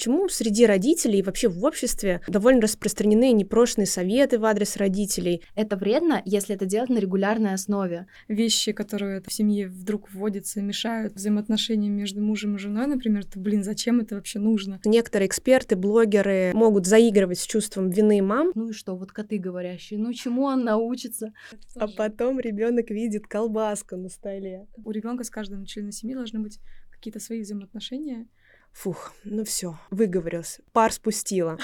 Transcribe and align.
почему 0.00 0.30
среди 0.30 0.64
родителей 0.64 1.18
и 1.18 1.22
вообще 1.22 1.48
в 1.48 1.62
обществе 1.62 2.22
довольно 2.26 2.62
распространены 2.62 3.32
непрошенные 3.32 3.86
советы 3.86 4.38
в 4.38 4.46
адрес 4.46 4.78
родителей. 4.78 5.42
Это 5.54 5.76
вредно, 5.76 6.22
если 6.24 6.54
это 6.54 6.64
делать 6.64 6.88
на 6.88 6.96
регулярной 6.96 7.52
основе. 7.52 8.06
Вещи, 8.26 8.72
которые 8.72 9.20
в 9.20 9.30
семье 9.30 9.68
вдруг 9.68 10.10
вводятся, 10.10 10.62
мешают 10.62 11.16
взаимоотношениям 11.16 11.92
между 11.92 12.22
мужем 12.22 12.56
и 12.56 12.58
женой, 12.58 12.86
например, 12.86 13.26
то, 13.26 13.38
блин, 13.38 13.62
зачем 13.62 14.00
это 14.00 14.14
вообще 14.14 14.38
нужно? 14.38 14.80
Некоторые 14.86 15.28
эксперты, 15.28 15.76
блогеры 15.76 16.52
могут 16.54 16.86
заигрывать 16.86 17.38
с 17.38 17.46
чувством 17.46 17.90
вины 17.90 18.22
мам. 18.22 18.52
Ну 18.54 18.70
и 18.70 18.72
что, 18.72 18.96
вот 18.96 19.12
коты 19.12 19.36
говорящие, 19.36 20.00
ну 20.00 20.14
чему 20.14 20.44
он 20.44 20.64
научится? 20.64 21.34
А 21.76 21.88
потом 21.88 22.40
ребенок 22.40 22.88
видит 22.88 23.26
колбаску 23.26 23.98
на 23.98 24.08
столе. 24.08 24.66
У 24.82 24.92
ребенка 24.92 25.24
с 25.24 25.30
каждым 25.30 25.66
членом 25.66 25.92
семьи 25.92 26.14
должны 26.14 26.40
быть 26.40 26.58
какие-то 26.90 27.20
свои 27.20 27.42
взаимоотношения. 27.42 28.28
Фух, 28.72 29.12
ну 29.24 29.44
все, 29.44 29.78
выговорился. 29.90 30.62
Пар 30.72 30.92
спустила. 30.92 31.58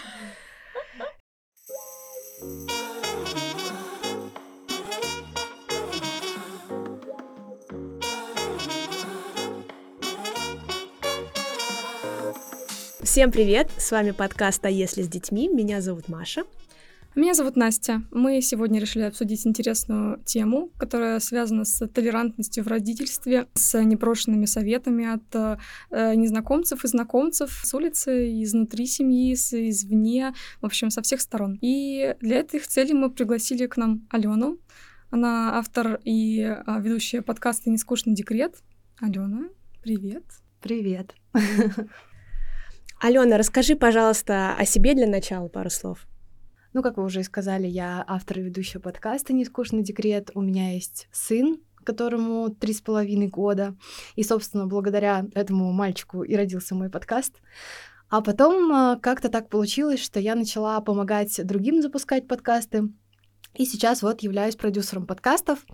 Всем 13.02 13.30
привет! 13.30 13.70
С 13.78 13.92
вами 13.92 14.10
подкаст 14.10 14.62
«А 14.66 14.68
если 14.68 15.00
с 15.00 15.08
детьми?» 15.08 15.48
Меня 15.48 15.80
зовут 15.80 16.08
Маша. 16.08 16.44
Меня 17.16 17.32
зовут 17.32 17.56
Настя. 17.56 18.02
Мы 18.10 18.42
сегодня 18.42 18.78
решили 18.78 19.04
обсудить 19.04 19.46
интересную 19.46 20.22
тему, 20.26 20.70
которая 20.76 21.18
связана 21.18 21.64
с 21.64 21.88
толерантностью 21.88 22.62
в 22.62 22.66
родительстве, 22.66 23.46
с 23.54 23.82
непрошенными 23.82 24.44
советами 24.44 25.14
от 25.14 25.58
э, 25.90 26.14
незнакомцев 26.14 26.84
и 26.84 26.88
знакомцев 26.88 27.62
с 27.64 27.72
улицы, 27.72 28.42
изнутри 28.42 28.84
семьи, 28.84 29.34
с, 29.34 29.54
извне, 29.54 30.34
в 30.60 30.66
общем, 30.66 30.90
со 30.90 31.00
всех 31.00 31.22
сторон. 31.22 31.58
И 31.62 32.14
для 32.20 32.40
этих 32.40 32.68
целей 32.68 32.92
мы 32.92 33.10
пригласили 33.10 33.66
к 33.66 33.78
нам 33.78 34.06
Алену. 34.10 34.58
Она 35.08 35.56
автор 35.56 35.98
и 36.04 36.42
э, 36.42 36.80
ведущая 36.80 37.22
подкаста 37.22 37.70
«Нескучный 37.70 38.14
декрет». 38.14 38.56
Алена, 39.00 39.48
привет. 39.82 40.24
Привет. 40.60 41.14
Алена, 43.00 43.38
расскажи, 43.38 43.74
пожалуйста, 43.74 44.54
о 44.54 44.66
себе 44.66 44.92
для 44.92 45.06
начала 45.06 45.48
пару 45.48 45.70
слов. 45.70 46.06
Ну, 46.76 46.82
как 46.82 46.98
вы 46.98 47.04
уже 47.04 47.22
сказали, 47.22 47.66
я 47.66 48.04
автор 48.06 48.38
и 48.38 48.42
ведущая 48.42 48.80
подкаста 48.80 49.32
«Нескучный 49.32 49.82
декрет». 49.82 50.30
У 50.34 50.42
меня 50.42 50.74
есть 50.74 51.08
сын, 51.10 51.56
которому 51.84 52.50
три 52.50 52.74
с 52.74 52.82
половиной 52.82 53.28
года. 53.28 53.74
И, 54.14 54.22
собственно, 54.22 54.66
благодаря 54.66 55.24
этому 55.32 55.72
мальчику 55.72 56.22
и 56.22 56.36
родился 56.36 56.74
мой 56.74 56.90
подкаст. 56.90 57.40
А 58.10 58.20
потом 58.20 58.70
а, 58.70 58.98
как-то 59.00 59.30
так 59.30 59.48
получилось, 59.48 60.00
что 60.00 60.20
я 60.20 60.34
начала 60.34 60.78
помогать 60.82 61.40
другим 61.46 61.80
запускать 61.80 62.28
подкасты. 62.28 62.90
И 63.54 63.64
сейчас 63.64 64.02
вот 64.02 64.20
являюсь 64.20 64.56
продюсером 64.56 65.06
подкастов. 65.06 65.64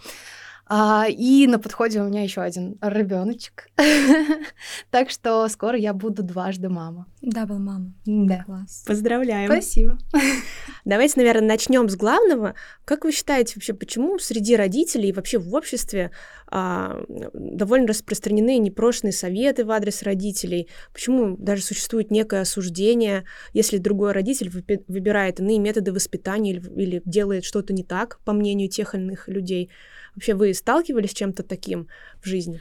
А, 0.67 1.07
и 1.09 1.47
на 1.47 1.59
подходе 1.59 2.01
у 2.01 2.05
меня 2.05 2.23
еще 2.23 2.41
один 2.41 2.79
ребеночек. 2.81 3.69
так 4.91 5.11
что 5.11 5.47
скоро 5.49 5.77
я 5.77 5.93
буду 5.93 6.23
дважды 6.23 6.69
мама. 6.69 7.07
Дабл 7.21 7.59
мама. 7.59 7.93
Да. 8.07 8.45
Класс. 8.45 8.85
Поздравляем. 8.87 9.51
Спасибо. 9.51 9.99
Давайте, 10.85 11.15
наверное, 11.17 11.49
начнем 11.49 11.89
с 11.89 11.97
главного. 11.97 12.55
Как 12.85 13.05
вы 13.05 13.13
считаете 13.13 13.55
вообще, 13.57 13.75
почему 13.75 14.19
среди 14.19 14.57
родителей 14.57 15.11
и 15.11 15.13
вообще 15.13 15.39
в 15.39 15.53
обществе 15.55 16.11
а, 16.47 17.05
довольно 17.35 17.89
распространены 17.89 18.59
непрошенные 18.59 19.13
советы 19.13 19.65
в 19.65 19.71
адрес 19.73 20.03
родителей? 20.03 20.69
Почему 20.93 21.37
даже 21.37 21.63
существует 21.63 22.11
некое 22.11 22.43
осуждение, 22.43 23.25
если 23.53 23.79
другой 23.79 24.13
родитель 24.13 24.51
выбирает 24.89 25.41
иные 25.41 25.59
методы 25.59 25.93
воспитания 25.93 26.53
или, 26.53 26.83
или 26.83 27.03
делает 27.05 27.45
что-то 27.45 27.73
не 27.73 27.85
так, 27.85 28.21
по 28.25 28.33
мнению 28.33 28.69
тех 28.69 28.95
или 28.95 29.03
иных 29.03 29.29
людей? 29.29 29.71
Вообще 30.15 30.35
вы 30.35 30.53
сталкивались 30.55 31.11
с 31.11 31.15
чем-то 31.15 31.43
таким 31.43 31.89
в 32.23 32.27
жизни? 32.27 32.61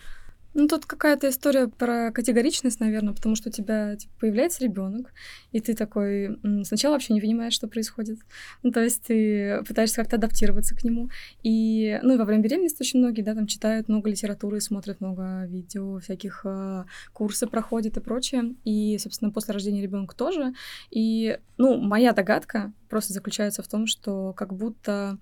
Ну, 0.53 0.67
тут 0.67 0.85
какая-то 0.85 1.29
история 1.29 1.69
про 1.69 2.11
категоричность, 2.11 2.81
наверное, 2.81 3.13
потому 3.13 3.35
что 3.35 3.47
у 3.47 3.51
тебя 3.51 3.95
типа, 3.95 4.13
появляется 4.19 4.61
ребенок, 4.61 5.13
и 5.53 5.61
ты 5.61 5.73
такой 5.73 6.37
сначала 6.65 6.93
вообще 6.93 7.13
не 7.13 7.21
понимаешь, 7.21 7.53
что 7.53 7.69
происходит. 7.69 8.19
Ну, 8.61 8.71
то 8.71 8.83
есть 8.83 9.01
ты 9.03 9.63
пытаешься 9.65 9.95
как-то 9.95 10.17
адаптироваться 10.17 10.75
к 10.75 10.83
нему. 10.83 11.09
И, 11.41 11.97
ну, 12.03 12.15
и 12.15 12.17
во 12.17 12.25
время 12.25 12.43
беременности 12.43 12.81
очень 12.81 12.99
многие, 12.99 13.21
да, 13.21 13.33
там 13.33 13.47
читают 13.47 13.87
много 13.87 14.09
литературы, 14.09 14.59
смотрят 14.59 14.99
много 14.99 15.45
видео, 15.47 15.99
всяких 15.99 16.41
э, 16.43 16.83
курсы 17.13 17.47
проходят 17.47 17.95
и 17.95 18.01
прочее. 18.01 18.55
И, 18.65 18.97
собственно, 18.97 19.31
после 19.31 19.53
рождения 19.53 19.81
ребенка 19.81 20.17
тоже. 20.17 20.53
И, 20.89 21.39
ну, 21.57 21.77
моя 21.77 22.11
догадка 22.11 22.73
просто 22.89 23.13
заключается 23.13 23.63
в 23.63 23.69
том, 23.69 23.87
что 23.87 24.33
как 24.33 24.53
будто 24.53 25.17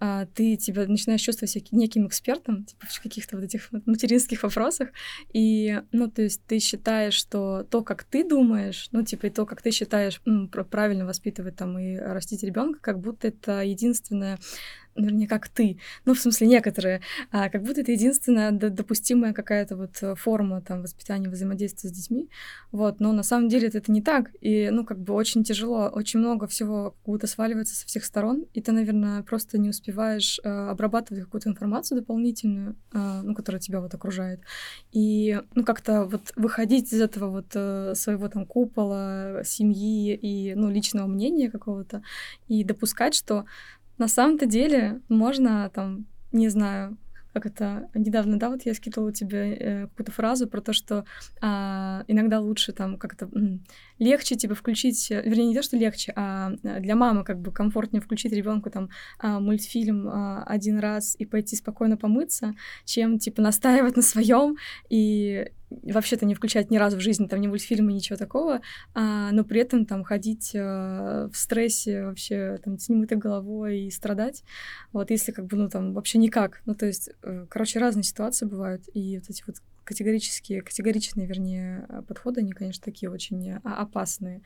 а, 0.00 0.26
ты 0.26 0.56
тебя 0.56 0.86
начинаешь 0.86 1.20
чувствовать 1.20 1.50
себя 1.50 1.64
неким 1.72 2.06
экспертом, 2.06 2.64
типа 2.64 2.86
в 2.86 3.02
каких-то 3.02 3.36
вот 3.36 3.44
этих 3.44 3.70
материнских 3.86 4.42
вопросах, 4.42 4.88
и, 5.32 5.80
ну, 5.92 6.10
то 6.10 6.22
есть 6.22 6.42
ты 6.46 6.58
считаешь, 6.58 7.14
что 7.14 7.64
то, 7.64 7.82
как 7.82 8.04
ты 8.04 8.28
думаешь, 8.28 8.88
ну, 8.92 9.02
типа, 9.02 9.26
и 9.26 9.30
то, 9.30 9.46
как 9.46 9.62
ты 9.62 9.70
считаешь 9.70 10.20
м, 10.26 10.48
правильно 10.48 11.06
воспитывать 11.06 11.56
там 11.56 11.78
и 11.78 11.96
растить 11.96 12.42
ребенка, 12.42 12.78
как 12.80 13.00
будто 13.00 13.28
это 13.28 13.62
единственное 13.62 14.38
вернее, 14.96 15.28
как 15.28 15.48
ты, 15.48 15.78
ну, 16.04 16.14
в 16.14 16.20
смысле, 16.20 16.46
некоторые, 16.46 17.00
а, 17.30 17.48
как 17.48 17.62
будто 17.62 17.80
это 17.80 17.92
единственная 17.92 18.52
допустимая 18.52 19.32
какая-то 19.32 19.76
вот 19.76 20.02
э, 20.02 20.14
форма 20.14 20.60
там 20.60 20.82
воспитания, 20.82 21.28
взаимодействия 21.28 21.90
с 21.90 21.92
детьми, 21.92 22.28
вот, 22.72 23.00
но 23.00 23.12
на 23.12 23.22
самом 23.22 23.48
деле 23.48 23.68
это, 23.68 23.90
не 23.90 24.02
так, 24.02 24.30
и, 24.40 24.70
ну, 24.70 24.84
как 24.84 24.98
бы 24.98 25.14
очень 25.14 25.44
тяжело, 25.44 25.88
очень 25.88 26.20
много 26.20 26.46
всего 26.46 26.90
как 26.90 27.04
будто 27.06 27.26
сваливается 27.26 27.74
со 27.74 27.86
всех 27.86 28.04
сторон, 28.04 28.44
и 28.54 28.60
ты, 28.60 28.72
наверное, 28.72 29.22
просто 29.22 29.58
не 29.58 29.68
успеваешь 29.68 30.40
а, 30.44 30.70
обрабатывать 30.70 31.24
какую-то 31.24 31.48
информацию 31.48 31.98
дополнительную, 31.98 32.76
а, 32.92 33.22
ну, 33.22 33.34
которая 33.34 33.60
тебя 33.60 33.80
вот 33.80 33.94
окружает, 33.94 34.40
и, 34.92 35.40
ну, 35.54 35.64
как-то 35.64 36.04
вот 36.04 36.32
выходить 36.36 36.92
из 36.92 37.00
этого 37.00 37.30
вот 37.30 37.52
своего 37.96 38.28
там 38.28 38.46
купола, 38.46 39.42
семьи 39.44 40.14
и, 40.14 40.54
ну, 40.54 40.70
личного 40.70 41.06
мнения 41.06 41.50
какого-то, 41.50 42.02
и 42.48 42.64
допускать, 42.64 43.14
что 43.14 43.44
на 43.98 44.08
самом-то 44.08 44.46
деле 44.46 45.00
можно 45.08 45.70
там, 45.72 46.06
не 46.32 46.48
знаю, 46.48 46.96
как 47.34 47.46
это 47.46 47.88
недавно, 47.94 48.38
да, 48.38 48.48
вот 48.48 48.62
я 48.64 48.74
скидывала 48.74 49.12
тебе 49.12 49.54
э, 49.54 49.82
какую-то 49.88 50.12
фразу 50.12 50.46
про 50.46 50.60
то, 50.60 50.72
что 50.72 51.04
а, 51.40 52.04
иногда 52.06 52.38
лучше 52.38 52.72
там 52.72 52.96
как-то 52.96 53.28
легче 53.98 54.36
типа 54.36 54.54
включить, 54.54 55.10
э, 55.10 55.20
вернее 55.22 55.48
не 55.48 55.54
то, 55.54 55.62
что 55.62 55.76
легче, 55.76 56.12
а 56.14 56.52
э, 56.62 56.80
для 56.80 56.94
мамы 56.94 57.24
как 57.24 57.40
бы 57.40 57.50
комфортнее 57.50 58.00
включить 58.00 58.32
ребенку 58.32 58.70
там 58.70 58.88
а, 59.18 59.40
мультфильм 59.40 60.08
а, 60.08 60.44
один 60.44 60.78
раз 60.78 61.16
и 61.18 61.26
пойти 61.26 61.56
спокойно 61.56 61.96
помыться, 61.96 62.54
чем 62.84 63.18
типа 63.18 63.42
настаивать 63.42 63.96
на 63.96 64.02
своем. 64.02 64.56
И 64.88 65.50
вообще-то 65.82 66.26
не 66.26 66.34
включать 66.34 66.70
ни 66.70 66.76
разу 66.76 66.96
в 66.96 67.00
жизни 67.00 67.26
там 67.26 67.40
ни 67.40 67.46
мультфильмы, 67.46 67.92
ничего 67.92 68.16
такого, 68.16 68.60
а, 68.94 69.30
но 69.32 69.44
при 69.44 69.60
этом 69.60 69.86
там 69.86 70.04
ходить 70.04 70.52
а, 70.54 71.28
в 71.32 71.36
стрессе 71.36 72.04
вообще 72.04 72.58
там 72.64 72.78
с 72.78 72.88
немытой 72.88 73.18
головой 73.18 73.80
и 73.80 73.90
страдать, 73.90 74.42
вот 74.92 75.10
если 75.10 75.32
как 75.32 75.46
бы 75.46 75.56
ну 75.56 75.68
там 75.68 75.94
вообще 75.94 76.18
никак, 76.18 76.62
ну 76.66 76.74
то 76.74 76.86
есть, 76.86 77.10
короче, 77.48 77.78
разные 77.78 78.04
ситуации 78.04 78.46
бывают, 78.46 78.84
и 78.92 79.18
вот 79.18 79.30
эти 79.30 79.42
вот 79.46 79.56
категорические, 79.84 80.62
категоричные, 80.62 81.26
вернее, 81.26 81.86
подходы, 82.08 82.40
они, 82.40 82.52
конечно, 82.52 82.82
такие 82.82 83.10
очень 83.10 83.52
а, 83.52 83.60
опасные 83.64 84.42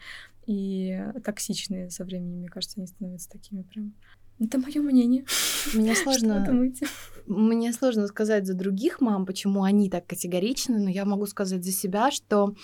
и 0.47 1.01
токсичные 1.25 1.91
со 1.91 2.05
временем, 2.05 2.39
мне 2.39 2.49
кажется, 2.49 2.79
они 2.79 2.87
становятся 2.87 3.31
такими 3.31 3.63
прям. 3.63 3.95
Это 4.41 4.59
мое 4.59 4.81
мнение. 4.81 5.25
Мне 5.75 5.95
сложно. 5.97 6.47
Мне 7.27 7.73
сложно 7.73 8.07
сказать 8.07 8.47
за 8.47 8.55
других 8.55 9.01
мам, 9.01 9.27
почему 9.27 9.63
они 9.63 9.91
так 9.91 10.07
категоричны, 10.07 10.79
но 10.79 10.89
я 10.89 11.05
могу 11.05 11.27
сказать 11.27 11.63
за 11.63 11.73
себя, 11.73 12.11
что 12.11 12.55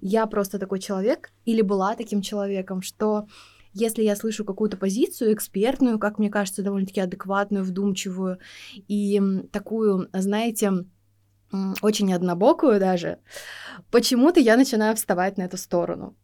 я 0.00 0.26
просто 0.26 0.58
такой 0.58 0.78
человек 0.78 1.32
или 1.44 1.60
была 1.60 1.96
таким 1.96 2.22
человеком, 2.22 2.82
что 2.82 3.26
если 3.74 4.02
я 4.02 4.14
слышу 4.14 4.44
какую-то 4.44 4.76
позицию 4.76 5.32
экспертную, 5.32 5.98
как 5.98 6.18
мне 6.18 6.30
кажется, 6.30 6.62
довольно-таки 6.62 7.00
адекватную, 7.00 7.64
вдумчивую 7.64 8.38
и 8.86 9.20
такую, 9.50 10.08
знаете, 10.12 10.84
очень 11.80 12.12
однобокую 12.12 12.78
даже, 12.78 13.18
почему-то 13.90 14.40
я 14.40 14.56
начинаю 14.56 14.94
вставать 14.94 15.38
на 15.38 15.42
эту 15.42 15.56
сторону. 15.56 16.16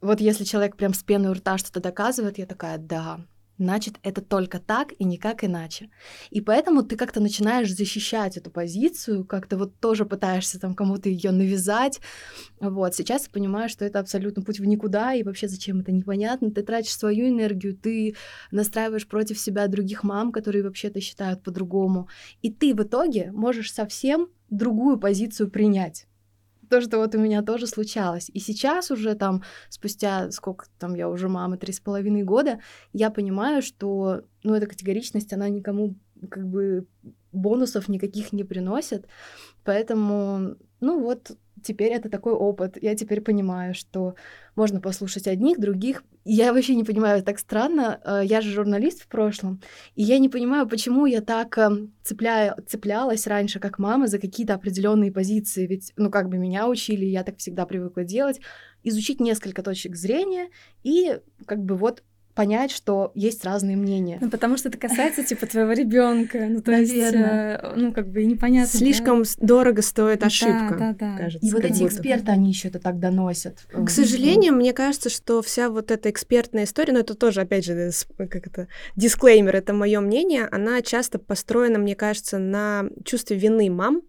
Вот 0.00 0.20
если 0.20 0.44
человек 0.44 0.76
прям 0.76 0.94
с 0.94 1.02
пеной 1.02 1.30
у 1.30 1.34
рта 1.34 1.58
что-то 1.58 1.80
доказывает, 1.80 2.38
я 2.38 2.46
такая, 2.46 2.78
да, 2.78 3.20
значит, 3.62 3.98
это 4.02 4.20
только 4.20 4.58
так 4.58 4.92
и 4.98 5.04
никак 5.04 5.44
иначе. 5.44 5.90
И 6.30 6.40
поэтому 6.40 6.82
ты 6.82 6.96
как-то 6.96 7.20
начинаешь 7.20 7.72
защищать 7.72 8.36
эту 8.36 8.50
позицию, 8.50 9.24
как-то 9.24 9.56
вот 9.56 9.78
тоже 9.78 10.04
пытаешься 10.04 10.58
там 10.58 10.74
кому-то 10.74 11.08
ее 11.08 11.30
навязать. 11.30 12.00
Вот, 12.60 12.94
сейчас 12.94 13.24
я 13.26 13.32
понимаю, 13.32 13.68
что 13.68 13.84
это 13.84 14.00
абсолютно 14.00 14.42
путь 14.42 14.60
в 14.60 14.64
никуда, 14.64 15.14
и 15.14 15.22
вообще 15.22 15.48
зачем 15.48 15.80
это 15.80 15.92
непонятно. 15.92 16.50
Ты 16.50 16.62
тратишь 16.62 16.96
свою 16.96 17.28
энергию, 17.28 17.76
ты 17.76 18.16
настраиваешь 18.50 19.06
против 19.06 19.38
себя 19.38 19.68
других 19.68 20.02
мам, 20.02 20.32
которые 20.32 20.64
вообще-то 20.64 21.00
считают 21.00 21.42
по-другому. 21.42 22.08
И 22.42 22.52
ты 22.52 22.74
в 22.74 22.82
итоге 22.82 23.30
можешь 23.32 23.72
совсем 23.72 24.28
другую 24.50 24.98
позицию 24.98 25.50
принять 25.50 26.06
то, 26.72 26.80
что 26.80 26.96
вот 26.96 27.14
у 27.14 27.18
меня 27.18 27.42
тоже 27.42 27.66
случалось. 27.66 28.30
И 28.32 28.38
сейчас 28.38 28.90
уже 28.90 29.14
там, 29.14 29.42
спустя 29.68 30.30
сколько 30.30 30.64
там 30.78 30.94
я 30.94 31.10
уже 31.10 31.28
мама, 31.28 31.58
три 31.58 31.70
с 31.70 31.80
половиной 31.80 32.22
года, 32.22 32.60
я 32.94 33.10
понимаю, 33.10 33.60
что, 33.60 34.22
ну, 34.42 34.54
эта 34.54 34.66
категоричность, 34.66 35.34
она 35.34 35.50
никому 35.50 35.96
как 36.30 36.48
бы 36.48 36.86
бонусов 37.30 37.88
никаких 37.88 38.32
не 38.32 38.42
приносит. 38.42 39.06
Поэтому, 39.64 40.56
ну 40.80 40.98
вот, 40.98 41.32
теперь 41.62 41.92
это 41.92 42.08
такой 42.08 42.32
опыт. 42.32 42.76
Я 42.80 42.94
теперь 42.94 43.20
понимаю, 43.20 43.74
что 43.74 44.14
можно 44.54 44.80
послушать 44.80 45.26
одних, 45.26 45.58
других. 45.58 46.04
Я 46.24 46.52
вообще 46.52 46.74
не 46.74 46.84
понимаю, 46.84 47.22
так 47.22 47.38
странно. 47.38 48.00
Э, 48.04 48.20
я 48.24 48.40
же 48.40 48.50
журналист 48.50 49.02
в 49.02 49.08
прошлом, 49.08 49.60
и 49.94 50.02
я 50.02 50.18
не 50.18 50.28
понимаю, 50.28 50.68
почему 50.68 51.06
я 51.06 51.20
так 51.20 51.56
эм, 51.58 51.92
цепляю, 52.02 52.54
цеплялась 52.66 53.26
раньше, 53.26 53.60
как 53.60 53.78
мама, 53.78 54.06
за 54.06 54.18
какие-то 54.18 54.54
определенные 54.54 55.12
позиции. 55.12 55.66
Ведь, 55.66 55.92
ну, 55.96 56.10
как 56.10 56.28
бы 56.28 56.38
меня 56.38 56.68
учили, 56.68 57.04
я 57.04 57.24
так 57.24 57.38
всегда 57.38 57.66
привыкла 57.66 58.04
делать. 58.04 58.40
Изучить 58.84 59.20
несколько 59.20 59.62
точек 59.62 59.96
зрения 59.96 60.48
и 60.82 61.20
как 61.46 61.64
бы 61.64 61.76
вот 61.76 62.02
понять, 62.34 62.70
что 62.70 63.12
есть 63.14 63.44
разные 63.44 63.76
мнения. 63.76 64.18
Ну, 64.20 64.30
потому 64.30 64.56
что 64.56 64.68
это 64.68 64.78
касается, 64.78 65.22
типа, 65.22 65.46
твоего 65.46 65.72
ребенка. 65.72 66.46
Ну, 66.48 66.60
то 66.62 66.70
Наверное. 66.70 67.52
есть, 67.52 67.64
э, 67.64 67.72
ну, 67.76 67.92
как 67.92 68.08
бы 68.08 68.24
непонятно. 68.24 68.78
Слишком 68.78 69.22
да? 69.22 69.28
дорого 69.40 69.82
стоит 69.82 70.24
ошибка, 70.24 70.76
да, 70.78 70.92
да, 70.92 71.12
да. 71.12 71.18
кажется. 71.18 71.46
И 71.46 71.52
вот 71.52 71.64
эти 71.64 71.84
эксперты, 71.84 72.32
они 72.32 72.50
еще 72.50 72.68
это 72.68 72.78
так 72.78 72.98
доносят. 72.98 73.66
К 73.72 73.90
сожалению, 73.90 74.54
мне 74.54 74.72
кажется, 74.72 75.10
что 75.10 75.42
вся 75.42 75.68
вот 75.68 75.90
эта 75.90 76.10
экспертная 76.10 76.64
история, 76.64 76.92
ну, 76.92 77.00
это 77.00 77.14
тоже, 77.14 77.42
опять 77.42 77.64
же, 77.64 77.90
как 78.16 78.46
это, 78.46 78.68
дисклеймер, 78.96 79.56
это 79.56 79.72
мое 79.72 80.00
мнение, 80.00 80.48
она 80.50 80.80
часто 80.82 81.18
построена, 81.18 81.78
мне 81.78 81.94
кажется, 81.94 82.38
на 82.38 82.86
чувстве 83.04 83.36
вины 83.36 83.70
мам, 83.70 84.02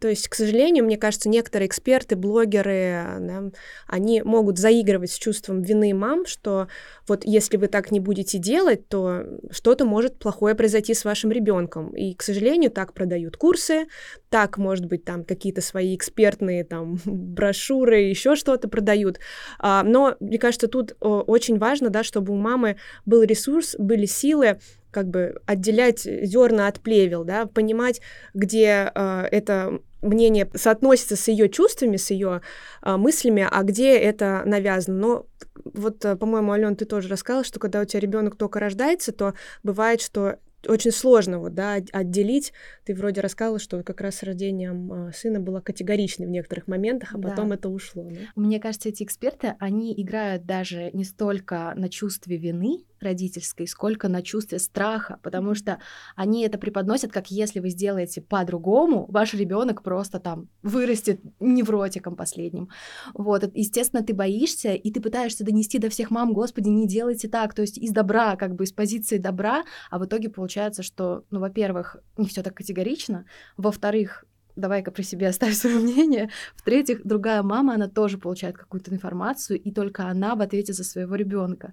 то 0.00 0.08
есть, 0.08 0.28
к 0.28 0.34
сожалению, 0.34 0.84
мне 0.84 0.96
кажется, 0.96 1.28
некоторые 1.28 1.68
эксперты, 1.68 2.16
блогеры, 2.16 3.04
да, 3.20 3.42
они 3.86 4.22
могут 4.22 4.58
заигрывать 4.58 5.10
с 5.10 5.18
чувством 5.18 5.62
вины 5.62 5.94
мам, 5.94 6.26
что 6.26 6.68
вот 7.08 7.24
если 7.24 7.56
вы 7.56 7.68
так 7.68 7.90
не 7.90 8.00
будете 8.00 8.38
делать, 8.38 8.88
то 8.88 9.24
что-то 9.50 9.84
может 9.84 10.18
плохое 10.18 10.54
произойти 10.54 10.94
с 10.94 11.04
вашим 11.04 11.30
ребенком. 11.30 11.94
И, 11.94 12.14
к 12.14 12.22
сожалению, 12.22 12.70
так 12.70 12.92
продают 12.92 13.36
курсы, 13.36 13.86
так, 14.28 14.58
может 14.58 14.86
быть, 14.86 15.04
там 15.04 15.24
какие-то 15.24 15.60
свои 15.60 15.94
экспертные 15.96 16.64
там 16.64 16.98
брошюры, 17.04 18.00
еще 18.02 18.36
что-то 18.36 18.68
продают. 18.68 19.18
А, 19.58 19.82
но, 19.82 20.16
мне 20.20 20.38
кажется, 20.38 20.68
тут 20.68 20.96
очень 21.00 21.58
важно, 21.58 21.90
да, 21.90 22.02
чтобы 22.02 22.32
у 22.32 22.36
мамы 22.36 22.76
был 23.04 23.22
ресурс, 23.22 23.76
были 23.78 24.06
силы 24.06 24.58
как 24.96 25.08
бы 25.08 25.38
отделять 25.44 26.04
зерна 26.04 26.68
от 26.68 26.80
плевел, 26.80 27.22
да, 27.24 27.44
понимать, 27.44 28.00
где 28.32 28.90
э, 28.94 29.28
это 29.30 29.82
мнение 30.00 30.48
соотносится 30.54 31.16
с 31.16 31.28
ее 31.28 31.50
чувствами, 31.50 31.98
с 31.98 32.10
ее 32.10 32.40
э, 32.82 32.96
мыслями, 32.96 33.46
а 33.50 33.62
где 33.62 33.94
это 33.98 34.42
навязано. 34.46 34.96
Но 34.98 35.26
вот, 35.64 36.02
э, 36.06 36.16
по-моему, 36.16 36.52
Ален, 36.52 36.76
ты 36.76 36.86
тоже 36.86 37.10
рассказала, 37.10 37.44
что 37.44 37.60
когда 37.60 37.82
у 37.82 37.84
тебя 37.84 38.00
ребенок 38.00 38.36
только 38.36 38.58
рождается, 38.58 39.12
то 39.12 39.34
бывает, 39.62 40.00
что 40.00 40.38
очень 40.68 40.92
сложно 40.92 41.38
вот, 41.38 41.54
да, 41.54 41.74
отделить. 41.92 42.52
Ты 42.84 42.94
вроде 42.94 43.20
рассказала, 43.20 43.58
что 43.58 43.82
как 43.82 44.00
раз 44.00 44.16
с 44.16 44.22
рождением 44.22 44.92
а, 44.92 45.12
сына 45.12 45.40
была 45.40 45.60
категоричной 45.60 46.26
в 46.26 46.30
некоторых 46.30 46.66
моментах, 46.66 47.14
а 47.14 47.18
потом 47.18 47.50
да. 47.50 47.54
это 47.56 47.68
ушло. 47.68 48.08
Да? 48.10 48.20
Мне 48.34 48.60
кажется, 48.60 48.88
эти 48.88 49.02
эксперты, 49.02 49.54
они 49.58 49.94
играют 50.00 50.44
даже 50.46 50.90
не 50.92 51.04
столько 51.04 51.72
на 51.76 51.88
чувстве 51.88 52.36
вины, 52.36 52.84
родительской, 53.00 53.66
сколько 53.66 54.08
на 54.08 54.22
чувстве 54.22 54.58
страха, 54.58 55.18
потому 55.22 55.54
что 55.54 55.78
они 56.14 56.42
это 56.42 56.58
преподносят, 56.58 57.12
как 57.12 57.30
если 57.30 57.60
вы 57.60 57.70
сделаете 57.70 58.20
по-другому, 58.20 59.06
ваш 59.08 59.34
ребенок 59.34 59.82
просто 59.82 60.20
там 60.20 60.48
вырастет 60.62 61.20
невротиком 61.40 62.16
последним. 62.16 62.68
Вот, 63.14 63.50
естественно, 63.54 64.04
ты 64.04 64.14
боишься, 64.14 64.74
и 64.74 64.90
ты 64.90 65.00
пытаешься 65.00 65.44
донести 65.44 65.78
до 65.78 65.88
всех 65.88 66.10
мам, 66.10 66.32
господи, 66.32 66.68
не 66.68 66.86
делайте 66.86 67.28
так, 67.28 67.54
то 67.54 67.62
есть 67.62 67.78
из 67.78 67.92
добра, 67.92 68.36
как 68.36 68.54
бы 68.54 68.64
из 68.64 68.72
позиции 68.72 69.18
добра, 69.18 69.64
а 69.90 69.98
в 69.98 70.04
итоге 70.04 70.28
получается, 70.28 70.82
что, 70.82 71.24
ну, 71.30 71.40
во-первых, 71.40 71.96
не 72.18 72.26
все 72.26 72.42
так 72.42 72.54
категорично, 72.54 73.24
во-вторых, 73.56 74.25
давай-ка 74.56 74.90
при 74.90 75.02
себе 75.02 75.28
оставь 75.28 75.54
свое 75.56 75.76
мнение. 75.76 76.30
В-третьих, 76.56 77.02
другая 77.04 77.42
мама, 77.42 77.74
она 77.74 77.88
тоже 77.88 78.18
получает 78.18 78.56
какую-то 78.56 78.92
информацию, 78.92 79.60
и 79.60 79.70
только 79.70 80.06
она 80.06 80.34
в 80.34 80.40
ответе 80.40 80.72
за 80.72 80.84
своего 80.84 81.14
ребенка. 81.14 81.72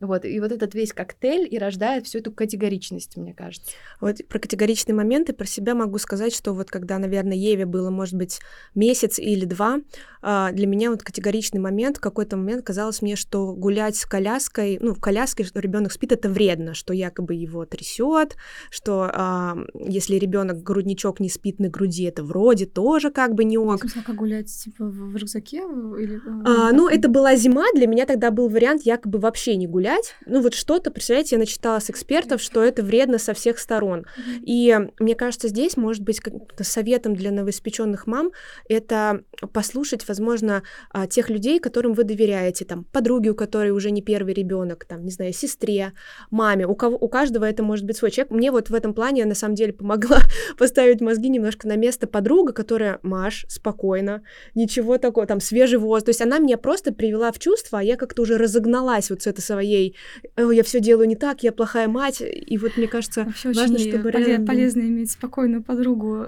Вот, 0.00 0.24
и 0.24 0.40
вот 0.40 0.52
этот 0.52 0.74
весь 0.74 0.92
коктейль 0.92 1.46
и 1.50 1.58
рождает 1.58 2.06
всю 2.06 2.18
эту 2.18 2.32
категоричность, 2.32 3.16
мне 3.16 3.34
кажется. 3.34 3.72
Вот 4.00 4.16
про 4.28 4.38
категоричные 4.38 4.94
моменты 4.94 5.32
про 5.32 5.46
себя 5.46 5.74
могу 5.74 5.98
сказать, 5.98 6.34
что 6.34 6.52
вот 6.52 6.70
когда, 6.70 6.98
наверное, 6.98 7.36
Еве 7.36 7.66
было, 7.66 7.90
может 7.90 8.14
быть, 8.14 8.40
месяц 8.74 9.18
или 9.18 9.44
два, 9.44 9.80
а, 10.22 10.52
для 10.52 10.66
меня 10.66 10.90
вот 10.90 11.02
категоричный 11.02 11.60
момент, 11.60 11.98
в 11.98 12.00
какой-то 12.00 12.36
момент 12.36 12.64
казалось 12.64 13.02
мне, 13.02 13.16
что 13.16 13.52
гулять 13.54 13.96
с 13.96 14.06
коляской, 14.06 14.78
ну, 14.80 14.94
в 14.94 15.00
коляске, 15.00 15.44
ребенок 15.54 15.92
спит, 15.92 16.12
это 16.12 16.28
вредно, 16.28 16.74
что 16.74 16.94
якобы 16.94 17.34
его 17.34 17.64
трясет, 17.66 18.36
что 18.70 19.10
а, 19.12 19.56
если 19.74 20.16
ребенок 20.16 20.62
грудничок 20.62 21.20
не 21.20 21.28
спит 21.28 21.58
на 21.58 21.68
груди, 21.68 22.04
это 22.04 22.21
вроде 22.22 22.66
тоже 22.66 23.10
как 23.10 23.34
бы 23.34 23.44
не 23.44 23.58
ок. 23.58 23.84
А 23.84 24.02
как 24.02 24.16
гулять, 24.16 24.46
типа, 24.46 24.84
в 24.84 25.16
рюкзаке? 25.16 25.58
Или... 25.58 26.20
А, 26.44 26.72
ну, 26.72 26.88
это 26.88 27.08
была 27.08 27.36
зима, 27.36 27.64
для 27.74 27.86
меня 27.86 28.06
тогда 28.06 28.30
был 28.30 28.48
вариант 28.48 28.82
якобы 28.82 29.18
вообще 29.18 29.56
не 29.56 29.66
гулять. 29.66 30.14
Ну, 30.26 30.40
вот 30.40 30.54
что-то, 30.54 30.90
представляете, 30.90 31.36
я 31.36 31.38
начитала 31.38 31.78
с 31.78 31.90
экспертов, 31.90 32.40
что 32.40 32.62
это 32.62 32.82
вредно 32.82 33.18
со 33.18 33.34
всех 33.34 33.58
сторон. 33.58 34.04
И 34.40 34.78
мне 34.98 35.14
кажется, 35.14 35.48
здесь, 35.48 35.76
может 35.76 36.02
быть, 36.02 36.20
советом 36.60 37.14
для 37.14 37.30
новоиспеченных 37.30 38.06
мам 38.06 38.30
это 38.68 39.22
послушать 39.52 40.06
возможно, 40.08 40.62
а, 40.90 41.06
тех 41.06 41.30
людей, 41.30 41.58
которым 41.58 41.94
вы 41.94 42.04
доверяете, 42.04 42.64
там, 42.64 42.84
подруге, 42.84 43.30
у 43.30 43.34
которой 43.34 43.70
уже 43.70 43.90
не 43.90 44.02
первый 44.02 44.34
ребенок, 44.34 44.84
там, 44.84 45.04
не 45.04 45.10
знаю, 45.10 45.32
сестре, 45.32 45.92
маме, 46.30 46.66
у, 46.66 46.74
кого, 46.74 46.96
у 46.96 47.08
каждого 47.08 47.44
это 47.44 47.62
может 47.62 47.84
быть 47.84 47.96
свой 47.96 48.10
человек. 48.10 48.30
Мне 48.30 48.50
вот 48.50 48.70
в 48.70 48.74
этом 48.74 48.94
плане 48.94 49.24
на 49.24 49.34
самом 49.34 49.54
деле 49.54 49.72
помогла 49.72 50.20
поставить 50.58 51.00
мозги 51.00 51.28
немножко 51.28 51.66
на 51.68 51.76
место 51.76 52.06
подруга, 52.12 52.52
которая, 52.52 53.00
Маш, 53.02 53.44
спокойно, 53.48 54.22
ничего 54.54 54.98
такого, 54.98 55.26
там, 55.26 55.40
свежий 55.40 55.78
воздух. 55.78 56.06
То 56.06 56.10
есть 56.10 56.22
она 56.22 56.38
меня 56.38 56.58
просто 56.58 56.92
привела 56.92 57.32
в 57.32 57.38
чувство, 57.38 57.80
а 57.80 57.82
я 57.82 57.96
как-то 57.96 58.22
уже 58.22 58.38
разогналась 58.38 59.10
вот 59.10 59.22
с 59.22 59.26
этой 59.26 59.40
своей, 59.40 59.96
я 60.36 60.62
все 60.62 60.80
делаю 60.80 61.08
не 61.08 61.16
так, 61.16 61.42
я 61.42 61.52
плохая 61.52 61.88
мать, 61.88 62.22
и 62.22 62.58
вот 62.58 62.76
мне 62.76 62.86
кажется, 62.86 63.24
Вообще 63.24 63.52
важно, 63.52 63.78
чтобы 63.78 64.10
полез, 64.10 64.28
рядом... 64.28 64.46
полезно 64.46 64.80
иметь 64.82 65.10
спокойную 65.10 65.62
подругу. 65.62 66.26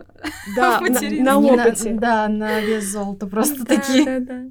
Да, 0.57 0.81
на, 1.21 1.23
на 1.23 1.39
опыте. 1.39 1.91
На, 1.91 2.01
да, 2.01 2.29
на 2.29 2.61
вес 2.61 2.85
золота 2.85 3.27
просто 3.27 3.65
такие. 3.65 4.05
Да, 4.05 4.19
да. 4.21 4.45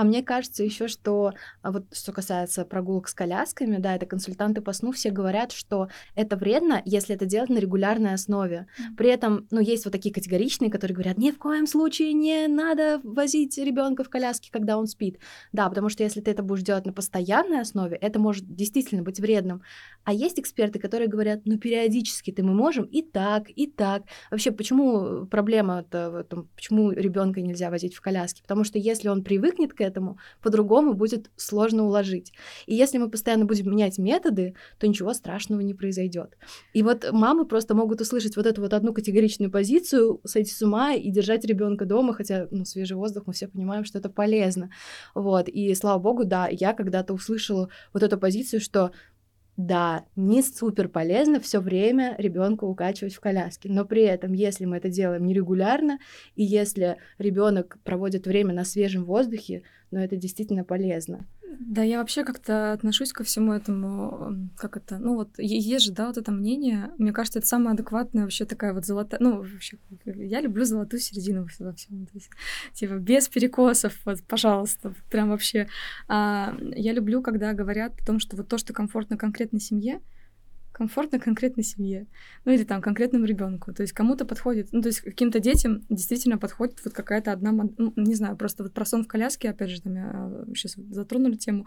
А 0.00 0.04
мне 0.04 0.22
кажется 0.22 0.64
еще, 0.64 0.88
что 0.88 1.34
а 1.60 1.72
вот 1.72 1.84
что 1.92 2.12
касается 2.12 2.64
прогулок 2.64 3.06
с 3.06 3.12
колясками, 3.12 3.76
да, 3.76 3.96
это 3.96 4.06
консультанты 4.06 4.62
по 4.62 4.72
сну 4.72 4.92
все 4.92 5.10
говорят, 5.10 5.52
что 5.52 5.88
это 6.14 6.38
вредно, 6.38 6.80
если 6.86 7.14
это 7.14 7.26
делать 7.26 7.50
на 7.50 7.58
регулярной 7.58 8.14
основе. 8.14 8.66
При 8.96 9.10
этом, 9.10 9.46
ну, 9.50 9.60
есть 9.60 9.84
вот 9.84 9.90
такие 9.90 10.14
категоричные, 10.14 10.70
которые 10.70 10.94
говорят, 10.94 11.18
ни 11.18 11.30
в 11.30 11.36
коем 11.36 11.66
случае 11.66 12.14
не 12.14 12.48
надо 12.48 13.02
возить 13.04 13.58
ребенка 13.58 14.02
в 14.02 14.08
коляске, 14.08 14.48
когда 14.50 14.78
он 14.78 14.86
спит. 14.86 15.18
Да, 15.52 15.68
потому 15.68 15.90
что 15.90 16.02
если 16.02 16.22
ты 16.22 16.30
это 16.30 16.42
будешь 16.42 16.62
делать 16.62 16.86
на 16.86 16.94
постоянной 16.94 17.60
основе, 17.60 17.98
это 17.98 18.18
может 18.18 18.46
действительно 18.54 19.02
быть 19.02 19.20
вредным. 19.20 19.60
А 20.04 20.12
есть 20.12 20.40
эксперты, 20.40 20.78
которые 20.78 21.08
говорят, 21.08 21.42
ну, 21.44 21.58
периодически-то 21.58 22.42
мы 22.42 22.54
можем 22.54 22.84
и 22.84 23.02
так, 23.02 23.48
и 23.54 23.66
так. 23.66 24.04
Вообще, 24.30 24.50
почему 24.50 25.26
проблема-то 25.26 26.10
в 26.10 26.14
этом, 26.16 26.48
почему 26.54 26.90
ребенка 26.90 27.40
нельзя 27.40 27.70
возить 27.70 27.94
в 27.94 28.00
коляске? 28.00 28.42
Потому 28.42 28.64
что 28.64 28.78
если 28.78 29.08
он 29.08 29.22
привыкнет 29.22 29.74
к 29.74 29.80
этому, 29.80 30.18
по-другому 30.42 30.94
будет 30.94 31.30
сложно 31.36 31.84
уложить. 31.84 32.32
И 32.66 32.74
если 32.74 32.98
мы 32.98 33.10
постоянно 33.10 33.44
будем 33.44 33.70
менять 33.70 33.98
методы, 33.98 34.54
то 34.78 34.88
ничего 34.88 35.12
страшного 35.12 35.60
не 35.60 35.74
произойдет. 35.74 36.36
И 36.72 36.82
вот 36.82 37.10
мамы 37.12 37.44
просто 37.44 37.74
могут 37.74 38.00
услышать 38.00 38.36
вот 38.36 38.46
эту 38.46 38.62
вот 38.62 38.72
одну 38.72 38.94
категоричную 38.94 39.50
позицию, 39.50 40.20
сойти 40.24 40.52
с 40.52 40.62
ума 40.62 40.94
и 40.94 41.10
держать 41.10 41.44
ребенка 41.44 41.84
дома, 41.84 42.14
хотя, 42.14 42.48
ну, 42.50 42.64
свежий 42.64 42.96
воздух, 42.96 43.24
мы 43.26 43.32
все 43.32 43.48
понимаем, 43.48 43.84
что 43.84 43.98
это 43.98 44.08
полезно. 44.08 44.70
Вот, 45.14 45.48
и 45.48 45.74
слава 45.74 45.98
богу, 45.98 46.24
да, 46.24 46.48
я 46.48 46.72
когда-то 46.72 47.12
услышала 47.12 47.68
вот 47.92 48.02
эту 48.02 48.18
позицию, 48.18 48.60
что 48.60 48.92
да, 49.56 50.06
не 50.16 50.42
супер 50.42 50.88
полезно 50.88 51.40
все 51.40 51.60
время 51.60 52.14
ребенка 52.18 52.64
укачивать 52.64 53.14
в 53.14 53.20
коляске, 53.20 53.68
но 53.70 53.84
при 53.84 54.02
этом, 54.02 54.32
если 54.32 54.64
мы 54.64 54.78
это 54.78 54.88
делаем 54.88 55.26
нерегулярно, 55.26 55.98
и 56.34 56.42
если 56.44 56.96
ребенок 57.18 57.78
проводит 57.84 58.26
время 58.26 58.54
на 58.54 58.64
свежем 58.64 59.04
воздухе, 59.04 59.62
но 59.90 60.02
это 60.02 60.16
действительно 60.16 60.64
полезно. 60.64 61.26
Да, 61.58 61.82
я 61.82 61.98
вообще 61.98 62.24
как-то 62.24 62.72
отношусь 62.72 63.12
ко 63.12 63.24
всему 63.24 63.52
этому, 63.52 64.48
как 64.56 64.76
это, 64.76 64.98
ну 64.98 65.14
вот 65.14 65.30
есть 65.38 65.84
же, 65.84 65.92
да, 65.92 66.06
вот 66.06 66.16
это 66.16 66.30
мнение, 66.30 66.90
мне 66.98 67.12
кажется, 67.12 67.40
это 67.40 67.48
самая 67.48 67.74
адекватная 67.74 68.22
вообще 68.22 68.44
такая 68.44 68.72
вот 68.72 68.86
золотая, 68.86 69.20
ну 69.20 69.38
вообще, 69.38 69.78
я 70.04 70.40
люблю 70.40 70.64
золотую 70.64 71.00
середину 71.00 71.46
во 71.58 71.72
всем, 71.72 72.06
то 72.06 72.12
есть, 72.14 72.30
типа, 72.72 72.94
без 72.94 73.28
перекосов, 73.28 73.94
вот, 74.04 74.22
пожалуйста, 74.22 74.94
прям 75.10 75.30
вообще. 75.30 75.68
А, 76.08 76.56
я 76.60 76.92
люблю, 76.92 77.22
когда 77.22 77.52
говорят 77.52 78.00
о 78.00 78.06
том, 78.06 78.20
что 78.20 78.36
вот 78.36 78.48
то, 78.48 78.58
что 78.58 78.72
комфортно 78.72 79.16
конкретной 79.16 79.60
семье, 79.60 80.00
комфортно 80.72 81.18
конкретной 81.18 81.64
семье, 81.64 82.06
ну 82.44 82.52
или 82.52 82.64
там 82.64 82.80
конкретному 82.80 83.24
ребенку. 83.24 83.72
То 83.72 83.82
есть 83.82 83.92
кому-то 83.92 84.24
подходит, 84.24 84.68
ну 84.72 84.82
то 84.82 84.88
есть 84.88 85.00
каким-то 85.00 85.40
детям 85.40 85.82
действительно 85.88 86.38
подходит 86.38 86.78
вот 86.84 86.94
какая-то 86.94 87.32
одна, 87.32 87.52
ну, 87.52 87.92
не 87.96 88.14
знаю, 88.14 88.36
просто 88.36 88.62
вот 88.62 88.72
про 88.72 88.84
сон 88.84 89.04
в 89.04 89.08
коляске, 89.08 89.50
опять 89.50 89.70
же, 89.70 89.82
там 89.82 89.94
я 89.94 90.30
сейчас 90.54 90.76
затронули 90.90 91.36
тему. 91.36 91.66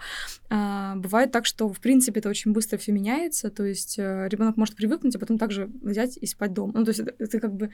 А, 0.49 0.95
бывает 0.95 1.31
так, 1.31 1.45
что 1.45 1.69
в 1.69 1.79
принципе 1.79 2.19
это 2.19 2.29
очень 2.29 2.53
быстро 2.53 2.77
все 2.77 2.91
меняется, 2.91 3.49
то 3.49 3.63
есть 3.63 3.99
э, 3.99 4.27
ребенок 4.29 4.57
может 4.57 4.75
привыкнуть, 4.75 5.15
а 5.15 5.19
потом 5.19 5.37
также 5.37 5.69
взять 5.81 6.17
и 6.17 6.25
спать 6.25 6.53
дома. 6.53 6.73
Ну 6.75 6.85
то 6.85 6.89
есть 6.89 7.01
это, 7.01 7.13
это 7.19 7.39
как 7.39 7.53
бы 7.53 7.69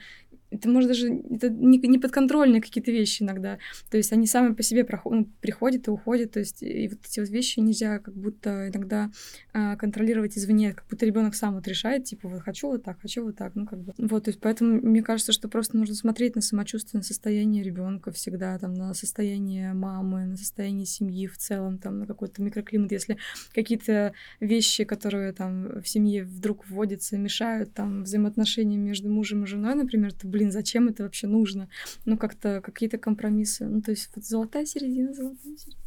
это 0.50 0.68
может 0.68 0.88
даже 0.88 1.08
это 1.08 1.48
не, 1.48 1.78
не 1.78 1.98
подконтрольные 1.98 2.60
какие-то 2.60 2.90
вещи 2.90 3.22
иногда. 3.22 3.58
То 3.90 3.96
есть 3.96 4.12
они 4.12 4.26
сами 4.26 4.54
по 4.54 4.62
себе 4.62 4.84
проход, 4.84 5.12
ну, 5.12 5.28
приходят 5.40 5.86
и 5.86 5.90
уходят. 5.90 6.32
То 6.32 6.40
есть 6.40 6.62
и 6.62 6.88
вот 6.88 6.98
эти 7.06 7.20
вот 7.20 7.28
вещи 7.28 7.60
нельзя 7.60 7.98
как 7.98 8.14
будто 8.14 8.68
иногда 8.68 9.10
а, 9.52 9.76
контролировать 9.76 10.36
извне, 10.36 10.72
как 10.72 10.86
будто 10.88 11.06
ребенок 11.06 11.19
сам 11.32 11.54
вот 11.54 11.66
решает, 11.68 12.04
типа, 12.04 12.28
вот 12.28 12.42
хочу 12.42 12.68
вот 12.68 12.82
так, 12.82 13.00
хочу 13.00 13.24
вот 13.24 13.36
так. 13.36 13.54
Ну, 13.54 13.66
как 13.66 13.80
бы. 13.80 13.94
Вот, 13.98 14.24
то 14.24 14.30
есть 14.30 14.40
поэтому 14.40 14.80
мне 14.80 15.02
кажется, 15.02 15.32
что 15.32 15.48
просто 15.48 15.76
нужно 15.76 15.94
смотреть 15.94 16.34
на 16.34 16.40
самочувствие, 16.40 17.00
на 17.00 17.04
состояние 17.04 17.62
ребенка 17.62 18.12
всегда, 18.12 18.58
там, 18.58 18.74
на 18.74 18.94
состояние 18.94 19.72
мамы, 19.72 20.26
на 20.26 20.36
состояние 20.36 20.86
семьи 20.86 21.26
в 21.26 21.36
целом, 21.38 21.78
там, 21.78 22.00
на 22.00 22.06
какой-то 22.06 22.42
микроклимат. 22.42 22.92
Если 22.92 23.18
какие-то 23.54 24.12
вещи, 24.40 24.84
которые 24.84 25.32
там 25.32 25.80
в 25.80 25.88
семье 25.88 26.24
вдруг 26.24 26.66
вводятся, 26.68 27.18
мешают 27.18 27.72
там 27.74 28.04
взаимоотношениям 28.04 28.80
между 28.80 29.10
мужем 29.10 29.44
и 29.44 29.46
женой, 29.46 29.74
например, 29.74 30.12
то, 30.12 30.26
блин, 30.26 30.50
зачем 30.50 30.88
это 30.88 31.02
вообще 31.02 31.26
нужно? 31.26 31.68
Ну, 32.04 32.16
как-то 32.16 32.60
какие-то 32.60 32.98
компромиссы. 32.98 33.66
Ну, 33.66 33.80
то 33.80 33.90
есть 33.90 34.10
вот 34.14 34.24
золотая 34.24 34.66
середина, 34.66 35.12
золотая 35.12 35.56
середина. 35.56 35.80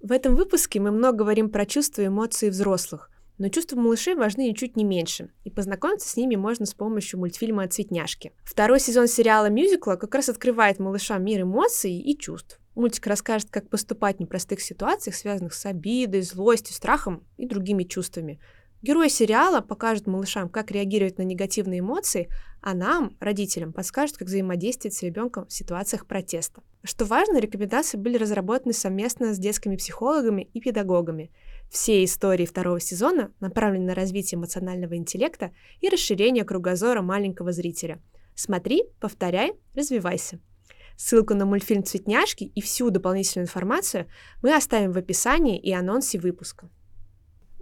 В 0.00 0.12
этом 0.12 0.36
выпуске 0.36 0.80
мы 0.80 0.90
много 0.90 1.18
говорим 1.18 1.48
про 1.48 1.64
чувства 1.64 2.02
и 2.02 2.08
эмоции 2.08 2.50
взрослых, 2.50 3.10
но 3.38 3.48
чувства 3.48 3.76
малышей 3.76 4.14
важны 4.14 4.48
ничуть 4.48 4.76
не 4.76 4.84
меньше, 4.84 5.30
и 5.44 5.50
познакомиться 5.50 6.08
с 6.08 6.16
ними 6.16 6.36
можно 6.36 6.66
с 6.66 6.74
помощью 6.74 7.18
мультфильма 7.18 7.68
«Цветняшки». 7.68 8.32
Второй 8.44 8.80
сезон 8.80 9.08
сериала 9.08 9.48
«Мюзикла» 9.48 9.96
как 9.96 10.14
раз 10.14 10.28
открывает 10.28 10.78
малышам 10.78 11.24
мир 11.24 11.42
эмоций 11.42 11.98
и 11.98 12.16
чувств. 12.16 12.60
Мультик 12.74 13.06
расскажет, 13.06 13.50
как 13.50 13.68
поступать 13.68 14.16
в 14.16 14.20
непростых 14.20 14.60
ситуациях, 14.60 15.14
связанных 15.14 15.54
с 15.54 15.64
обидой, 15.66 16.22
злостью, 16.22 16.74
страхом 16.74 17.24
и 17.36 17.46
другими 17.46 17.84
чувствами. 17.84 18.40
Герои 18.82 19.08
сериала 19.08 19.62
покажут 19.62 20.06
малышам, 20.06 20.50
как 20.50 20.70
реагировать 20.70 21.16
на 21.16 21.22
негативные 21.22 21.80
эмоции, 21.80 22.28
а 22.60 22.74
нам, 22.74 23.16
родителям, 23.18 23.72
подскажут, 23.72 24.18
как 24.18 24.28
взаимодействовать 24.28 24.94
с 24.94 25.02
ребенком 25.02 25.46
в 25.46 25.52
ситуациях 25.52 26.06
протеста. 26.06 26.62
Что 26.82 27.06
важно, 27.06 27.38
рекомендации 27.38 27.96
были 27.96 28.18
разработаны 28.18 28.74
совместно 28.74 29.32
с 29.32 29.38
детскими 29.38 29.76
психологами 29.76 30.50
и 30.52 30.60
педагогами. 30.60 31.30
Все 31.70 32.04
истории 32.04 32.46
второго 32.46 32.80
сезона 32.80 33.32
направлены 33.40 33.86
на 33.86 33.94
развитие 33.94 34.38
эмоционального 34.38 34.96
интеллекта 34.96 35.52
и 35.80 35.88
расширение 35.88 36.44
кругозора 36.44 37.02
маленького 37.02 37.52
зрителя. 37.52 38.00
Смотри, 38.34 38.84
повторяй, 39.00 39.54
развивайся. 39.74 40.40
Ссылку 40.96 41.34
на 41.34 41.44
мультфильм 41.44 41.82
«Цветняшки» 41.82 42.44
и 42.44 42.60
всю 42.60 42.90
дополнительную 42.90 43.46
информацию 43.46 44.06
мы 44.42 44.54
оставим 44.54 44.92
в 44.92 44.98
описании 44.98 45.58
и 45.58 45.72
анонсе 45.72 46.18
выпуска. 46.18 46.70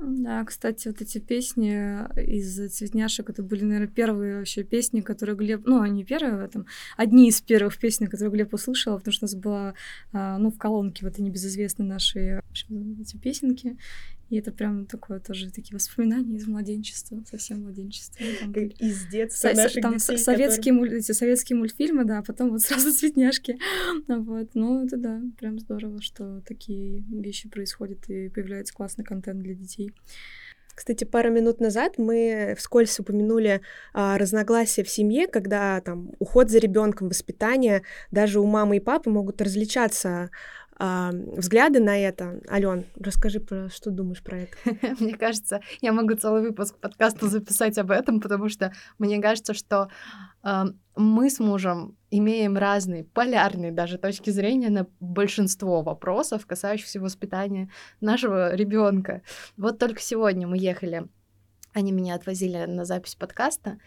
Да, 0.04 0.44
кстати, 0.44 0.88
вот 0.88 1.00
эти 1.00 1.18
песни 1.18 1.70
из 2.20 2.72
«Цветняшек» 2.72 3.30
это 3.30 3.42
были, 3.42 3.64
наверное, 3.64 3.88
первые 3.88 4.38
вообще 4.38 4.64
песни, 4.64 5.00
которые 5.00 5.36
Глеб... 5.36 5.62
Ну, 5.64 5.80
они 5.80 6.04
первые 6.04 6.36
в 6.36 6.40
этом. 6.40 6.66
Одни 6.96 7.28
из 7.28 7.40
первых 7.40 7.78
песен, 7.78 8.06
которые 8.06 8.32
Глеб 8.32 8.52
услышала, 8.52 8.98
потому 8.98 9.12
что 9.12 9.24
у 9.24 9.28
нас 9.28 9.34
была, 9.34 9.74
а, 10.12 10.38
ну, 10.38 10.50
в 10.50 10.58
колонке 10.58 11.06
вот 11.06 11.18
они 11.18 11.28
небезызвестные 11.28 11.88
наши 11.88 12.42
эти 13.00 13.16
песенки. 13.16 13.76
И 14.32 14.36
это 14.38 14.50
прям 14.50 14.86
такое 14.86 15.20
тоже 15.20 15.50
такие 15.50 15.74
воспоминания 15.74 16.36
из 16.36 16.46
младенчества, 16.46 17.22
совсем 17.30 17.60
младенчества. 17.60 18.24
Там, 18.40 18.52
из 18.52 19.04
детства 19.08 19.48
со- 19.48 19.54
наших 19.54 19.82
Там 19.82 19.98
детей, 19.98 20.16
советские, 20.16 20.72
которые... 20.72 20.90
муль... 20.90 20.94
эти 21.00 21.12
советские 21.12 21.58
мультфильмы, 21.58 22.06
да, 22.06 22.20
а 22.20 22.22
потом 22.22 22.48
вот 22.48 22.62
сразу 22.62 22.92
цветняшки. 22.92 23.58
вот. 24.08 24.48
Ну, 24.54 24.86
это 24.86 24.96
да, 24.96 25.20
прям 25.38 25.58
здорово, 25.58 26.00
что 26.00 26.40
такие 26.48 27.04
вещи 27.10 27.50
происходят 27.50 28.08
и 28.08 28.30
появляется 28.30 28.72
классный 28.72 29.04
контент 29.04 29.42
для 29.42 29.52
детей. 29.52 29.91
Кстати, 30.74 31.04
пару 31.04 31.30
минут 31.30 31.60
назад 31.60 31.98
мы 31.98 32.54
вскользь 32.58 32.98
упомянули 32.98 33.60
а, 33.92 34.16
разногласия 34.16 34.82
в 34.82 34.88
семье, 34.88 35.26
когда 35.26 35.80
там 35.80 36.12
уход 36.18 36.50
за 36.50 36.58
ребенком, 36.58 37.08
воспитание, 37.08 37.82
даже 38.10 38.40
у 38.40 38.46
мамы 38.46 38.78
и 38.78 38.80
папы 38.80 39.10
могут 39.10 39.42
различаться 39.42 40.30
взгляды 40.78 41.80
на 41.80 41.98
это. 41.98 42.40
Ален, 42.50 42.86
расскажи, 42.98 43.40
про, 43.40 43.68
что 43.68 43.90
думаешь 43.90 44.22
про 44.22 44.40
это. 44.40 44.56
Мне 45.00 45.14
кажется, 45.14 45.60
я 45.80 45.92
могу 45.92 46.14
целый 46.14 46.42
выпуск 46.42 46.76
подкаста 46.78 47.28
записать 47.28 47.78
об 47.78 47.90
этом, 47.90 48.20
потому 48.20 48.48
что 48.48 48.72
мне 48.98 49.20
кажется, 49.20 49.54
что 49.54 49.90
мы 50.96 51.30
с 51.30 51.38
мужем 51.38 51.96
имеем 52.10 52.56
разные, 52.56 53.04
полярные 53.04 53.72
даже 53.72 53.96
точки 53.98 54.30
зрения 54.30 54.70
на 54.70 54.86
большинство 55.00 55.82
вопросов, 55.82 56.46
касающихся 56.46 57.00
воспитания 57.00 57.70
нашего 58.00 58.54
ребенка. 58.54 59.22
Вот 59.56 59.78
только 59.78 60.00
сегодня 60.00 60.46
мы 60.46 60.58
ехали, 60.58 61.06
они 61.72 61.92
меня 61.92 62.14
отвозили 62.14 62.64
на 62.66 62.84
запись 62.84 63.14
подкаста, 63.14 63.78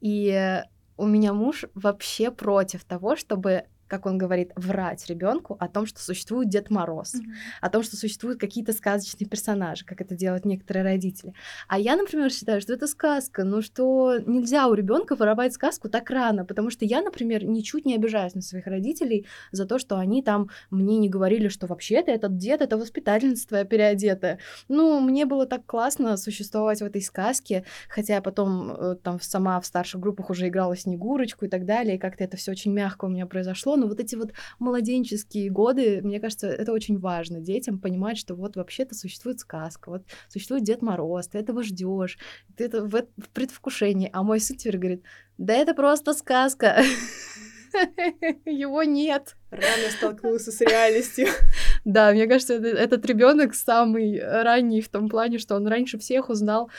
и 0.00 0.62
у 0.96 1.06
меня 1.06 1.32
муж 1.32 1.64
вообще 1.74 2.30
против 2.30 2.84
того, 2.84 3.16
чтобы 3.16 3.64
как 3.88 4.06
он 4.06 4.18
говорит, 4.18 4.52
врать 4.56 5.06
ребенку 5.06 5.56
о 5.60 5.68
том, 5.68 5.86
что 5.86 6.00
существует 6.00 6.48
Дед 6.48 6.70
Мороз, 6.70 7.14
mm-hmm. 7.14 7.32
о 7.60 7.70
том, 7.70 7.82
что 7.82 7.96
существуют 7.96 8.40
какие-то 8.40 8.72
сказочные 8.72 9.28
персонажи, 9.28 9.84
как 9.84 10.00
это 10.00 10.14
делают 10.14 10.44
некоторые 10.44 10.84
родители. 10.84 11.34
А 11.68 11.78
я, 11.78 11.96
например, 11.96 12.30
считаю, 12.30 12.60
что 12.60 12.72
это 12.72 12.86
сказка, 12.86 13.44
ну 13.44 13.62
что 13.62 14.18
нельзя 14.18 14.66
у 14.68 14.74
ребенка 14.74 15.16
воровать 15.16 15.52
сказку 15.52 15.88
так 15.88 16.10
рано, 16.10 16.44
потому 16.44 16.70
что 16.70 16.84
я, 16.84 17.02
например, 17.02 17.44
ничуть 17.44 17.86
не 17.86 17.94
обижаюсь 17.94 18.34
на 18.34 18.42
своих 18.42 18.66
родителей 18.66 19.26
за 19.52 19.66
то, 19.66 19.78
что 19.78 19.98
они 19.98 20.22
там 20.22 20.50
мне 20.70 20.98
не 20.98 21.08
говорили, 21.08 21.48
что 21.48 21.66
вообще-то 21.66 22.10
этот 22.10 22.36
дед 22.36 22.62
это 22.62 22.76
воспитательница 22.76 23.48
твоя 23.48 23.64
переодетая. 23.64 24.38
Ну, 24.68 25.00
мне 25.00 25.26
было 25.26 25.46
так 25.46 25.66
классно 25.66 26.16
существовать 26.16 26.80
в 26.80 26.84
этой 26.84 27.02
сказке, 27.02 27.64
хотя 27.88 28.14
я 28.14 28.22
потом 28.22 28.70
э, 28.70 28.96
там 29.02 29.20
сама 29.20 29.60
в 29.60 29.66
старших 29.66 30.00
группах 30.00 30.30
уже 30.30 30.48
играла 30.48 30.76
Снегурочку 30.76 31.44
и 31.44 31.48
так 31.48 31.64
далее, 31.64 31.96
и 31.96 31.98
как-то 31.98 32.24
это 32.24 32.36
все 32.36 32.52
очень 32.52 32.72
мягко 32.72 33.06
у 33.06 33.08
меня 33.08 33.26
произошло, 33.26 33.73
но 33.76 33.86
вот 33.86 34.00
эти 34.00 34.14
вот 34.14 34.32
младенческие 34.58 35.50
годы, 35.50 36.00
мне 36.02 36.20
кажется, 36.20 36.48
это 36.48 36.72
очень 36.72 36.98
важно 36.98 37.40
детям 37.40 37.78
понимать, 37.78 38.18
что 38.18 38.34
вот 38.34 38.56
вообще-то 38.56 38.94
существует 38.94 39.40
сказка, 39.40 39.90
вот 39.90 40.04
существует 40.28 40.64
Дед 40.64 40.82
Мороз, 40.82 41.28
ты 41.28 41.38
этого 41.38 41.62
ждешь, 41.62 42.18
ты 42.56 42.64
это 42.64 42.84
в, 42.84 42.90
в 42.90 43.28
предвкушении. 43.30 44.10
А 44.12 44.22
мой 44.22 44.40
сын 44.40 44.56
теперь 44.56 44.78
говорит, 44.78 45.02
да 45.38 45.54
это 45.54 45.74
просто 45.74 46.14
сказка. 46.14 46.82
Его 48.44 48.82
нет. 48.84 49.34
Рано 49.50 49.90
столкнулся 49.96 50.52
с 50.52 50.60
реальностью. 50.60 51.26
Да, 51.84 52.12
мне 52.12 52.26
кажется, 52.26 52.54
этот 52.54 53.04
ребенок 53.04 53.54
самый 53.54 54.18
ранний 54.18 54.80
в 54.80 54.88
том 54.88 55.10
плане, 55.10 55.38
что 55.38 55.54
он 55.54 55.66
раньше 55.66 55.98
всех 55.98 56.30
узнал 56.30 56.70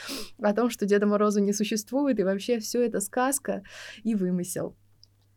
о 0.42 0.52
том, 0.52 0.68
что 0.68 0.84
Деда 0.84 1.06
Мороза 1.06 1.40
не 1.40 1.52
существует, 1.52 2.18
и 2.18 2.24
вообще 2.24 2.58
все 2.58 2.84
это 2.84 2.98
сказка 2.98 3.62
и 4.02 4.16
вымысел. 4.16 4.74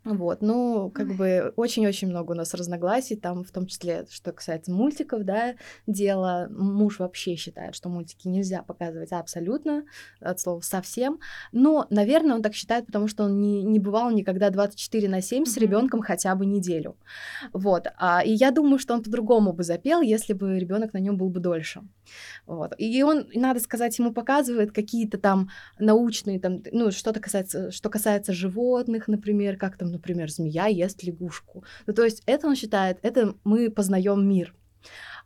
Вот, 0.06 0.41
ну, 0.41 0.89
как 0.91 1.13
бы 1.15 1.53
очень-очень 1.58 2.08
много 2.08 2.32
у 2.32 2.36
нас 2.36 2.53
разногласий, 2.53 3.18
там, 3.18 3.44
в 3.44 3.51
том 3.51 3.68
числе, 3.68 4.06
что 4.10 4.32
касается 4.32 4.72
мультиков, 4.72 5.25
да, 5.25 5.56
дело. 5.88 6.48
Муж 6.50 7.00
вообще 7.00 7.36
считает, 7.36 7.75
что 7.75 7.89
мультики 7.89 8.27
нельзя 8.29 8.63
показывать 8.63 9.12
абсолютно, 9.12 9.84
от 10.22 10.39
слова 10.39 10.62
совсем. 10.62 11.20
Но, 11.51 11.86
наверное, 11.89 12.36
он 12.36 12.41
так 12.41 12.53
считает, 12.53 12.86
потому 12.86 13.08
что 13.10 13.25
он 13.25 13.41
не, 13.41 13.62
не 13.63 13.79
бывал 13.79 14.10
никогда 14.12 14.50
24 14.50 15.10
на 15.10 15.22
7 15.22 15.46
с 15.46 15.58
ребенком 15.58 16.01
хотя 16.01 16.34
бы 16.36 16.46
неделю. 16.46 16.96
Вот. 17.51 17.88
А, 17.98 18.24
и 18.24 18.32
я 18.32 18.51
думаю, 18.51 18.79
что 18.79 18.94
он 18.94 19.03
по-другому 19.03 19.51
бы 19.51 19.63
запел, 19.63 20.01
если 20.01 20.32
бы 20.32 20.58
ребенок 20.58 20.94
на 20.94 21.00
нем 21.00 21.18
был 21.18 21.29
бы 21.29 21.41
дольше. 21.41 21.82
Вот. 22.46 22.74
И 22.78 23.04
он, 23.04 23.28
надо 23.34 23.60
сказать, 23.60 23.98
ему 24.00 24.13
показывает 24.13 24.72
какие-то 24.72 25.18
там 25.18 25.50
научные, 25.78 26.39
там, 26.39 26.63
ну, 26.72 26.92
что-то 26.92 27.20
касается, 27.20 27.72
что 27.72 27.89
касается 27.89 28.34
животных, 28.34 29.08
например, 29.08 29.58
как 29.58 29.78
там 29.78 29.92
например, 29.92 30.30
змея 30.30 30.68
ест 30.68 31.04
лягушку. 31.04 31.63
Ну, 31.86 31.94
то 31.94 32.04
есть 32.04 32.24
это 32.25 32.48
он 32.48 32.56
считает, 32.56 33.00
это 33.01 33.36
мы 33.44 33.70
познаем 33.70 34.28
мир. 34.28 34.56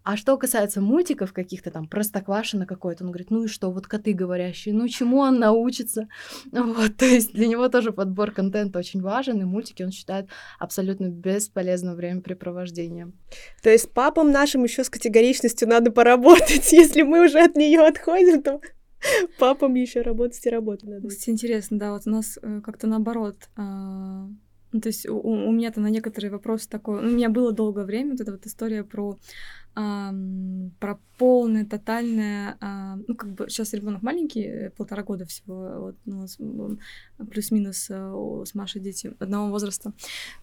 А 0.03 0.17
что 0.17 0.37
касается 0.37 0.81
мультиков 0.81 1.31
каких-то 1.31 1.71
там, 1.71 1.87
простоквашина 1.87 2.65
какой-то, 2.65 3.05
он 3.05 3.11
говорит, 3.11 3.31
ну 3.31 3.45
и 3.45 3.47
что, 3.47 3.71
вот 3.71 3.87
коты 3.87 4.13
говорящие, 4.13 4.73
ну 4.73 4.87
чему 4.87 5.19
он 5.19 5.39
научится? 5.39 6.07
Вот, 6.73 6.97
то 6.97 7.05
есть 7.05 7.33
для 7.33 7.47
него 7.47 7.69
тоже 7.69 7.91
подбор 7.91 8.31
контента 8.31 8.79
очень 8.79 9.01
важен, 9.01 9.41
и 9.41 9.45
мультики 9.45 9.83
он 9.83 9.91
считает 9.91 10.27
абсолютно 10.59 11.07
бесполезным 11.09 11.95
времяпрепровождением. 11.95 13.13
То 13.61 13.69
есть 13.69 13.91
папам 13.93 14.31
нашим 14.31 14.63
еще 14.63 14.83
с 14.83 14.89
категоричностью 14.89 15.67
надо 15.67 15.91
поработать, 15.91 16.71
если 16.71 17.03
мы 17.03 17.25
уже 17.25 17.39
от 17.39 17.55
нее 17.55 17.81
отходим, 17.81 18.41
то 18.41 18.61
папам 19.39 19.75
еще 19.75 20.01
работать 20.01 20.45
и 20.45 20.49
работать 20.49 20.89
надо. 20.89 21.07
Кстати, 21.07 21.29
интересно, 21.29 21.79
да, 21.79 21.93
вот 21.93 22.03
у 22.05 22.09
нас 22.09 22.37
э, 22.41 22.61
как-то 22.61 22.87
наоборот 22.87 23.37
а, 23.55 24.27
ну, 24.73 24.81
то 24.81 24.87
есть 24.87 25.07
у, 25.07 25.19
у 25.19 25.51
меня-то 25.51 25.79
на 25.79 25.87
некоторые 25.87 26.31
вопросы 26.31 26.67
такое... 26.67 26.99
У 26.99 27.05
меня 27.05 27.29
было 27.29 27.51
долгое 27.51 27.85
время 27.85 28.11
вот 28.11 28.21
эта 28.21 28.31
вот 28.31 28.45
история 28.47 28.83
про, 28.83 29.19
про 29.73 30.99
полное, 31.17 31.65
тотальное, 31.65 32.57
а, 32.59 32.97
ну, 33.07 33.15
как 33.15 33.33
бы 33.33 33.49
сейчас 33.49 33.73
ребенок 33.73 34.03
маленький, 34.03 34.69
полтора 34.77 35.03
года 35.03 35.25
всего, 35.25 35.79
вот, 35.79 35.95
ну, 36.05 36.77
плюс-минус 37.31 37.87
э, 37.89 38.43
с 38.45 38.53
Машей 38.53 38.81
дети 38.81 39.13
одного 39.19 39.49
возраста, 39.49 39.93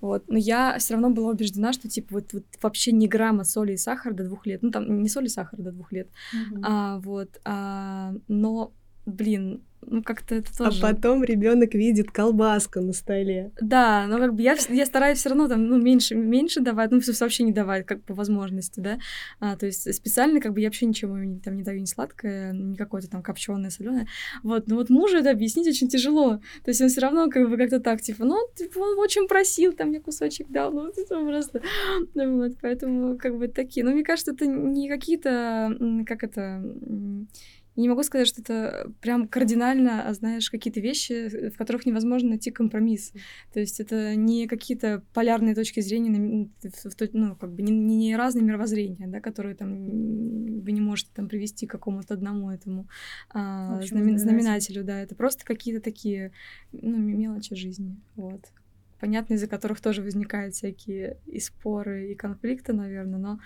вот, 0.01 0.25
но 0.29 0.37
я 0.37 0.79
все 0.79 0.95
равно 0.95 1.11
была 1.11 1.31
убеждена, 1.31 1.73
что, 1.73 1.89
типа, 1.89 2.15
вот, 2.15 2.33
вот 2.33 2.45
вообще 2.61 2.93
ни 2.93 3.07
грамма 3.07 3.45
соли 3.45 3.73
и 3.73 3.77
сахара 3.77 4.15
до 4.15 4.25
двух 4.25 4.47
лет, 4.47 4.63
ну, 4.63 4.71
там, 4.71 5.03
не 5.03 5.09
соли 5.09 5.27
и 5.27 5.29
сахара 5.29 5.63
до 5.63 5.73
двух 5.73 5.93
лет, 5.93 6.09
mm-hmm. 6.09 6.61
а, 6.63 6.99
вот, 6.99 7.41
а, 7.45 8.15
но, 8.27 8.73
блин, 9.07 9.63
ну 9.83 10.03
как-то 10.03 10.37
это 10.37 10.49
а 10.59 10.65
тоже. 10.65 10.79
А 10.83 10.93
потом 10.93 11.25
ребенок 11.25 11.75
видит 11.75 12.11
колбаску 12.11 12.81
на 12.81 12.93
столе. 12.93 13.53
Да, 13.61 14.07
но 14.07 14.19
как 14.19 14.35
бы 14.35 14.43
я, 14.43 14.57
я 14.69 14.87
стараюсь 14.87 15.19
все 15.19 15.31
равно 15.31 15.49
там, 15.49 15.67
ну, 15.67 15.79
меньше, 15.79 16.15
меньше 16.15 16.61
давать, 16.61 16.91
ну, 16.91 17.01
вообще 17.21 17.43
не 17.45 17.53
давать, 17.53 17.87
как 17.87 18.03
по 18.03 18.15
возможности, 18.15 18.81
да. 18.81 18.99
А, 19.41 19.57
то 19.57 19.67
есть 19.67 19.93
специально 19.95 20.41
как 20.41 20.53
бы 20.53 20.61
я 20.61 20.69
вообще 20.69 20.87
ничего 20.87 21.17
там 21.43 21.57
не 21.57 21.63
даю, 21.63 21.81
не 21.81 21.87
сладкое, 21.87 22.53
не 22.53 22.77
какое-то 22.77 23.09
там 23.09 23.23
копченое, 23.23 23.71
соленое. 23.71 24.07
Вот, 24.43 24.69
но 24.69 24.77
вот 24.77 24.91
мужу 24.91 25.19
это 25.19 25.31
объяснить 25.31 25.69
очень 25.69 25.89
тяжело. 25.89 26.37
То 26.65 26.69
есть 26.69 26.81
он 26.81 26.89
все 26.89 27.01
равно 27.01 27.29
как 27.29 27.49
бы 27.49 27.57
как-то 27.57 27.81
так, 27.81 28.01
типа, 28.01 28.25
ну, 28.25 28.37
типа, 28.55 28.79
он 28.79 28.99
очень 28.99 29.29
просил, 29.29 29.73
там 29.73 29.89
мне 29.89 30.01
кусочек 30.01 30.49
дал, 30.49 30.73
ну, 30.73 30.89
это 30.89 31.03
просто. 31.07 31.63
Ну, 32.15 32.39
вот, 32.39 32.53
поэтому 32.61 33.19
как 33.19 33.39
бы 33.39 33.49
такие. 33.49 33.85
Но 33.85 33.93
мне 33.93 34.05
кажется, 34.05 34.33
это 34.33 34.47
не 34.47 34.89
какие-то, 34.89 35.77
как 36.07 36.25
это 36.25 36.63
не 37.81 37.89
могу 37.89 38.03
сказать, 38.03 38.29
что 38.29 38.43
это 38.43 38.93
прям 39.01 39.27
кардинально, 39.29 40.07
а 40.07 40.15
знаешь, 40.15 40.51
какие-то 40.51 40.81
вещи, 40.81 41.51
в 41.51 41.57
которых 41.57 41.87
невозможно 41.87 42.31
найти 42.31 42.51
компромисс. 42.51 43.13
То 43.53 43.61
есть 43.61 43.81
это 43.81 44.15
не 44.15 44.47
какие-то 44.47 45.03
полярные 45.13 45.55
точки 45.55 45.81
зрения, 45.81 46.49
ну, 47.13 47.37
как 47.37 47.53
бы 47.53 47.63
не, 47.63 47.73
не 47.73 48.17
разные 48.17 48.45
мировоззрения, 48.45 49.07
да, 49.07 49.21
которые 49.21 49.55
там 49.55 50.61
вы 50.61 50.73
не 50.73 50.81
можете 50.81 51.11
там 51.15 51.29
привести 51.29 51.67
к 51.67 51.71
какому-то 51.71 52.15
одному 52.15 52.51
этому 52.51 52.89
а, 53.31 53.79
общем, 53.79 53.97
знамен, 53.97 54.19
знаменателю, 54.19 54.85
да, 54.85 55.01
это 55.01 55.15
просто 55.15 55.45
какие-то 55.45 55.83
такие, 55.83 56.33
ну, 56.73 56.97
мелочи 56.97 57.55
жизни, 57.55 57.97
вот. 58.17 58.47
Понятно, 59.01 59.35
из-за 59.35 59.47
которых 59.47 59.81
тоже 59.81 60.03
возникают 60.03 60.55
всякие 60.55 61.17
и 61.27 61.41
споры, 61.41 62.13
и 62.13 62.15
конфликты, 62.15 62.73
наверное, 62.73 63.19
но... 63.19 63.41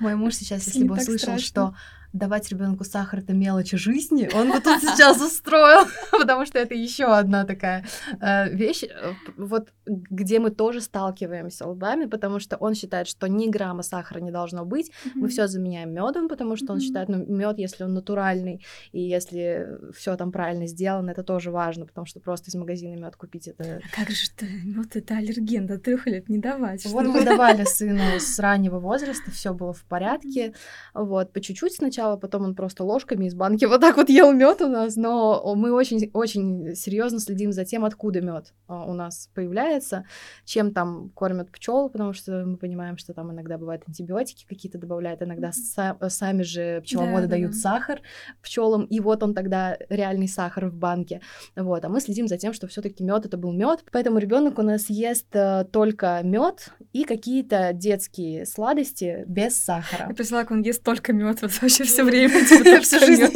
Мой 0.00 0.14
муж 0.16 0.34
сейчас, 0.36 0.66
если 0.66 0.84
бы 0.84 0.94
услышал, 0.94 1.38
что 1.38 1.74
давать 2.14 2.48
ребенку 2.48 2.84
сахар 2.84 3.18
это 3.18 3.32
мелочи 3.32 3.76
жизни, 3.76 4.30
он 4.32 4.52
бы 4.52 4.60
тут 4.60 4.80
сейчас 4.80 5.20
устроил, 5.20 5.86
потому 6.12 6.46
что 6.46 6.58
это 6.58 6.74
еще 6.74 7.06
одна 7.06 7.44
такая 7.44 7.84
э, 8.20 8.48
вещь, 8.50 8.84
э, 8.84 9.12
вот 9.36 9.68
где 9.84 10.38
мы 10.38 10.50
тоже 10.50 10.80
сталкиваемся 10.80 11.66
лбами, 11.66 12.06
потому 12.06 12.38
что 12.38 12.56
он 12.56 12.74
считает, 12.74 13.08
что 13.08 13.26
ни 13.26 13.48
грамма 13.48 13.82
сахара 13.82 14.20
не 14.20 14.30
должно 14.30 14.64
быть, 14.64 14.90
mm-hmm. 14.90 15.10
мы 15.16 15.28
все 15.28 15.48
заменяем 15.48 15.92
медом, 15.92 16.28
потому 16.28 16.56
что 16.56 16.66
mm-hmm. 16.66 16.72
он 16.72 16.80
считает, 16.80 17.08
ну 17.08 17.24
мед, 17.26 17.58
если 17.58 17.82
он 17.82 17.94
натуральный 17.94 18.64
и 18.92 19.00
если 19.00 19.78
все 19.92 20.16
там 20.16 20.30
правильно 20.30 20.68
сделано, 20.68 21.10
это 21.10 21.24
тоже 21.24 21.50
важно, 21.50 21.84
потому 21.84 22.06
что 22.06 22.20
просто 22.20 22.50
из 22.50 22.54
магазина 22.54 22.94
мед 22.94 23.16
купить 23.16 23.48
это. 23.48 23.80
А 23.84 23.96
как 23.96 24.10
же 24.10 24.26
это 24.36 24.46
мед 24.46 24.94
это 24.94 25.16
аллерген, 25.16 25.66
до 25.66 25.78
трех 25.78 26.06
лет 26.06 26.28
не 26.28 26.38
давать. 26.38 26.86
Вот 26.86 27.06
мы 27.06 27.24
давали 27.24 27.64
сыну 27.64 28.20
с 28.20 28.38
раннего 28.38 28.78
возраста, 28.78 29.32
все 29.32 29.52
было 29.52 29.72
в 29.72 29.82
порядке, 29.84 30.54
вот 30.94 31.32
по 31.32 31.40
чуть-чуть 31.40 31.74
сначала 31.74 32.03
сначала, 32.04 32.16
потом 32.16 32.44
он 32.44 32.54
просто 32.54 32.84
ложками 32.84 33.26
из 33.26 33.34
банки 33.34 33.64
вот 33.68 33.80
так 33.80 33.96
вот 33.96 34.08
ел 34.08 34.32
мед 34.32 34.60
у 34.60 34.68
нас, 34.68 34.96
но 34.96 35.54
мы 35.56 35.72
очень, 35.72 36.10
очень 36.12 36.74
серьезно 36.74 37.20
следим 37.20 37.52
за 37.52 37.64
тем, 37.64 37.84
откуда 37.84 38.20
мед 38.20 38.52
а, 38.66 38.84
у 38.84 38.94
нас 38.94 39.30
появляется, 39.34 40.04
чем 40.44 40.72
там 40.72 41.10
кормят 41.14 41.50
пчел, 41.50 41.88
потому 41.88 42.12
что 42.12 42.44
мы 42.46 42.56
понимаем, 42.56 42.96
что 42.96 43.14
там 43.14 43.32
иногда 43.32 43.58
бывают 43.58 43.82
антибиотики 43.86 44.46
какие-то 44.48 44.78
добавляют, 44.78 45.22
иногда 45.22 45.50
са- 45.50 46.08
сами 46.08 46.42
же 46.42 46.80
пчеловоды 46.82 47.22
да, 47.22 47.28
дают 47.28 47.52
да. 47.52 47.58
сахар 47.58 48.00
пчелам, 48.42 48.84
и 48.84 49.00
вот 49.00 49.22
он 49.22 49.34
тогда 49.34 49.76
реальный 49.88 50.28
сахар 50.28 50.66
в 50.66 50.74
банке, 50.74 51.20
вот, 51.56 51.84
а 51.84 51.88
мы 51.88 52.00
следим 52.00 52.28
за 52.28 52.36
тем, 52.36 52.52
что 52.52 52.66
все-таки 52.66 53.04
мед 53.04 53.26
это 53.26 53.36
был 53.36 53.52
мед, 53.52 53.84
поэтому 53.92 54.18
ребенок 54.18 54.58
у 54.58 54.62
нас 54.62 54.90
ест 54.90 55.34
э, 55.34 55.64
только 55.72 56.20
мед 56.22 56.70
и 56.92 57.04
какие-то 57.04 57.72
детские 57.72 58.46
сладости 58.46 59.24
без 59.26 59.56
сахара. 59.56 60.08
Я 60.08 60.14
представляю, 60.14 60.46
как 60.46 60.56
он 60.56 60.62
ест 60.62 60.82
только 60.82 61.12
мед, 61.12 61.38
вот 61.42 61.50
вообще 61.60 61.84
все 61.94 62.04
время, 62.04 62.44
типа, 62.48 62.80
всю 62.80 62.98
жизнь. 62.98 63.32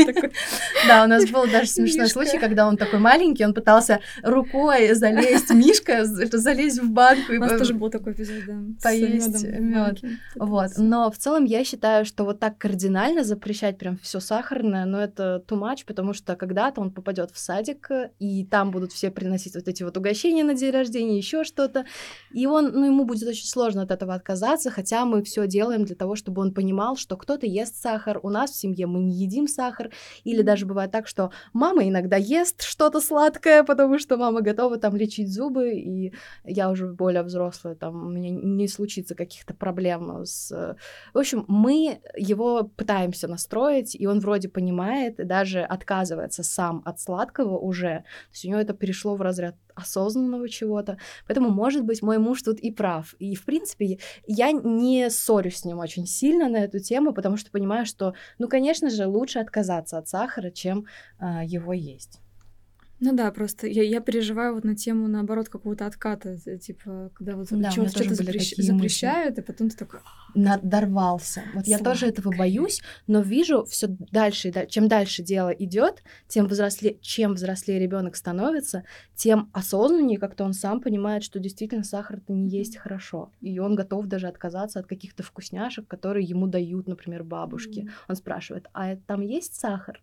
Да, 0.87 1.05
у 1.05 1.07
нас 1.07 1.29
был 1.31 1.47
даже 1.47 1.69
смешной 1.71 2.09
случай, 2.09 2.39
когда 2.39 2.67
он 2.67 2.77
такой 2.77 2.99
маленький, 2.99 3.45
он 3.45 3.55
пытался 3.55 4.01
рукой 4.23 4.95
залезть, 4.95 5.51
Мишка, 5.51 6.05
залезть 6.05 6.81
в 6.81 6.91
банку. 6.91 7.33
У 7.33 7.39
нас 7.39 7.59
тоже 7.59 7.75
был 7.75 7.91
такой 7.91 8.13
эпизод, 8.13 8.45
да. 8.47 8.55
Поесть 8.83 9.45
мед. 9.45 10.01
Вот. 10.35 10.71
Но 10.77 11.11
в 11.11 11.19
целом 11.19 11.45
я 11.45 11.65
считаю, 11.65 12.05
что 12.05 12.25
вот 12.25 12.41
так 12.41 12.59
кардинально 12.59 13.25
запрещать 13.25 13.79
прям 13.79 13.99
все 13.99 14.21
сахарное, 14.21 14.85
но 14.85 15.01
это 15.01 15.43
too 15.47 15.59
much, 15.59 15.85
потому 15.87 16.13
что 16.13 16.37
когда-то 16.37 16.81
он 16.81 16.91
попадет 16.91 17.31
в 17.33 17.39
садик, 17.39 17.89
и 18.19 18.45
там 18.45 18.71
будут 18.71 18.93
все 18.93 19.11
приносить 19.11 19.55
вот 19.55 19.69
эти 19.69 19.83
вот 19.83 19.97
угощения 19.97 20.45
на 20.45 20.55
день 20.55 20.71
рождения, 20.71 21.17
еще 21.17 21.45
что-то, 21.45 21.85
и 22.33 22.47
он, 22.47 22.73
ну, 22.73 22.87
ему 22.87 23.05
будет 23.05 23.29
очень 23.29 23.47
сложно 23.47 23.83
от 23.83 23.91
этого 23.91 24.15
отказаться, 24.15 24.71
хотя 24.71 25.05
мы 25.05 25.23
все 25.23 25.47
делаем 25.47 25.85
для 25.85 25.95
того, 25.95 26.17
чтобы 26.17 26.43
он 26.43 26.53
понимал, 26.53 26.97
что 26.97 27.17
кто-то 27.17 27.47
ест 27.47 27.77
сахар, 27.81 28.21
у 28.23 28.31
нас 28.31 28.38
нас 28.41 28.51
в 28.51 28.57
семье 28.57 28.87
мы 28.87 29.01
не 29.01 29.15
едим 29.15 29.49
сахар, 29.49 29.91
или 30.25 30.43
даже 30.43 30.67
бывает 30.67 30.91
так, 30.91 31.07
что 31.07 31.31
мама 31.53 31.87
иногда 31.89 32.17
ест 32.17 32.63
что-то 32.63 33.01
сладкое, 33.01 33.65
потому 33.65 33.99
что 33.99 34.17
мама 34.17 34.41
готова 34.41 34.79
там 34.79 34.97
лечить 34.97 35.33
зубы, 35.33 35.75
и 35.75 36.13
я 36.45 36.71
уже 36.71 36.87
более 36.87 37.23
взрослая, 37.23 37.75
там 37.75 38.07
у 38.07 38.09
меня 38.09 38.31
не 38.31 38.69
случится 38.69 39.15
каких-то 39.15 39.55
проблем 39.55 40.25
с... 40.25 40.77
В 41.15 41.19
общем, 41.19 41.45
мы 41.49 42.01
его 42.17 42.65
пытаемся 42.65 43.29
настроить, 43.29 43.95
и 43.95 44.07
он 44.07 44.21
вроде 44.21 44.49
понимает, 44.49 45.21
и 45.21 45.25
даже 45.25 45.61
отказывается 45.61 46.43
сам 46.43 46.83
от 46.85 47.01
сладкого 47.01 47.59
уже, 47.59 47.99
то 47.99 48.33
есть 48.33 48.45
у 48.45 48.49
него 48.49 48.61
это 48.61 48.75
перешло 48.75 49.17
в 49.17 49.23
разряд 49.23 49.57
осознанного 49.79 50.49
чего-то. 50.49 50.99
Поэтому, 51.27 51.51
может 51.51 51.85
быть, 51.85 52.03
мой 52.03 52.19
муж 52.19 52.43
тут 52.43 52.59
и 52.61 52.71
прав. 52.71 53.15
И, 53.19 53.35
в 53.35 53.45
принципе, 53.45 53.99
я 54.27 54.53
не 54.53 55.11
ссорюсь 55.11 55.59
с 55.59 55.65
ним 55.65 55.79
очень 55.79 56.07
сильно 56.07 56.49
на 56.49 56.59
эту 56.59 56.79
тему, 56.81 57.13
потому 57.13 57.37
что 57.37 57.51
понимаю, 57.51 57.87
что, 57.87 58.15
ну, 58.39 58.49
конечно 58.49 58.91
же, 58.91 59.07
лучше 59.07 59.39
отказаться 59.39 59.99
от 59.99 60.09
сахара, 60.09 60.51
чем 60.51 60.87
э, 61.21 61.43
его 61.45 61.73
есть. 61.73 62.21
Ну 63.01 63.15
да, 63.15 63.31
просто 63.31 63.69
я, 63.69 63.85
я 63.85 64.01
переживаю 64.01 64.55
вот 64.55 64.65
на 64.65 64.75
тему, 64.75 65.07
наоборот, 65.07 65.49
какого-то 65.49 65.87
отката, 65.87 66.37
типа, 66.59 67.11
когда 67.15 67.37
вот 67.37 67.47
да, 67.51 67.71
что-то 67.71 68.15
запрещ... 68.15 68.55
запрещают, 68.57 69.37
мысли. 69.37 69.43
и 69.43 69.45
потом 69.45 69.71
ты 69.71 69.77
такой... 69.77 70.01
Надорвался. 70.35 71.43
Вот 71.55 71.67
Сладкое. 71.67 71.79
я 71.79 71.79
тоже 71.79 72.07
этого 72.07 72.35
боюсь, 72.37 72.83
но 73.07 73.21
вижу 73.21 73.65
все 73.65 73.87
дальше, 73.87 74.53
чем 74.69 74.89
дальше 74.89 75.23
дело 75.23 75.51
идет, 75.51 76.03
тем 76.27 76.47
взрослее, 76.47 76.99
чем 77.01 77.35
взрослее 77.35 77.79
ребенок 77.79 78.17
становится, 78.17 78.85
тем 79.15 79.49
осознаннее 79.53 80.19
как-то 80.19 80.45
он 80.45 80.53
сам 80.53 80.81
понимает, 80.81 81.23
что 81.23 81.39
действительно 81.39 81.85
сахар 81.85 82.17
это 82.17 82.33
не 82.33 82.49
есть 82.49 82.77
хорошо. 82.77 83.31
И 83.41 83.61
он 83.61 83.77
готов 83.77 84.07
даже 84.07 84.27
отказаться 84.27 84.81
от 84.81 84.87
каких-то 84.87 85.23
вкусняшек, 85.23 85.87
которые 85.87 86.27
ему 86.27 86.49
дают, 86.49 86.89
например, 86.89 87.23
бабушки. 87.23 87.81
Mm. 87.81 87.91
Он 88.09 88.17
спрашивает, 88.17 88.67
а 88.75 88.97
там 88.97 89.21
есть 89.21 89.55
сахар? 89.55 90.01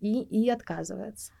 И, 0.00 0.22
и 0.22 0.48
отказывается. 0.48 1.32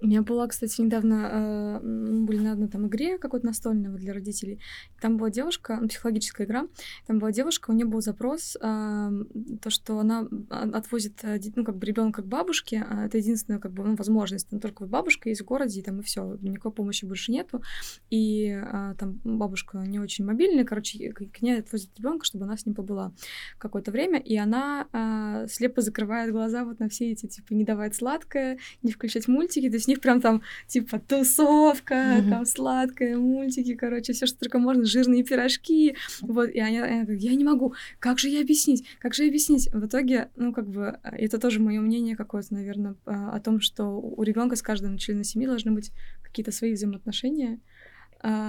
У 0.00 0.06
меня 0.06 0.22
была, 0.22 0.46
кстати, 0.46 0.80
недавно, 0.80 1.80
э, 1.82 2.24
были 2.24 2.38
на 2.38 2.52
одной 2.52 2.68
там 2.68 2.86
игре 2.86 3.18
какой-то 3.18 3.46
настольной 3.46 3.96
для 3.98 4.12
родителей. 4.12 4.60
Там 5.00 5.16
была 5.16 5.30
девушка, 5.30 5.78
ну, 5.80 5.88
психологическая 5.88 6.46
игра, 6.46 6.66
там 7.06 7.18
была 7.18 7.32
девушка, 7.32 7.70
у 7.70 7.74
нее 7.74 7.86
был 7.86 8.00
запрос, 8.02 8.56
э, 8.56 8.58
то, 8.60 9.70
что 9.70 9.98
она 9.98 10.28
отвозит, 10.50 11.20
э, 11.22 11.40
ну, 11.54 11.64
как 11.64 11.76
бы 11.76 11.86
ребенка 11.86 12.22
к 12.22 12.26
бабушке, 12.26 12.84
а 12.88 13.06
это 13.06 13.18
единственная, 13.18 13.58
как 13.58 13.72
бы, 13.72 13.84
ну, 13.84 13.96
возможность, 13.96 14.48
там 14.48 14.60
только 14.60 14.84
бабушка 14.86 15.30
есть 15.30 15.40
в 15.40 15.44
городе, 15.44 15.80
и 15.80 15.82
там 15.82 16.00
и 16.00 16.02
все, 16.02 16.36
никакой 16.42 16.72
помощи 16.72 17.06
больше 17.06 17.32
нету, 17.32 17.62
и 18.10 18.48
э, 18.48 18.94
там 18.98 19.20
бабушка 19.24 19.78
не 19.78 19.98
очень 19.98 20.24
мобильная, 20.24 20.64
короче, 20.64 21.12
к 21.12 21.42
ней 21.42 21.60
отвозит 21.60 21.90
ребенка, 21.96 22.24
чтобы 22.26 22.44
она 22.44 22.56
с 22.56 22.66
ним 22.66 22.74
побыла 22.74 23.12
какое-то 23.58 23.90
время, 23.90 24.18
и 24.18 24.36
она 24.36 24.88
э, 24.92 25.46
слепо 25.48 25.80
закрывает 25.80 26.32
глаза 26.32 26.64
вот 26.64 26.80
на 26.80 26.88
все 26.88 27.12
эти, 27.12 27.26
типа, 27.26 27.54
не 27.54 27.64
давать 27.64 27.94
сладкое, 27.94 28.58
не 28.82 28.92
включать 28.92 29.26
мультики, 29.28 29.68
то 29.68 29.76
есть 29.76 29.85
у 29.86 29.90
них 29.90 30.00
прям 30.00 30.20
там, 30.20 30.42
типа, 30.66 30.98
тусовка, 30.98 31.94
mm-hmm. 31.94 32.30
там, 32.30 32.46
сладкое, 32.46 33.16
мультики, 33.16 33.74
короче, 33.74 34.12
все, 34.12 34.26
что 34.26 34.38
только 34.38 34.58
можно, 34.58 34.84
жирные 34.84 35.24
пирожки, 35.24 35.96
вот, 36.20 36.50
и 36.50 36.60
они, 36.60 36.78
они 36.78 37.02
говорят, 37.02 37.22
я 37.22 37.34
не 37.34 37.44
могу, 37.44 37.74
как 37.98 38.18
же 38.18 38.28
я 38.28 38.40
объяснить, 38.40 38.86
как 38.98 39.14
же 39.14 39.24
я 39.24 39.28
объяснить? 39.28 39.68
В 39.72 39.86
итоге, 39.86 40.30
ну, 40.36 40.52
как 40.52 40.68
бы, 40.68 40.98
это 41.02 41.38
тоже 41.38 41.60
мое 41.60 41.80
мнение 41.80 42.16
какое-то, 42.16 42.54
наверное, 42.54 42.96
о 43.04 43.38
том, 43.40 43.60
что 43.60 43.84
у 44.00 44.22
ребенка 44.22 44.56
с 44.56 44.62
каждым 44.62 44.98
членом 44.98 45.24
семьи 45.24 45.46
должны 45.46 45.72
быть 45.72 45.92
какие-то 46.22 46.52
свои 46.52 46.72
взаимоотношения, 46.72 47.54
а, 47.54 47.75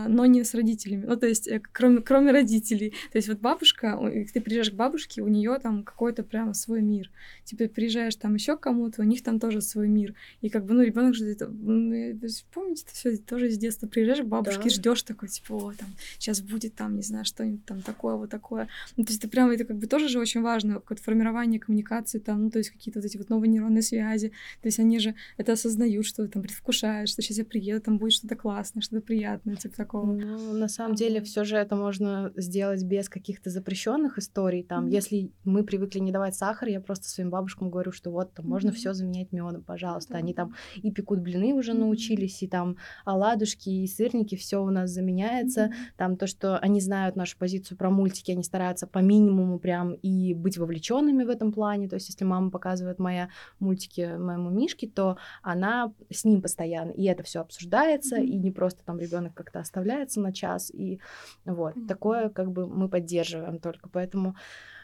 но 0.08 0.26
не 0.26 0.44
с 0.44 0.54
родителями. 0.56 1.06
Ну, 1.06 1.18
то 1.18 1.28
есть, 1.28 1.48
э, 1.48 1.62
кроме, 1.72 2.02
кроме 2.02 2.32
родителей. 2.32 2.94
То 3.12 3.18
есть, 3.18 3.28
вот 3.28 3.40
бабушка, 3.40 4.00
ты 4.34 4.42
приезжаешь 4.42 4.72
к 4.72 4.74
бабушке, 4.74 5.22
у 5.22 5.28
нее 5.28 5.60
там 5.62 5.84
какой-то 5.84 6.24
прямо 6.24 6.54
свой 6.54 6.82
мир. 6.82 7.12
Типа, 7.44 7.68
приезжаешь 7.68 8.16
там 8.16 8.34
еще 8.34 8.58
к 8.58 8.62
кому-то, 8.62 9.02
у 9.02 9.06
них 9.06 9.22
там 9.22 9.40
тоже 9.40 9.62
свой 9.62 9.88
мир. 9.88 10.16
И 10.42 10.50
как 10.50 10.66
бы, 10.66 10.74
ну, 10.74 10.82
ребенок 10.82 11.13
же 11.13 11.26
это, 11.26 11.46
помните, 11.46 12.84
это 12.86 12.94
все 12.94 13.18
тоже 13.18 13.50
с 13.52 13.58
детства 13.58 13.88
приезжаешь 13.88 14.22
к 14.22 14.28
бабушке, 14.28 14.63
да. 14.63 14.70
ждешь 14.70 15.04
такой, 15.04 15.30
типа, 15.30 15.54
о, 15.54 15.74
там, 15.74 15.90
сейчас 16.18 16.42
будет 16.42 16.74
там, 16.74 16.96
не 16.96 17.04
знаю, 17.04 17.26
что-нибудь 17.26 17.66
там 17.66 17.82
такое, 17.82 18.16
вот 18.16 18.30
такое. 18.30 18.68
Ну, 18.96 19.04
то 19.04 19.12
есть, 19.12 19.24
это 19.24 19.30
прямо, 19.30 19.54
это 19.54 19.66
как 19.66 19.78
бы 19.78 19.86
тоже 19.86 20.08
же 20.08 20.20
очень 20.20 20.42
важно, 20.42 20.76
какое-то 20.76 21.04
формирование 21.04 21.60
коммуникации 21.60 22.20
там, 22.20 22.46
ну, 22.46 22.50
то 22.50 22.58
есть, 22.58 22.72
какие-то 22.72 23.00
вот 23.00 23.06
эти 23.06 23.18
вот 23.18 23.30
новые 23.30 23.50
нейронные 23.50 23.84
связи. 23.84 24.30
То 24.62 24.68
есть, 24.68 24.80
они 24.80 24.98
же 25.00 25.13
это 25.38 25.52
осознают, 25.52 26.06
что 26.06 26.28
там 26.28 26.42
предвкушаешь, 26.42 27.10
что 27.10 27.22
сейчас 27.22 27.38
я 27.38 27.46
приеду, 27.46 27.82
там 27.82 27.98
будет 27.98 28.13
что-то 28.13 28.36
классное, 28.36 28.82
что-то 28.82 29.02
приятное, 29.02 29.56
типа 29.67 29.84
такого. 29.84 30.06
Ну, 30.06 30.53
на 30.53 30.67
самом 30.67 30.95
деле, 30.95 31.21
все 31.21 31.43
же 31.43 31.58
это 31.58 31.75
можно 31.75 32.32
сделать 32.36 32.84
без 32.84 33.10
каких-то 33.10 33.49
запрещенных 33.49 34.17
историй. 34.17 34.63
Там, 34.63 34.86
mm-hmm. 34.88 34.91
если 34.91 35.32
мы 35.43 35.63
привыкли 35.63 35.99
не 35.99 36.12
давать 36.12 36.36
сахар, 36.36 36.69
я 36.69 36.82
просто 36.82 37.08
своим 37.08 37.30
бабушкам 37.30 37.69
говорю, 37.69 37.91
что 37.91 38.12
вот 38.12 38.34
там 38.34 38.45
mm-hmm. 38.45 38.49
можно 38.49 38.71
все 38.71 38.93
заменять 38.93 39.32
медом, 39.32 39.63
пожалуйста. 39.63 40.13
Mm-hmm. 40.13 40.17
Они 40.17 40.34
там 40.34 40.56
и 40.75 40.91
пекут 40.91 41.19
блины 41.19 41.53
уже 41.53 41.71
mm-hmm. 41.71 41.80
научились, 41.80 42.43
и 42.43 42.47
там 42.47 42.77
оладушки, 43.06 43.69
и 43.69 43.88
сырники, 43.88 44.36
все 44.36 44.63
у 44.63 44.69
нас 44.69 44.89
заменяется. 44.91 45.65
Mm-hmm. 45.65 45.97
Там 45.97 46.17
то, 46.17 46.27
что 46.27 46.58
они 46.58 46.82
знают 46.82 47.15
нашу 47.15 47.38
позицию 47.38 47.77
про 47.77 47.89
мультики, 47.89 48.32
они 48.32 48.43
стараются 48.43 48.88
по 48.88 48.99
минимуму 48.99 49.60
прям 49.60 49.93
и 49.93 50.34
быть 50.34 50.58
вовлеченными 50.58 51.23
в 51.23 51.30
этом 51.30 51.51
плане. 51.51 51.88
То 51.88 51.95
есть, 51.95 52.10
если 52.10 52.25
мама 52.25 52.51
показывает 52.51 52.99
моя 52.99 53.30
мультики 53.60 54.15
моему 54.17 54.49
Мишке, 54.49 54.88
то 54.88 55.17
она 55.41 55.93
с 56.12 56.23
ним 56.25 56.41
постоянно, 56.41 56.91
и 56.91 57.03
это 57.06 57.23
все 57.23 57.41
обсуждается, 57.41 58.17
mm-hmm. 58.17 58.25
и 58.25 58.38
не 58.38 58.51
просто 58.51 58.84
там 58.84 58.99
ребенок 58.99 59.34
как-то 59.48 59.60
оставляется 59.60 60.20
на 60.20 60.34
час, 60.34 60.70
и 60.72 61.00
вот 61.46 61.76
mm-hmm. 61.76 61.88
такое 61.88 62.30
как 62.30 62.52
бы 62.52 62.68
мы 62.68 62.90
поддерживаем 62.90 63.60
только, 63.60 63.90
поэтому 63.90 64.36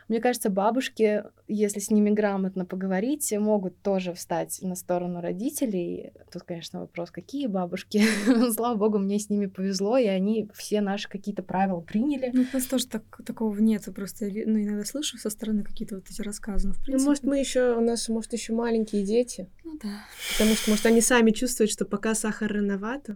мне 0.10 0.20
кажется, 0.20 0.50
бабушки, 0.50 1.24
если 1.48 1.80
с 1.80 1.90
ними 1.90 2.10
грамотно 2.10 2.66
поговорить, 2.66 3.34
могут 3.38 3.82
тоже 3.82 4.14
встать 4.14 4.60
на 4.62 4.76
сторону 4.76 5.22
родителей. 5.22 6.12
Тут, 6.32 6.44
конечно, 6.44 6.82
вопрос, 6.82 7.10
какие 7.10 7.48
бабушки. 7.48 8.04
Слава 8.52 8.76
богу, 8.76 9.00
мне 9.00 9.18
с 9.18 9.30
ними 9.30 9.46
повезло, 9.46 9.98
и 9.98 10.06
они 10.06 10.50
все 10.54 10.82
наши 10.82 11.08
какие-то 11.08 11.42
правила 11.42 11.80
приняли. 11.80 12.32
Ну, 12.34 12.42
у 12.42 12.54
нас 12.54 12.66
тоже 12.66 12.88
так, 12.88 13.04
такого 13.26 13.58
нет. 13.60 13.86
Просто 13.96 14.26
ну, 14.26 14.62
иногда 14.62 14.84
слышу 14.84 15.18
со 15.18 15.30
стороны 15.30 15.64
какие-то 15.64 15.96
вот 15.96 16.10
эти 16.10 16.22
рассказы. 16.22 16.68
Но, 16.68 16.74
в 16.74 16.84
принципе... 16.84 16.98
Ну, 16.98 17.06
может, 17.06 17.24
мы 17.24 17.40
еще, 17.40 17.78
у 17.78 17.82
нас, 17.82 18.10
может, 18.10 18.34
еще 18.34 18.52
маленькие 18.52 19.06
дети. 19.06 19.50
Ну 19.64 19.80
да. 19.82 20.04
Потому 20.34 20.56
что, 20.56 20.70
может, 20.70 20.86
они 20.86 21.00
сами 21.00 21.32
чувствуют, 21.32 21.72
что 21.72 21.86
пока 21.86 22.14
сахар 22.14 22.52
рановато. 22.52 23.16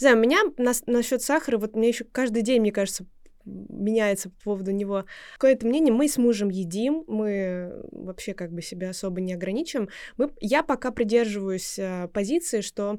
Не 0.00 0.04
знаю, 0.04 0.16
у 0.16 0.20
меня 0.20 0.38
на, 0.58 0.72
насчет 0.86 1.22
сахара, 1.22 1.58
вот 1.58 1.76
мне 1.76 1.88
еще 1.88 2.04
каждый 2.04 2.42
день, 2.42 2.60
мне 2.60 2.72
кажется, 2.72 3.06
меняется 3.46 4.30
по 4.30 4.42
поводу 4.44 4.72
него 4.72 5.04
какое-то 5.34 5.66
мнение. 5.66 5.94
Мы 5.94 6.08
с 6.08 6.18
мужем 6.18 6.48
едим, 6.48 7.04
мы 7.06 7.84
вообще 7.92 8.34
как 8.34 8.52
бы 8.52 8.60
себя 8.60 8.90
особо 8.90 9.20
не 9.20 9.34
ограничиваем. 9.34 9.88
Мы, 10.16 10.32
я 10.40 10.62
пока 10.62 10.90
придерживаюсь 10.90 11.78
э, 11.78 12.08
позиции, 12.12 12.60
что 12.60 12.98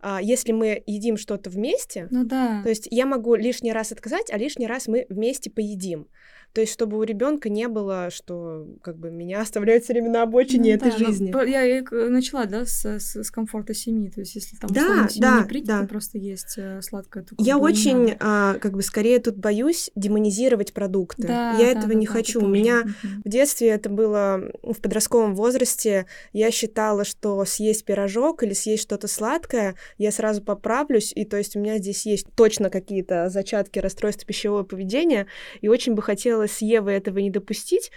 а, 0.00 0.20
если 0.20 0.52
мы 0.52 0.82
едим 0.86 1.16
что-то 1.16 1.50
вместе, 1.50 2.08
ну 2.10 2.24
да. 2.24 2.62
то 2.62 2.68
есть 2.68 2.86
я 2.90 3.06
могу 3.06 3.34
лишний 3.34 3.72
раз 3.72 3.92
отказать, 3.92 4.30
а 4.30 4.36
лишний 4.36 4.66
раз 4.66 4.86
мы 4.86 5.06
вместе 5.08 5.50
поедим. 5.50 6.08
То 6.56 6.62
есть, 6.62 6.72
чтобы 6.72 6.96
у 6.96 7.02
ребенка 7.02 7.50
не 7.50 7.68
было, 7.68 8.08
что 8.08 8.66
как 8.80 8.96
бы 8.96 9.10
меня 9.10 9.42
оставляют 9.42 9.84
все 9.84 9.92
время 9.92 10.08
на 10.08 10.22
обочине 10.22 10.70
ну, 10.70 10.76
этой 10.76 10.90
да, 10.90 10.96
жизни. 10.96 11.50
Я 11.50 12.08
начала, 12.08 12.46
да, 12.46 12.64
с, 12.64 12.82
с, 12.82 13.22
с 13.22 13.30
комфорта 13.30 13.74
семьи. 13.74 14.08
То 14.08 14.20
есть, 14.20 14.36
если 14.36 14.56
там 14.56 14.70
да, 14.70 15.06
да, 15.16 15.40
не 15.42 15.46
прийти, 15.46 15.66
да. 15.66 15.82
просто 15.86 16.16
есть 16.16 16.54
э, 16.56 16.80
сладкое, 16.80 17.24
то 17.24 17.34
Я 17.36 17.58
очень, 17.58 18.16
а, 18.20 18.54
как 18.54 18.72
бы, 18.72 18.80
скорее 18.80 19.18
тут 19.18 19.36
боюсь 19.36 19.90
демонизировать 19.96 20.72
продукты. 20.72 21.26
Да, 21.26 21.58
я 21.58 21.74
да, 21.74 21.80
этого 21.80 21.88
да, 21.88 21.94
не 21.94 22.06
да, 22.06 22.12
хочу. 22.14 22.42
У 22.42 22.48
меня 22.48 22.84
угу. 22.84 23.22
в 23.26 23.28
детстве 23.28 23.68
это 23.68 23.90
было 23.90 24.50
в 24.62 24.80
подростковом 24.80 25.34
возрасте. 25.34 26.06
Я 26.32 26.50
считала, 26.50 27.04
что 27.04 27.44
съесть 27.44 27.84
пирожок 27.84 28.42
или 28.42 28.54
съесть 28.54 28.84
что-то 28.84 29.08
сладкое, 29.08 29.74
я 29.98 30.10
сразу 30.10 30.40
поправлюсь, 30.40 31.12
и 31.14 31.26
то 31.26 31.36
есть 31.36 31.54
у 31.54 31.60
меня 31.60 31.76
здесь 31.76 32.06
есть 32.06 32.28
точно 32.34 32.70
какие-то 32.70 33.28
зачатки 33.28 33.78
расстройства 33.78 34.26
пищевого 34.26 34.62
поведения, 34.62 35.26
и 35.60 35.68
очень 35.68 35.92
бы 35.92 36.00
хотелось 36.00 36.45
с 36.46 36.62
Евой 36.62 36.94
этого 36.94 37.18
не 37.18 37.30
допустить, 37.30 37.90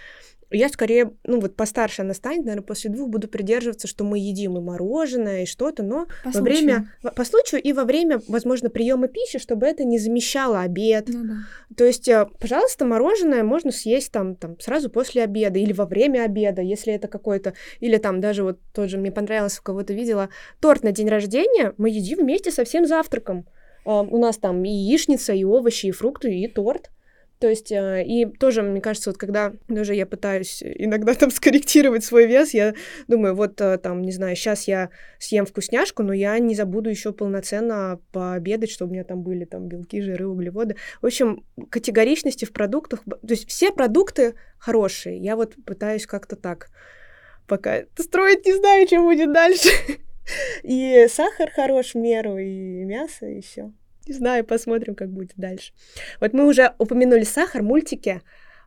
я 0.50 0.68
скорее, 0.68 1.12
ну 1.24 1.40
вот 1.40 1.54
постарше 1.54 2.02
она 2.02 2.12
станет, 2.12 2.44
наверное, 2.44 2.66
после 2.66 2.90
двух 2.90 3.08
буду 3.08 3.28
придерживаться, 3.28 3.86
что 3.86 4.04
мы 4.04 4.18
едим 4.18 4.58
и 4.58 4.60
мороженое, 4.60 5.44
и 5.44 5.46
что-то, 5.46 5.82
но 5.82 6.06
по 6.24 6.30
во 6.30 6.32
случаю. 6.32 6.42
время, 6.42 6.92
по 7.14 7.24
случаю 7.24 7.62
и 7.62 7.72
во 7.72 7.84
время, 7.84 8.20
возможно, 8.26 8.68
приема 8.68 9.06
пищи, 9.06 9.38
чтобы 9.38 9.66
это 9.66 9.84
не 9.84 9.98
замещало 9.98 10.60
обед. 10.60 11.08
Ну, 11.08 11.24
да. 11.24 11.34
То 11.76 11.84
есть, 11.84 12.08
э, 12.08 12.26
пожалуйста, 12.40 12.84
мороженое 12.84 13.44
можно 13.44 13.70
съесть 13.70 14.10
там, 14.10 14.34
там 14.34 14.58
сразу 14.58 14.90
после 14.90 15.22
обеда 15.22 15.58
или 15.58 15.72
во 15.72 15.86
время 15.86 16.24
обеда, 16.24 16.62
если 16.62 16.92
это 16.92 17.06
какой-то, 17.06 17.54
или 17.78 17.96
там 17.98 18.20
даже 18.20 18.42
вот 18.42 18.58
тот 18.74 18.90
же, 18.90 18.98
мне 18.98 19.12
понравилось, 19.12 19.58
у 19.60 19.62
кого-то 19.62 19.92
видела, 19.92 20.30
торт 20.60 20.82
на 20.82 20.90
день 20.90 21.08
рождения 21.08 21.74
мы 21.78 21.90
едим 21.90 22.18
вместе 22.18 22.50
со 22.50 22.64
всем 22.64 22.86
завтраком. 22.86 23.46
Uh, 23.86 24.06
у 24.10 24.18
нас 24.18 24.36
там 24.36 24.62
и 24.62 24.68
яичница, 24.68 25.32
и 25.32 25.42
овощи, 25.42 25.86
и 25.86 25.90
фрукты, 25.90 26.34
и 26.34 26.46
торт. 26.48 26.90
То 27.40 27.48
есть, 27.48 27.72
э, 27.72 28.04
и 28.04 28.26
тоже, 28.26 28.62
мне 28.62 28.82
кажется, 28.82 29.08
вот 29.08 29.16
когда 29.16 29.54
даже 29.66 29.94
я 29.94 30.04
пытаюсь 30.04 30.62
иногда 30.62 31.14
там 31.14 31.30
скорректировать 31.30 32.04
свой 32.04 32.26
вес, 32.26 32.52
я 32.52 32.74
думаю, 33.08 33.34
вот 33.34 33.58
э, 33.62 33.78
там, 33.78 34.02
не 34.02 34.12
знаю, 34.12 34.36
сейчас 34.36 34.68
я 34.68 34.90
съем 35.18 35.46
вкусняшку, 35.46 36.02
но 36.02 36.12
я 36.12 36.38
не 36.38 36.54
забуду 36.54 36.90
еще 36.90 37.14
полноценно 37.14 37.98
пообедать, 38.12 38.70
чтобы 38.70 38.90
у 38.90 38.92
меня 38.92 39.04
там 39.04 39.22
были 39.22 39.46
там 39.46 39.68
белки, 39.68 40.02
жиры, 40.02 40.28
углеводы. 40.28 40.76
В 41.00 41.06
общем, 41.06 41.42
категоричности 41.70 42.44
в 42.44 42.52
продуктах, 42.52 43.04
то 43.04 43.18
есть 43.30 43.48
все 43.48 43.72
продукты 43.72 44.34
хорошие. 44.58 45.16
Я 45.16 45.34
вот 45.34 45.54
пытаюсь 45.64 46.06
как-то 46.06 46.36
так 46.36 46.68
пока 47.46 47.84
строить, 47.98 48.44
не 48.44 48.52
знаю, 48.52 48.86
что 48.86 49.00
будет 49.00 49.32
дальше. 49.32 49.70
И 50.62 51.06
сахар 51.08 51.50
хорош 51.50 51.94
в 51.94 51.98
меру, 51.98 52.36
и 52.38 52.84
мясо 52.84 53.26
еще. 53.26 53.72
Не 54.06 54.14
знаю, 54.14 54.44
посмотрим, 54.44 54.94
как 54.94 55.10
будет 55.10 55.32
дальше. 55.36 55.72
Вот 56.20 56.32
мы 56.32 56.46
уже 56.46 56.74
упомянули 56.78 57.24
сахар, 57.24 57.62
мультики. 57.62 58.22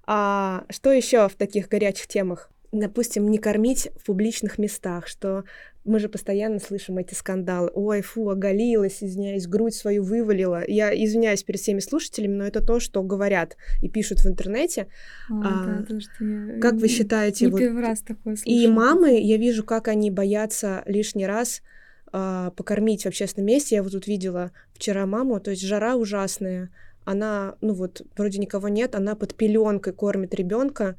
А 0.05 0.65
что 0.69 0.91
еще 0.91 1.27
в 1.29 1.35
таких 1.35 1.69
горячих 1.69 2.07
темах? 2.07 2.49
Допустим, 2.71 3.29
не 3.29 3.37
кормить 3.37 3.89
в 3.95 4.05
публичных 4.05 4.57
местах, 4.57 5.07
что 5.07 5.43
мы 5.85 5.99
же 5.99 6.09
постоянно 6.09 6.59
слышим 6.59 6.97
эти 6.97 7.13
скандалы. 7.13 7.69
Ой, 7.73 8.01
фу, 8.01 8.29
оголилась, 8.29 9.03
извиняюсь, 9.03 9.47
грудь 9.47 9.75
свою 9.75 10.03
вывалила. 10.03 10.63
Я 10.67 10.91
извиняюсь 10.91 11.43
перед 11.43 11.59
всеми 11.59 11.79
слушателями, 11.79 12.35
но 12.35 12.45
это 12.45 12.61
то, 12.61 12.79
что 12.79 13.03
говорят 13.03 13.57
и 13.81 13.89
пишут 13.89 14.21
в 14.21 14.27
интернете. 14.27 14.87
О, 15.29 15.41
а, 15.43 15.65
да, 15.65 15.85
то, 15.85 15.99
что 15.99 16.23
я 16.23 16.59
как 16.59 16.75
вы 16.75 16.87
считаете? 16.87 17.45
Не 17.45 17.51
вот, 17.51 17.59
первый 17.59 17.83
раз 17.83 18.01
такое 18.01 18.35
слышу. 18.37 18.49
И 18.49 18.67
мамы, 18.67 19.19
я 19.19 19.37
вижу, 19.37 19.63
как 19.63 19.87
они 19.87 20.09
боятся 20.09 20.83
лишний 20.85 21.27
раз 21.27 21.61
а, 22.15 22.51
покормить 22.51 23.03
в 23.03 23.07
общественном 23.07 23.47
месте. 23.47 23.75
Я 23.75 23.83
вот 23.83 23.91
тут 23.91 24.05
видела 24.05 24.51
вчера 24.73 25.07
маму, 25.07 25.39
то 25.39 25.49
есть 25.49 25.63
жара 25.63 25.95
ужасная. 25.95 26.69
Она, 27.05 27.55
ну 27.59 27.73
вот, 27.73 28.03
вроде 28.15 28.37
никого 28.37 28.69
нет, 28.69 28.93
она 28.93 29.15
под 29.15 29.33
пеленкой 29.33 29.93
кормит 29.93 30.35
ребенка. 30.35 30.95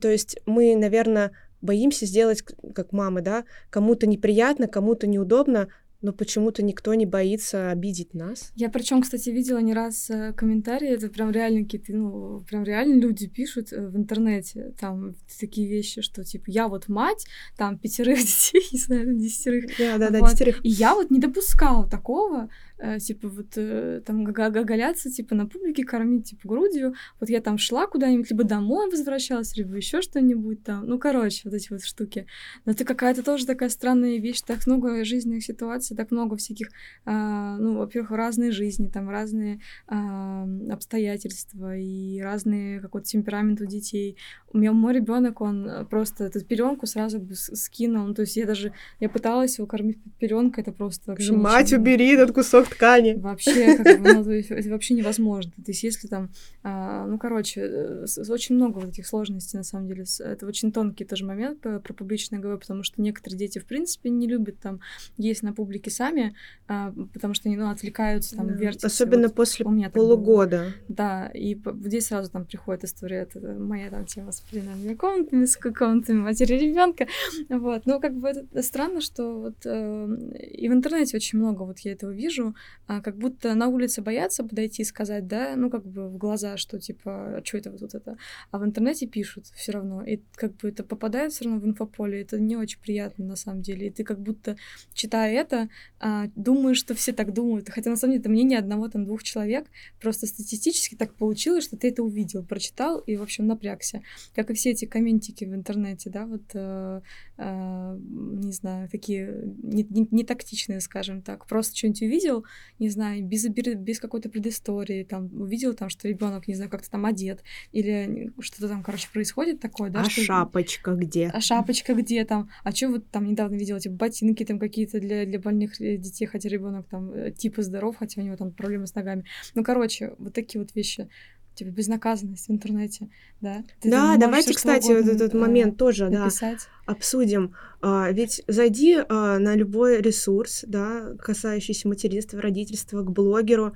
То 0.00 0.08
есть 0.08 0.40
мы, 0.46 0.74
наверное, 0.74 1.32
боимся 1.60 2.06
сделать, 2.06 2.42
как 2.74 2.92
мамы, 2.92 3.20
да, 3.20 3.44
кому-то 3.68 4.06
неприятно, 4.06 4.66
кому-то 4.66 5.06
неудобно, 5.06 5.68
но 6.04 6.12
почему-то 6.12 6.62
никто 6.62 6.92
не 6.92 7.06
боится 7.06 7.70
обидеть 7.70 8.12
нас. 8.12 8.52
Я 8.54 8.68
причем, 8.68 9.00
кстати, 9.00 9.30
видела 9.30 9.58
не 9.58 9.72
раз 9.72 10.10
э, 10.10 10.34
комментарии, 10.34 10.90
это 10.90 11.08
прям 11.08 11.30
реально 11.30 11.64
какие-то, 11.64 11.94
ну, 11.94 12.44
прям 12.46 12.62
реально 12.62 13.00
люди 13.00 13.26
пишут 13.26 13.72
э, 13.72 13.88
в 13.88 13.96
интернете 13.96 14.74
там 14.78 15.14
такие 15.40 15.66
вещи, 15.66 16.02
что 16.02 16.22
типа 16.22 16.44
я 16.48 16.68
вот 16.68 16.88
мать, 16.88 17.24
там 17.56 17.78
пятерых 17.78 18.18
детей, 18.20 18.68
не 18.70 18.78
знаю, 18.78 19.14
десятерых. 19.16 19.64
Да, 19.78 19.96
да, 19.96 20.10
да, 20.10 20.18
вот. 20.20 20.28
десятерых. 20.28 20.62
И 20.62 20.68
я 20.68 20.94
вот 20.94 21.10
не 21.10 21.20
допускала 21.20 21.88
такого, 21.88 22.50
э, 22.78 22.98
типа 22.98 23.28
вот 23.28 23.56
э, 23.56 24.02
там 24.04 24.24
гагаляться, 24.24 25.10
типа 25.10 25.34
на 25.34 25.46
публике 25.46 25.84
кормить, 25.84 26.30
типа 26.30 26.48
грудью. 26.48 26.94
Вот 27.20 27.30
я 27.30 27.40
там 27.40 27.58
шла 27.58 27.86
куда-нибудь, 27.86 28.30
либо 28.30 28.44
домой 28.44 28.90
возвращалась, 28.90 29.56
либо 29.56 29.76
еще 29.76 30.02
что-нибудь 30.02 30.62
там. 30.64 30.86
Ну, 30.86 30.98
короче, 30.98 31.42
вот 31.44 31.54
эти 31.54 31.70
вот 31.70 31.82
штуки. 31.82 32.26
Но 32.64 32.72
это 32.72 32.84
какая-то 32.84 33.22
тоже 33.22 33.46
такая 33.46 33.68
странная 33.68 34.18
вещь, 34.18 34.42
так 34.42 34.66
много 34.66 35.04
жизненных 35.04 35.44
ситуаций, 35.44 35.96
так 35.96 36.10
много 36.10 36.36
всяких, 36.36 36.68
э, 37.06 37.56
ну, 37.58 37.78
во-первых, 37.78 38.10
разные 38.10 38.50
жизни, 38.50 38.88
там 38.88 39.08
разные 39.08 39.60
э, 39.88 40.68
обстоятельства 40.70 41.76
и 41.76 42.20
разные 42.20 42.80
какой-то 42.80 43.06
темперамент 43.06 43.60
у 43.60 43.66
детей. 43.66 44.16
У 44.54 44.58
меня 44.58 44.72
мой 44.72 44.94
ребенок, 44.94 45.40
он 45.40 45.68
э, 45.68 45.84
просто 45.84 46.24
эту 46.24 46.40
пеленку 46.44 46.86
сразу 46.86 47.18
бы 47.18 47.34
скинул. 47.34 48.06
Ну, 48.06 48.14
то 48.14 48.22
есть 48.22 48.36
я 48.36 48.46
даже 48.46 48.72
я 49.00 49.08
пыталась 49.08 49.58
его 49.58 49.66
кормить 49.66 49.98
пеленкой, 50.20 50.62
это 50.62 50.70
просто 50.70 51.10
вообще. 51.10 51.32
Мать, 51.32 51.66
ничего. 51.66 51.80
убери 51.80 52.14
этот 52.14 52.32
кусок 52.32 52.68
ткани. 52.68 53.14
Вообще, 53.14 53.76
как 53.76 54.00
бы, 54.00 54.12
ну, 54.14 54.30
это 54.30 54.70
вообще 54.70 54.94
невозможно. 54.94 55.50
То 55.56 55.72
есть, 55.72 55.82
если 55.82 56.06
там, 56.06 56.30
а, 56.62 57.04
ну, 57.06 57.18
короче, 57.18 57.62
э, 57.62 58.06
очень 58.28 58.54
много 58.54 58.78
вот 58.78 58.90
этих 58.90 59.08
сложностей, 59.08 59.58
на 59.58 59.64
самом 59.64 59.88
деле. 59.88 60.04
Это 60.20 60.46
очень 60.46 60.70
тонкий 60.70 61.04
тоже 61.04 61.24
момент 61.24 61.60
про, 61.60 61.80
про 61.80 61.92
публичное 61.92 62.38
ГВ, 62.38 62.60
потому 62.60 62.84
что 62.84 63.02
некоторые 63.02 63.38
дети, 63.38 63.58
в 63.58 63.66
принципе, 63.66 64.08
не 64.08 64.28
любят 64.28 64.60
там 64.60 64.80
есть 65.16 65.42
на 65.42 65.52
публике 65.52 65.90
сами, 65.90 66.36
а, 66.68 66.94
потому 67.12 67.34
что 67.34 67.48
они, 67.48 67.56
ну, 67.56 67.70
отвлекаются, 67.70 68.36
там, 68.36 68.46
да. 68.46 68.54
вертятся. 68.54 68.86
Особенно 68.86 69.26
вот, 69.26 69.34
после 69.34 69.64
полугода. 69.92 70.74
Да, 70.88 71.28
и 71.34 71.58
здесь 71.82 72.06
сразу 72.06 72.30
там 72.30 72.44
приходит 72.44 72.84
история, 72.84 73.22
это 73.22 73.40
моя 73.40 73.90
там 73.90 74.06
тема 74.06 74.30
с 74.30 74.43
пленарными 74.50 74.94
комнатами, 74.94 75.44
с 75.44 75.56
комнатами 75.56 76.18
матери 76.18 76.54
ребенка. 76.54 77.06
Вот. 77.48 77.86
Но 77.86 78.00
как 78.00 78.14
бы 78.14 78.28
это 78.28 78.62
странно, 78.62 79.00
что 79.00 79.40
вот 79.40 79.56
э, 79.64 80.08
и 80.52 80.68
в 80.68 80.72
интернете 80.72 81.16
очень 81.16 81.38
много 81.38 81.62
вот 81.62 81.78
я 81.80 81.92
этого 81.92 82.10
вижу, 82.10 82.54
а, 82.86 83.00
как 83.00 83.16
будто 83.16 83.54
на 83.54 83.68
улице 83.68 84.02
боятся 84.02 84.44
подойти 84.44 84.82
и 84.82 84.84
сказать, 84.84 85.26
да, 85.26 85.54
ну 85.56 85.70
как 85.70 85.86
бы 85.86 86.08
в 86.08 86.16
глаза, 86.16 86.56
что 86.56 86.78
типа, 86.78 87.40
что 87.44 87.58
это 87.58 87.70
вот 87.70 87.80
тут 87.80 87.94
это, 87.94 88.16
а 88.50 88.58
в 88.58 88.64
интернете 88.64 89.06
пишут 89.06 89.46
все 89.54 89.72
равно, 89.72 90.02
и 90.02 90.20
как 90.34 90.56
бы 90.56 90.68
это 90.68 90.82
попадает 90.84 91.32
все 91.32 91.44
равно 91.44 91.60
в 91.60 91.66
инфополе, 91.66 92.22
это 92.22 92.38
не 92.38 92.56
очень 92.56 92.80
приятно 92.80 93.24
на 93.24 93.36
самом 93.36 93.62
деле, 93.62 93.88
и 93.88 93.90
ты 93.90 94.04
как 94.04 94.20
будто 94.20 94.56
читая 94.92 95.32
это, 95.34 95.68
а, 96.00 96.26
думаешь, 96.36 96.78
что 96.78 96.94
все 96.94 97.12
так 97.12 97.32
думают, 97.32 97.70
хотя 97.70 97.90
на 97.90 97.96
самом 97.96 98.12
деле 98.12 98.20
это 98.20 98.30
мнение 98.30 98.58
одного 98.58 98.88
там 98.88 99.04
двух 99.04 99.22
человек, 99.22 99.66
просто 100.00 100.26
статистически 100.26 100.94
так 100.94 101.14
получилось, 101.14 101.64
что 101.64 101.76
ты 101.76 101.88
это 101.88 102.02
увидел, 102.02 102.44
прочитал 102.44 102.98
и, 103.00 103.16
в 103.16 103.22
общем, 103.22 103.46
напрягся. 103.46 104.02
Как 104.34 104.50
и 104.50 104.54
все 104.54 104.70
эти 104.70 104.84
комментики 104.84 105.44
в 105.44 105.54
интернете, 105.54 106.10
да, 106.10 106.26
вот, 106.26 106.42
э, 106.54 107.00
э, 107.38 107.98
не 107.98 108.52
знаю, 108.52 108.88
такие 108.88 109.54
не, 109.62 109.84
не, 109.84 110.08
не 110.10 110.24
тактичные, 110.24 110.80
скажем 110.80 111.22
так. 111.22 111.46
Просто 111.46 111.76
что-нибудь 111.76 112.02
увидел, 112.02 112.44
не 112.78 112.88
знаю, 112.88 113.24
без, 113.24 113.46
без 113.48 114.00
какой-то 114.00 114.28
предыстории, 114.28 115.04
там, 115.04 115.30
увидел 115.40 115.74
там, 115.74 115.88
что 115.88 116.08
ребенок, 116.08 116.48
не 116.48 116.54
знаю, 116.54 116.70
как-то 116.70 116.90
там 116.90 117.06
одет, 117.06 117.42
или 117.72 118.32
что-то 118.40 118.68
там, 118.68 118.82
короче, 118.82 119.08
происходит 119.12 119.60
такое, 119.60 119.90
да. 119.90 120.00
А 120.00 120.10
что... 120.10 120.22
шапочка 120.22 120.94
где? 120.94 121.30
А 121.32 121.40
шапочка 121.40 121.94
где 121.94 122.24
там? 122.24 122.50
А 122.62 122.72
что 122.72 122.88
вот 122.88 123.10
там 123.10 123.26
недавно 123.26 123.56
видела, 123.56 123.80
типа, 123.80 123.94
ботинки 123.94 124.44
там 124.44 124.58
какие-то 124.58 125.00
для, 125.00 125.24
для 125.24 125.38
больных 125.38 125.78
детей, 125.78 126.26
хотя 126.26 126.48
ребенок 126.48 126.88
там 126.88 127.12
э, 127.12 127.32
типа 127.32 127.62
здоров, 127.62 127.96
хотя 127.96 128.20
у 128.20 128.24
него 128.24 128.36
там 128.36 128.52
проблемы 128.52 128.86
с 128.86 128.94
ногами. 128.94 129.24
Ну, 129.54 129.62
короче, 129.62 130.14
вот 130.18 130.34
такие 130.34 130.60
вот 130.60 130.74
вещи 130.74 131.08
типа 131.54 131.70
безнаказанность 131.70 132.48
в 132.48 132.52
интернете, 132.52 133.08
да. 133.40 133.64
Ты 133.80 133.90
да, 133.90 134.16
давайте, 134.16 134.54
кстати, 134.54 134.92
вот 134.92 135.06
этот 135.06 135.34
момент 135.34 135.76
тоже, 135.76 136.08
написать. 136.08 136.68
да, 136.86 136.92
обсудим. 136.92 137.54
А, 137.80 138.10
ведь 138.10 138.42
зайди 138.48 138.98
а, 139.08 139.38
на 139.38 139.54
любой 139.54 140.00
ресурс, 140.00 140.64
да, 140.66 141.14
касающийся 141.18 141.88
материнства, 141.88 142.40
родительства, 142.40 143.02
к 143.02 143.10
блогеру, 143.10 143.74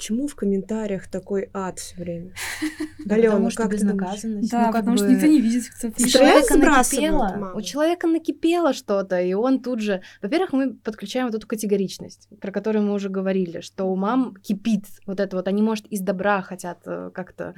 Почему 0.00 0.28
в 0.28 0.34
комментариях 0.34 1.08
такой 1.08 1.50
ад 1.52 1.78
все 1.78 1.94
время? 1.96 2.32
Алена, 3.06 3.32
потому 3.32 3.50
что 3.50 3.68
безнаказанность. 3.68 4.50
Да, 4.50 4.68
ну, 4.68 4.72
потому 4.72 4.96
что 4.96 5.06
никто 5.08 5.26
не 5.26 5.42
видит, 5.42 5.64
кто. 5.68 5.88
У 5.88 6.06
человека 6.06 6.56
накипело, 6.56 7.52
у 7.54 7.60
человека 7.60 8.06
накипело 8.06 8.72
что-то, 8.72 9.20
и 9.20 9.34
он 9.34 9.62
тут 9.62 9.80
же... 9.80 10.00
Во-первых, 10.22 10.54
мы 10.54 10.72
подключаем 10.72 11.26
вот 11.26 11.34
эту 11.34 11.46
категоричность, 11.46 12.30
про 12.40 12.50
которую 12.50 12.86
мы 12.86 12.94
уже 12.94 13.10
говорили, 13.10 13.60
что 13.60 13.84
у 13.84 13.94
мам 13.94 14.36
кипит 14.36 14.86
вот 15.04 15.20
это 15.20 15.36
вот, 15.36 15.48
они, 15.48 15.60
может, 15.60 15.86
из 15.88 16.00
добра 16.00 16.40
хотят 16.40 16.78
э, 16.86 17.10
как-то, 17.12 17.54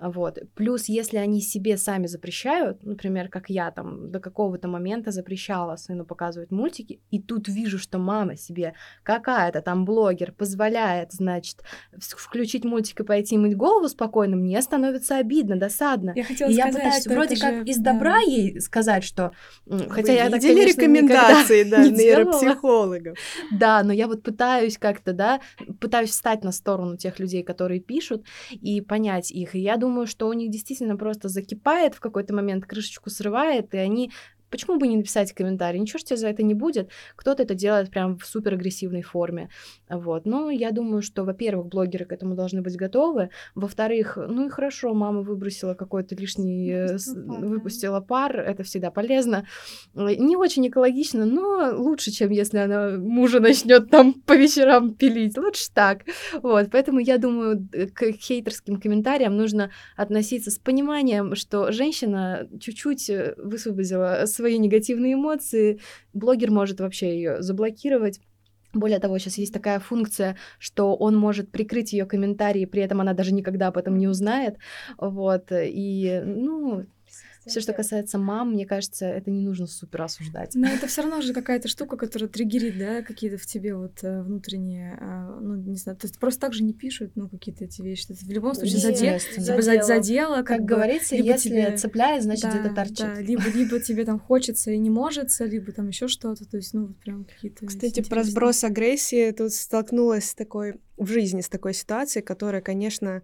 вот. 0.00 0.38
Плюс, 0.54 0.86
если 0.86 1.18
они 1.18 1.42
себе 1.42 1.76
сами 1.76 2.06
запрещают, 2.06 2.82
например, 2.84 3.28
как 3.28 3.50
я 3.50 3.70
там 3.70 4.10
до 4.10 4.18
какого-то 4.18 4.66
момента 4.66 5.10
запрещала 5.10 5.76
сыну 5.76 6.06
показывать 6.06 6.52
мультики, 6.52 7.00
и 7.10 7.20
тут 7.20 7.48
вижу, 7.48 7.78
что 7.78 7.98
мама 7.98 8.36
себе 8.36 8.72
какая-то 9.02 9.60
там 9.60 9.84
блогер 9.84 10.32
позволяет, 10.32 11.12
значит, 11.12 11.62
включить 11.98 12.64
мультик 12.64 13.00
и 13.00 13.04
пойти 13.04 13.38
мыть 13.38 13.56
голову 13.56 13.88
спокойно, 13.88 14.36
мне 14.36 14.60
становится 14.62 15.16
обидно, 15.16 15.56
досадно. 15.56 16.12
Я 16.14 16.24
хотела 16.24 16.50
и 16.50 16.54
сказать, 16.54 16.74
я 16.74 16.80
пытаюсь 16.80 17.06
вроде 17.06 17.36
как 17.36 17.54
же... 17.54 17.64
из 17.64 17.78
добра 17.78 18.14
да. 18.14 18.20
ей 18.20 18.60
сказать, 18.60 19.04
что... 19.04 19.32
Хотя 19.66 20.12
Вы 20.12 20.18
я 20.18 20.30
так, 20.30 20.40
конечно, 20.40 20.80
рекомендации 20.80 21.62
да, 21.70 21.88
нейропсихологов. 21.88 23.18
Да, 23.50 23.82
но 23.82 23.92
я 23.92 24.06
вот 24.06 24.22
пытаюсь 24.22 24.78
как-то, 24.78 25.12
да, 25.12 25.40
пытаюсь 25.80 26.10
встать 26.10 26.44
на 26.44 26.52
сторону 26.52 26.96
тех 26.96 27.18
людей, 27.18 27.42
которые 27.42 27.80
пишут, 27.80 28.24
и 28.50 28.80
понять 28.80 29.30
их. 29.30 29.54
И 29.54 29.60
я 29.60 29.76
думаю, 29.76 30.06
что 30.06 30.28
у 30.28 30.32
них 30.32 30.50
действительно 30.50 30.96
просто 30.96 31.28
закипает 31.28 31.94
в 31.94 32.00
какой-то 32.00 32.34
момент, 32.34 32.66
крышечку 32.66 33.10
срывает, 33.10 33.74
и 33.74 33.78
они 33.78 34.10
Почему 34.52 34.78
бы 34.78 34.86
не 34.86 34.96
написать 34.96 35.32
комментарий? 35.32 35.80
Ничего 35.80 35.98
ж 35.98 36.04
тебе 36.04 36.16
за 36.18 36.28
это 36.28 36.42
не 36.42 36.54
будет. 36.54 36.90
Кто-то 37.16 37.42
это 37.42 37.54
делает 37.54 37.90
прям 37.90 38.18
в 38.18 38.26
супер 38.26 38.54
агрессивной 38.54 39.02
форме. 39.02 39.48
Вот. 39.88 40.26
Но 40.26 40.50
я 40.50 40.70
думаю, 40.70 41.00
что, 41.00 41.24
во-первых, 41.24 41.68
блогеры 41.68 42.04
к 42.04 42.12
этому 42.12 42.34
должны 42.34 42.60
быть 42.60 42.76
готовы. 42.76 43.30
Во-вторых, 43.54 44.16
ну 44.16 44.46
и 44.46 44.50
хорошо, 44.50 44.92
мама 44.92 45.22
выбросила 45.22 45.74
какой-то 45.74 46.14
лишний, 46.14 46.70
э, 46.70 46.96
выпустила 47.16 48.00
пар, 48.00 48.38
это 48.38 48.62
всегда 48.62 48.90
полезно. 48.90 49.46
Не 49.94 50.36
очень 50.36 50.68
экологично, 50.68 51.24
но 51.24 51.72
лучше, 51.74 52.10
чем 52.10 52.30
если 52.30 52.58
она 52.58 52.98
мужа 52.98 53.40
начнет 53.40 53.90
там 53.90 54.12
по 54.14 54.34
вечерам 54.34 54.94
пилить. 54.94 55.38
Лучше 55.38 55.70
так. 55.72 56.02
Вот. 56.42 56.68
Поэтому 56.70 56.98
я 57.00 57.16
думаю, 57.16 57.66
к 57.94 58.12
хейтерским 58.12 58.78
комментариям 58.78 59.36
нужно 59.36 59.70
относиться 59.96 60.50
с 60.50 60.58
пониманием, 60.58 61.34
что 61.36 61.72
женщина 61.72 62.46
чуть-чуть 62.60 63.08
э, 63.08 63.34
высвободила 63.38 64.26
свои 64.42 64.58
негативные 64.58 65.14
эмоции, 65.14 65.78
блогер 66.12 66.50
может 66.50 66.80
вообще 66.80 67.14
ее 67.14 67.42
заблокировать. 67.42 68.20
Более 68.74 68.98
того, 68.98 69.18
сейчас 69.18 69.38
есть 69.38 69.52
такая 69.54 69.78
функция, 69.78 70.36
что 70.58 70.96
он 70.96 71.16
может 71.16 71.52
прикрыть 71.52 71.92
ее 71.92 72.06
комментарии, 72.06 72.64
при 72.64 72.82
этом 72.82 73.00
она 73.00 73.12
даже 73.12 73.32
никогда 73.32 73.68
об 73.68 73.76
этом 73.76 73.98
не 73.98 74.08
узнает. 74.08 74.56
Вот. 74.98 75.52
И, 75.52 76.22
ну, 76.24 76.86
все, 77.46 77.60
что 77.60 77.72
касается 77.72 78.18
мам, 78.18 78.52
мне 78.52 78.66
кажется, 78.66 79.06
это 79.06 79.30
не 79.30 79.42
нужно 79.42 79.66
супер 79.66 80.02
осуждать. 80.02 80.54
Но 80.54 80.68
это 80.68 80.86
все 80.88 81.02
равно 81.02 81.20
же 81.20 81.32
какая-то 81.32 81.68
штука, 81.68 81.96
которая 81.96 82.28
триггерит, 82.28 82.78
да, 82.78 83.02
какие-то 83.02 83.38
в 83.38 83.46
тебе 83.46 83.74
вот 83.74 84.02
э, 84.02 84.22
внутренние, 84.22 84.98
а, 85.00 85.38
ну, 85.40 85.56
не 85.56 85.76
знаю, 85.76 85.98
то 85.98 86.06
есть 86.06 86.18
просто 86.18 86.40
так 86.40 86.54
же 86.54 86.62
не 86.62 86.72
пишут, 86.72 87.12
ну, 87.14 87.28
какие-то 87.28 87.64
эти 87.64 87.82
вещи. 87.82 88.06
Это 88.10 88.24
в 88.24 88.30
любом 88.30 88.54
случае 88.54 88.80
типа, 88.80 89.62
задело. 89.62 89.82
задело. 89.82 90.36
Как, 90.36 90.46
как 90.46 90.60
бы, 90.60 90.66
говорится, 90.66 91.16
либо 91.16 91.28
если 91.28 91.48
тебе... 91.48 91.76
цепляет, 91.76 92.22
значит, 92.22 92.44
да, 92.44 92.50
где-то 92.50 92.74
торчит. 92.74 92.98
Да, 92.98 93.20
либо, 93.20 93.44
либо 93.54 93.80
тебе 93.80 94.04
там 94.04 94.18
хочется 94.18 94.70
и 94.70 94.78
не 94.78 94.90
может, 94.90 95.28
либо 95.40 95.72
там 95.72 95.88
еще 95.88 96.08
что-то, 96.08 96.48
то 96.48 96.56
есть, 96.56 96.74
ну, 96.74 96.86
вот 96.86 96.96
прям 96.98 97.24
какие-то... 97.24 97.66
Кстати, 97.66 98.02
про 98.02 98.22
сброс 98.24 98.64
агрессии 98.64 99.30
тут 99.32 99.52
столкнулась 99.52 100.30
с 100.30 100.34
такой, 100.34 100.80
в 100.96 101.06
жизни 101.06 101.40
с 101.40 101.48
такой 101.48 101.74
ситуацией, 101.74 102.24
которая, 102.24 102.60
конечно, 102.60 103.22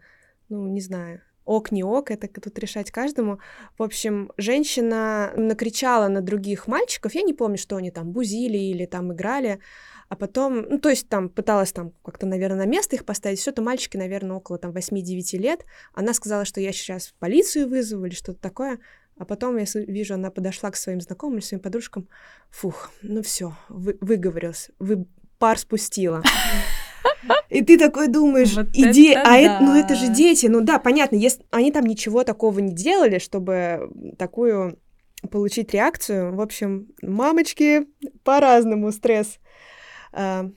ну, 0.48 0.66
не 0.66 0.80
знаю, 0.80 1.20
ок, 1.48 1.72
не 1.72 1.82
ок, 1.82 2.10
это 2.10 2.28
тут 2.28 2.58
решать 2.58 2.90
каждому. 2.90 3.38
В 3.78 3.82
общем, 3.82 4.30
женщина 4.36 5.32
накричала 5.36 6.08
на 6.08 6.20
других 6.20 6.66
мальчиков, 6.66 7.14
я 7.14 7.22
не 7.22 7.32
помню, 7.32 7.56
что 7.56 7.76
они 7.76 7.90
там 7.90 8.12
бузили 8.12 8.58
или 8.58 8.84
там 8.84 9.12
играли, 9.12 9.58
а 10.08 10.16
потом, 10.16 10.62
ну, 10.68 10.78
то 10.78 10.90
есть 10.90 11.08
там 11.08 11.28
пыталась 11.28 11.72
там 11.72 11.92
как-то, 12.04 12.26
наверное, 12.26 12.66
на 12.66 12.66
место 12.66 12.96
их 12.96 13.04
поставить, 13.04 13.38
все 13.38 13.50
это 13.50 13.62
мальчики, 13.62 13.96
наверное, 13.96 14.36
около 14.36 14.58
там 14.58 14.72
8-9 14.72 15.38
лет. 15.38 15.64
Она 15.94 16.14
сказала, 16.14 16.44
что 16.44 16.60
я 16.60 16.72
сейчас 16.72 17.14
полицию 17.18 17.68
вызову 17.68 18.04
или 18.06 18.14
что-то 18.14 18.40
такое. 18.40 18.78
А 19.18 19.24
потом 19.24 19.56
я 19.56 19.64
вижу, 19.74 20.14
она 20.14 20.30
подошла 20.30 20.70
к 20.70 20.76
своим 20.76 21.00
знакомым, 21.00 21.42
своим 21.42 21.60
подружкам. 21.60 22.08
Фух, 22.50 22.90
ну 23.02 23.22
все, 23.22 23.56
вы, 23.68 23.98
выговорился, 24.00 24.72
вы 24.78 25.06
пар 25.38 25.58
спустила. 25.58 26.22
И 27.48 27.62
ты 27.62 27.78
такой 27.78 28.08
думаешь, 28.08 28.54
вот 28.54 28.68
иди, 28.74 29.10
это 29.10 29.20
а 29.22 29.24
да. 29.24 29.36
это, 29.38 29.62
ну 29.62 29.74
это 29.74 29.94
же 29.94 30.08
дети, 30.08 30.46
ну 30.46 30.60
да, 30.60 30.78
понятно, 30.78 31.16
если 31.16 31.44
они 31.50 31.72
там 31.72 31.84
ничего 31.84 32.24
такого 32.24 32.58
не 32.60 32.72
делали, 32.72 33.18
чтобы 33.18 33.90
такую 34.18 34.78
получить 35.30 35.74
реакцию. 35.74 36.34
В 36.34 36.40
общем, 36.40 36.88
мамочки 37.02 37.86
по-разному 38.22 38.92
стресс. 38.92 39.38
А, 40.12 40.48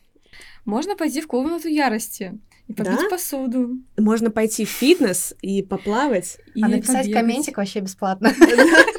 Можно 0.66 0.96
пойти 0.96 1.22
в 1.22 1.28
комнату 1.28 1.68
ярости 1.68 2.40
и 2.72 2.74
помыть 2.74 3.02
да? 3.02 3.10
посуду. 3.10 3.78
Можно 3.98 4.32
пойти 4.32 4.66
в 4.66 4.70
фитнес 4.70 5.34
и 5.42 5.62
поплавать. 5.62 6.38
И 6.56 6.64
а 6.64 6.68
написать 6.68 7.04
побегать. 7.04 7.14
комментик 7.14 7.58
вообще 7.58 7.80
бесплатно. 7.82 8.34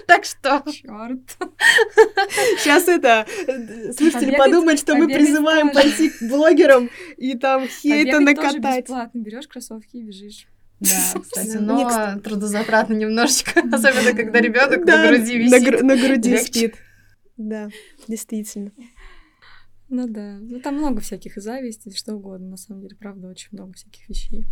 Так 0.07 0.27
что... 0.27 0.63
Черт. 0.71 1.21
Сейчас 2.59 2.87
это... 2.87 3.27
Слушатели 3.97 4.37
подумают, 4.37 4.79
что 4.79 4.95
мы 4.95 5.07
призываем 5.07 5.71
пойти 5.71 6.11
к 6.11 6.23
блогерам 6.23 6.91
и 7.17 7.35
там 7.35 7.67
хейта 7.67 8.21
накатать. 8.21 8.83
бесплатно. 8.83 9.19
Берешь 9.19 9.49
кроссовки 9.49 9.97
и 9.97 10.03
бежишь. 10.03 10.47
Да, 10.81 11.21
кстати, 11.23 11.57
но 11.57 12.21
трудозатратно 12.21 12.93
немножечко, 12.95 13.61
особенно 13.73 14.13
когда 14.15 14.41
ребенок 14.41 14.85
на 14.85 15.07
груди 15.09 15.39
висит. 15.39 15.83
На 15.83 15.97
груди 15.97 16.37
спит. 16.37 16.75
Да, 17.39 17.71
действительно. 18.07 18.73
Ну 19.93 20.09
да. 20.09 20.39
Ну 20.41 20.59
там 20.59 20.77
много 20.79 21.03
всяких 21.03 21.37
и 21.37 21.41
зависти, 21.43 21.95
что 21.95 22.15
угодно, 22.15 22.49
на 22.49 22.57
самом 22.57 22.81
деле, 22.81 22.97
правда, 22.97 23.29
очень 23.29 23.51
много 23.53 23.75
всяких 23.75 24.09
вещей. 24.09 24.47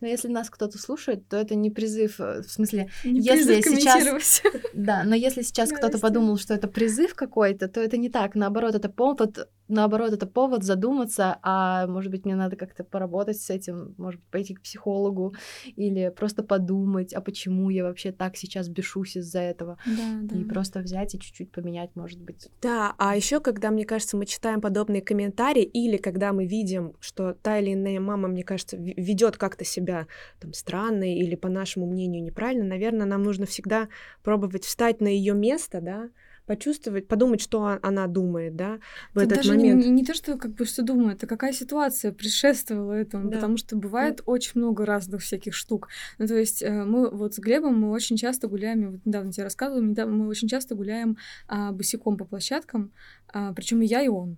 Но 0.00 0.08
если 0.08 0.26
нас 0.26 0.50
кто-то 0.50 0.78
слушает, 0.78 1.28
то 1.28 1.36
это 1.36 1.54
не 1.54 1.70
призыв, 1.70 2.18
э, 2.20 2.42
в 2.42 2.50
смысле, 2.50 2.90
не 3.04 3.20
если 3.20 3.60
сейчас... 3.60 4.42
Да, 4.74 5.04
но 5.04 5.14
если 5.14 5.42
сейчас 5.42 5.70
кто-то 5.78 6.00
подумал, 6.00 6.38
что 6.38 6.54
это 6.54 6.66
призыв 6.66 7.14
какой-то, 7.14 7.68
то 7.68 7.80
это 7.80 7.98
не 7.98 8.10
так. 8.10 8.34
Наоборот, 8.34 8.74
это 8.74 8.88
повод, 8.88 9.48
наоборот, 9.70 10.12
это 10.12 10.26
повод 10.26 10.64
задуматься, 10.64 11.38
а 11.42 11.86
может 11.86 12.10
быть, 12.10 12.24
мне 12.24 12.34
надо 12.34 12.56
как-то 12.56 12.84
поработать 12.84 13.40
с 13.40 13.50
этим, 13.50 13.94
может 13.98 14.20
быть, 14.20 14.30
пойти 14.30 14.54
к 14.54 14.62
психологу 14.62 15.34
или 15.76 16.12
просто 16.14 16.42
подумать, 16.42 17.12
а 17.12 17.20
почему 17.20 17.70
я 17.70 17.84
вообще 17.84 18.12
так 18.12 18.36
сейчас 18.36 18.68
бешусь 18.68 19.16
из-за 19.16 19.40
этого. 19.40 19.78
Да, 19.86 20.20
да. 20.22 20.36
И 20.36 20.44
просто 20.44 20.80
взять 20.80 21.14
и 21.14 21.20
чуть-чуть 21.20 21.52
поменять, 21.52 21.90
может 21.94 22.20
быть. 22.20 22.48
Да, 22.62 22.94
а 22.98 23.16
еще, 23.16 23.40
когда, 23.40 23.70
мне 23.70 23.84
кажется, 23.84 24.16
мы 24.16 24.26
читаем 24.26 24.60
подобные 24.60 25.02
комментарии, 25.02 25.62
или 25.62 25.96
когда 25.96 26.32
мы 26.32 26.46
видим, 26.46 26.94
что 27.00 27.34
та 27.34 27.58
или 27.58 27.74
иная 27.74 28.00
мама, 28.00 28.28
мне 28.28 28.42
кажется, 28.42 28.76
ведет 28.76 29.36
как-то 29.36 29.64
себя 29.64 30.06
там 30.40 30.52
странной 30.52 31.14
или, 31.14 31.34
по 31.34 31.48
нашему 31.48 31.86
мнению, 31.86 32.22
неправильно, 32.22 32.64
наверное, 32.64 33.06
нам 33.06 33.22
нужно 33.22 33.46
всегда 33.46 33.88
пробовать 34.22 34.64
встать 34.64 35.00
на 35.00 35.08
ее 35.08 35.34
место, 35.34 35.80
да, 35.80 36.10
почувствовать, 36.50 37.06
подумать, 37.06 37.40
что 37.40 37.78
она 37.80 38.08
думает, 38.08 38.56
да, 38.56 38.80
в 39.14 39.18
Это 39.18 39.26
этот 39.26 39.36
даже 39.36 39.50
момент. 39.54 39.84
Не, 39.84 39.90
не 39.92 40.04
то, 40.04 40.14
что 40.14 40.36
как 40.36 40.50
бы 40.56 40.64
что 40.64 40.82
думает, 40.82 41.22
а 41.22 41.28
какая 41.28 41.52
ситуация 41.52 42.10
предшествовала 42.10 42.94
этому, 42.94 43.30
да. 43.30 43.36
потому 43.36 43.56
что 43.56 43.76
бывает 43.76 44.16
да. 44.16 44.22
очень 44.26 44.52
много 44.56 44.84
разных 44.84 45.22
всяких 45.22 45.54
штук. 45.54 45.86
Ну, 46.18 46.26
то 46.26 46.34
есть 46.34 46.60
э, 46.60 46.84
мы 46.84 47.08
вот 47.08 47.34
с 47.34 47.38
Глебом 47.38 47.80
мы 47.80 47.92
очень 47.92 48.16
часто 48.16 48.48
гуляем, 48.48 48.80
я 48.80 48.90
вот 48.90 49.06
недавно 49.06 49.30
тебе 49.30 49.44
рассказывала, 49.44 49.80
мы 50.06 50.26
очень 50.26 50.48
часто 50.48 50.74
гуляем 50.74 51.18
а, 51.46 51.70
босиком 51.70 52.16
по 52.16 52.24
площадкам, 52.24 52.90
а, 53.32 53.52
причем 53.52 53.80
и 53.82 53.86
я, 53.86 54.02
и 54.02 54.08
он. 54.08 54.36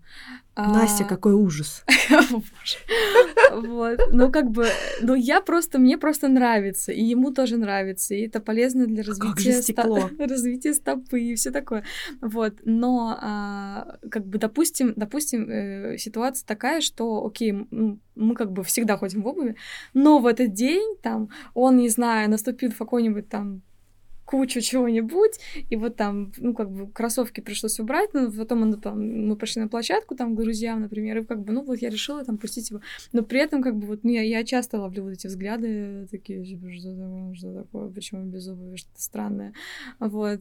Настя, 0.56 1.04
а... 1.04 1.08
какой 1.08 1.32
ужас. 1.32 1.84
Вот. 3.52 4.00
Ну, 4.12 4.32
как 4.32 4.50
бы, 4.50 4.66
ну, 5.02 5.14
я 5.14 5.42
просто, 5.42 5.78
мне 5.78 5.98
просто 5.98 6.28
нравится, 6.28 6.90
и 6.90 7.02
ему 7.02 7.32
тоже 7.32 7.58
нравится, 7.58 8.14
и 8.14 8.26
это 8.26 8.40
полезно 8.40 8.86
для 8.86 9.02
развития, 9.02 9.60
стекло. 9.60 10.08
развития 10.18 10.72
стопы 10.72 11.20
и 11.20 11.34
все 11.34 11.50
такое. 11.50 11.84
Вот. 12.22 12.54
Но, 12.64 13.18
а, 13.20 13.98
как 14.10 14.26
бы, 14.26 14.38
допустим, 14.38 14.94
допустим, 14.96 15.50
э, 15.50 15.98
ситуация 15.98 16.46
такая, 16.46 16.80
что, 16.80 17.26
окей, 17.26 17.52
мы 18.14 18.34
как 18.34 18.52
бы 18.52 18.62
всегда 18.64 18.96
ходим 18.96 19.22
в 19.22 19.26
обуви, 19.26 19.56
но 19.92 20.18
в 20.18 20.26
этот 20.26 20.52
день, 20.54 20.96
там, 21.02 21.28
он, 21.52 21.76
не 21.76 21.90
знаю, 21.90 22.30
наступил 22.30 22.70
в 22.70 22.78
какой-нибудь 22.78 23.28
там 23.28 23.62
кучу 24.24 24.60
чего-нибудь, 24.60 25.38
и 25.68 25.76
вот 25.76 25.96
там, 25.96 26.32
ну, 26.38 26.54
как 26.54 26.70
бы, 26.70 26.90
кроссовки 26.90 27.40
пришлось 27.40 27.80
убрать, 27.80 28.14
но 28.14 28.30
потом 28.30 28.62
он, 28.62 28.80
там, 28.80 29.28
мы 29.28 29.36
пошли 29.36 29.62
на 29.62 29.68
площадку, 29.68 30.14
там, 30.14 30.34
к 30.34 30.40
друзьям, 30.40 30.80
например, 30.80 31.18
и 31.18 31.24
как 31.24 31.42
бы, 31.42 31.52
ну, 31.52 31.62
вот 31.62 31.82
я 31.82 31.90
решила 31.90 32.24
там 32.24 32.38
пустить 32.38 32.70
его, 32.70 32.80
но 33.12 33.22
при 33.22 33.40
этом, 33.40 33.62
как 33.62 33.76
бы, 33.76 33.86
вот, 33.86 34.04
ну, 34.04 34.10
я, 34.10 34.22
я 34.22 34.44
часто 34.44 34.80
ловлю 34.80 35.04
вот 35.04 35.12
эти 35.12 35.26
взгляды, 35.26 36.06
такие, 36.10 36.44
типа, 36.44 36.70
что 36.72 36.94
такое, 36.94 37.34
что 37.34 37.54
такое, 37.54 37.90
почему 37.90 38.24
без 38.24 38.48
обуви, 38.48 38.76
что-то 38.76 39.02
странное, 39.02 39.52
вот, 39.98 40.40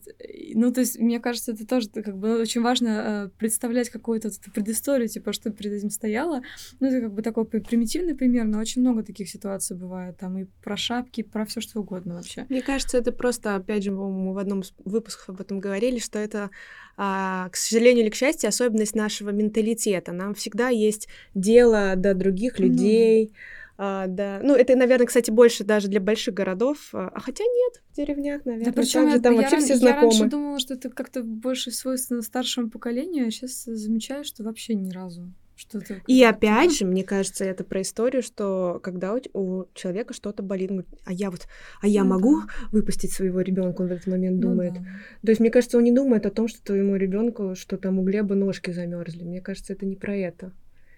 ну, 0.54 0.72
то 0.72 0.82
есть, 0.82 1.00
мне 1.00 1.20
кажется, 1.20 1.52
это 1.52 1.66
тоже, 1.66 1.90
как 1.90 2.18
бы, 2.18 2.40
очень 2.40 2.62
важно 2.62 2.88
э, 2.88 3.30
представлять 3.38 3.90
какую-то 3.90 4.30
предысторию, 4.54 5.08
типа, 5.08 5.34
что 5.34 5.50
перед 5.50 5.74
этим 5.74 5.90
стояло, 5.90 6.42
ну, 6.80 6.88
это, 6.88 7.02
как 7.02 7.14
бы, 7.14 7.22
такой 7.22 7.46
примитивный 7.46 8.16
пример, 8.16 8.46
но 8.46 8.60
очень 8.60 8.82
много 8.82 9.04
таких 9.04 9.30
ситуаций 9.30 9.76
бывает, 9.76 10.18
там, 10.18 10.38
и 10.38 10.46
про 10.64 10.78
шапки, 10.78 11.24
про 11.24 11.46
все 11.46 11.62
что 11.62 11.80
угодно 11.80 12.16
вообще. 12.16 12.46
Мне 12.50 12.62
кажется, 12.62 12.98
это 12.98 13.12
просто, 13.12 13.56
опять 13.72 13.84
же, 13.84 13.92
мы 13.92 14.34
в 14.34 14.38
одном 14.38 14.62
из 14.62 14.74
выпусков 14.84 15.30
об 15.30 15.42
этом 15.42 15.60
говорили, 15.60 16.00
что 16.00 16.20
это, 16.20 16.50
а, 16.98 17.50
к 17.50 17.56
сожалению 17.56 18.04
или 18.04 18.12
к 18.12 18.16
счастью, 18.16 18.50
особенность 18.50 18.96
нашего 18.96 19.30
менталитета. 19.30 20.12
Нам 20.12 20.34
всегда 20.34 20.70
есть 20.70 21.08
дело 21.34 21.94
до 21.96 22.14
других 22.14 22.60
людей, 22.60 23.26
mm-hmm. 23.26 23.36
А, 23.84 24.06
да. 24.06 24.42
Ну, 24.44 24.54
это, 24.54 24.76
наверное, 24.76 25.08
кстати, 25.08 25.32
больше 25.32 25.64
даже 25.64 25.88
для 25.88 26.00
больших 26.00 26.36
городов. 26.36 26.90
А, 26.94 27.12
а 27.16 27.20
хотя 27.20 27.44
нет, 27.44 27.82
в 27.92 27.96
деревнях, 27.96 28.46
наверное. 28.46 28.72
Да, 28.72 28.80
причем 28.80 29.06
также, 29.06 29.22
там 29.22 29.34
я, 29.34 29.42
вообще 29.42 29.56
ран... 29.56 29.66
все 29.66 29.76
знакомы. 29.76 30.14
Я 30.14 30.20
раньше 30.20 30.26
думала, 30.26 30.60
что 30.60 30.74
это 30.76 30.90
как-то 30.92 31.24
больше 31.24 31.72
свойственно 31.72 32.22
старшему 32.22 32.70
поколению, 32.70 33.26
а 33.28 33.32
сейчас 33.32 33.64
замечаю, 33.64 34.24
что 34.24 34.44
вообще 34.44 34.76
ни 34.76 34.92
разу. 34.92 35.34
Что-то 35.62 36.02
и 36.08 36.24
опять 36.24 36.76
же, 36.76 36.86
мне 36.86 37.04
кажется, 37.04 37.46
это 37.46 37.64
про 37.64 37.84
историю, 37.84 38.24
что 38.24 38.80
когда 38.82 39.16
у, 39.34 39.66
человека 39.76 40.16
что-то 40.16 40.42
болит, 40.42 40.70
говорит, 40.70 40.88
а 41.06 41.14
я 41.14 41.30
вот, 41.30 41.48
а 41.82 41.88
я 41.88 42.04
ну, 42.04 42.10
могу 42.10 42.42
да. 42.42 42.48
выпустить 42.72 43.12
своего 43.12 43.42
ребенка, 43.42 43.84
он 43.84 43.90
в 43.90 43.92
этот 43.92 44.08
момент 44.08 44.38
ну 44.38 44.50
думает. 44.50 44.74
Ну, 44.74 44.80
да. 44.80 44.90
То 45.24 45.30
есть, 45.30 45.40
мне 45.40 45.52
кажется, 45.52 45.78
он 45.78 45.84
не 45.84 45.92
думает 45.92 46.26
о 46.26 46.32
том, 46.32 46.48
что 46.48 46.64
твоему 46.64 46.96
ребенку, 46.96 47.54
что 47.54 47.78
там 47.78 48.00
у 48.00 48.04
Глеба 48.04 48.34
ножки 48.34 48.72
замерзли. 48.72 49.24
Мне 49.24 49.40
кажется, 49.40 49.74
это 49.74 49.86
не 49.86 49.96
про 49.96 50.16
это. 50.16 50.52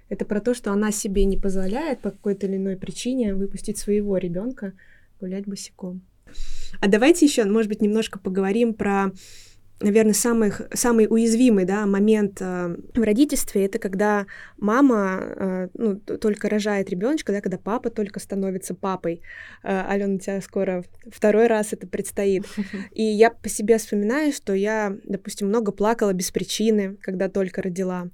Это 0.07 0.23
про 0.23 0.39
то, 0.39 0.53
что 0.53 0.71
она 0.71 0.93
себе 0.93 1.25
не 1.25 1.37
позволяет 1.37 1.99
по 1.99 2.11
какой-то 2.11 2.47
или 2.47 2.55
иной 2.55 2.77
причине 2.77 3.35
выпустить 3.35 3.77
своего 3.77 4.15
ребенка 4.15 4.71
гулять 5.19 5.45
босиком. 5.45 6.03
А 6.79 6.87
давайте 6.87 7.25
еще, 7.25 7.43
может 7.43 7.67
быть, 7.67 7.81
немножко 7.81 8.17
поговорим 8.17 8.73
про 8.73 9.11
наверное, 9.79 10.13
самый, 10.13 10.51
самый 10.73 11.07
уязвимый 11.09 11.65
да, 11.65 11.85
момент 11.85 12.37
э, 12.41 12.75
в 12.93 13.01
родительстве 13.01 13.65
это 13.65 13.79
когда 13.79 14.25
мама 14.57 15.19
э, 15.21 15.67
ну, 15.73 15.95
только 15.97 16.49
рожает 16.49 16.89
ребеночка, 16.89 17.31
да, 17.31 17.41
когда 17.41 17.57
папа 17.57 17.89
только 17.89 18.19
становится 18.19 18.73
папой. 18.73 19.21
Э, 19.63 19.83
Алена, 19.87 20.15
у 20.15 20.19
тебя 20.19 20.41
скоро 20.41 20.83
второй 21.11 21.47
раз 21.47 21.73
это 21.73 21.87
предстоит. 21.87 22.45
И 22.91 23.03
я 23.03 23.31
по 23.31 23.49
себе 23.49 23.77
вспоминаю, 23.77 24.31
что 24.31 24.53
я, 24.53 24.95
допустим, 25.03 25.47
много 25.47 25.71
плакала 25.71 26.13
без 26.13 26.31
причины, 26.31 26.97
когда 27.01 27.29
только 27.29 27.61
родила. 27.61 28.07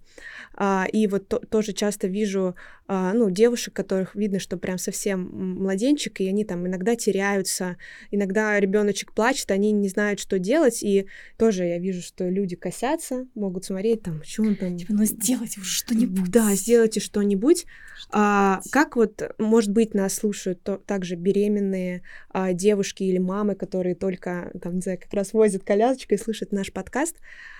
А, 0.56 0.86
и 0.92 1.08
вот 1.08 1.28
то, 1.28 1.40
тоже 1.40 1.74
часто 1.74 2.08
вижу 2.08 2.56
а, 2.88 3.14
ну, 3.14 3.30
девушек, 3.30 3.74
которых 3.74 4.16
видно, 4.16 4.40
что 4.40 4.58
прям 4.58 4.78
совсем 4.78 5.30
младенчик, 5.62 6.22
и 6.22 6.28
они 6.28 6.44
там 6.44 6.66
иногда 6.68 6.96
теряются, 6.96 7.78
иногда 8.10 8.60
ребеночек 8.60 9.14
плачет, 9.14 9.52
они 9.52 9.72
не 9.72 9.90
знают, 9.90 10.20
что 10.20 10.40
делать, 10.40 10.82
и 10.82 11.06
тоже 11.38 11.66
я 11.66 11.78
вижу, 11.78 12.02
что 12.02 12.28
люди 12.28 12.56
косятся, 12.56 13.28
могут 13.36 13.66
смотреть 13.66 14.02
там, 14.02 14.24
что 14.24 14.42
он 14.42 14.56
там... 14.56 14.76
Типа, 14.76 14.94
ну 14.94 15.06
сделайте 15.06 15.62
уже 15.62 15.72
что-нибудь. 15.72 16.32
Да, 16.32 16.56
сделайте 16.56 17.00
что-нибудь. 17.00 17.66
А, 18.12 18.62
как 18.72 18.96
вот, 18.96 19.36
может 19.38 19.72
быть, 19.72 19.94
нас 19.94 20.16
слушают 20.16 20.64
то, 20.64 20.78
также 20.78 21.16
беременные 21.16 22.02
а, 22.30 22.54
девушки 22.54 23.04
или 23.04 23.20
мамы, 23.20 23.56
которые 23.56 23.94
только, 23.94 24.52
там, 24.62 24.76
не 24.76 24.82
знаю, 24.82 25.00
как 25.00 25.14
раз 25.14 25.34
возят 25.34 25.64
колясочку 25.64 26.16
и 26.16 26.18
слушают 26.18 26.52
наш 26.52 26.74
подкаст, 26.74 27.18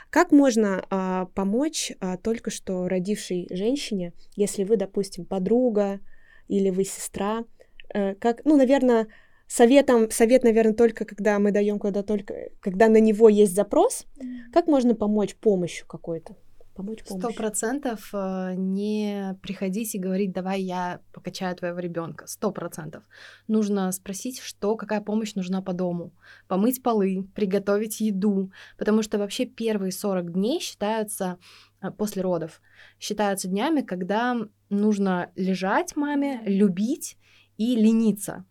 как 0.10 0.32
можно 0.32 0.84
а, 0.90 1.26
помочь 1.36 1.92
а, 2.00 2.18
только 2.18 2.50
что 2.50 2.88
родившей 2.88 3.48
женщине, 3.52 4.14
если 4.36 4.64
вы, 4.64 4.76
допустим, 4.76 5.26
подруга 5.26 6.00
или 6.48 6.70
вы 6.70 6.84
сестра? 6.84 7.46
А, 7.94 8.16
как, 8.16 8.44
ну, 8.46 8.58
наверное, 8.58 9.08
советом, 9.48 10.10
совет, 10.12 10.44
наверное, 10.44 10.74
только 10.74 11.06
когда 11.06 11.38
мы 11.40 11.52
даем 11.52 11.80
куда 11.80 12.04
только, 12.04 12.50
когда 12.60 12.88
на 12.88 13.00
него 13.00 13.30
есть 13.30 13.54
запрос. 13.54 14.06
Как 14.54 14.68
можно 14.68 14.96
помочь 14.96 15.36
помощью 15.36 15.86
какой-то? 15.88 16.36
Помочь 16.80 17.00
Сто 17.06 17.34
процентов 17.34 18.10
э, 18.14 18.54
не 18.56 19.38
приходить 19.42 19.96
и 19.96 20.00
говорить, 20.00 20.32
давай 20.32 20.62
я 20.62 21.02
покачаю 21.12 21.56
твоего 21.56 21.80
ребенка. 21.80 22.26
Сто 22.26 22.52
процентов. 22.52 23.04
Нужно 23.48 23.92
спросить, 23.92 24.40
что, 24.40 24.78
какая 24.78 25.02
помощь 25.02 25.36
нужна 25.36 25.62
по 25.62 25.74
дому. 25.74 26.14
Помыть 26.48 26.82
полы, 26.82 27.28
приготовить 27.36 28.00
еду. 28.00 28.52
Потому 28.78 29.02
что 29.04 29.18
вообще 29.18 29.46
первые 29.46 29.92
40 29.92 30.32
дней 30.32 30.62
считаются 30.62 31.38
э, 31.82 31.92
после 31.92 32.22
родов, 32.22 32.62
считаются 32.98 33.50
днями, 33.50 33.82
когда 33.82 34.38
нужно 34.70 35.32
лежать 35.36 35.98
маме, 35.98 36.42
любить 36.46 37.18
и 37.58 37.76
лениться. 37.76 38.46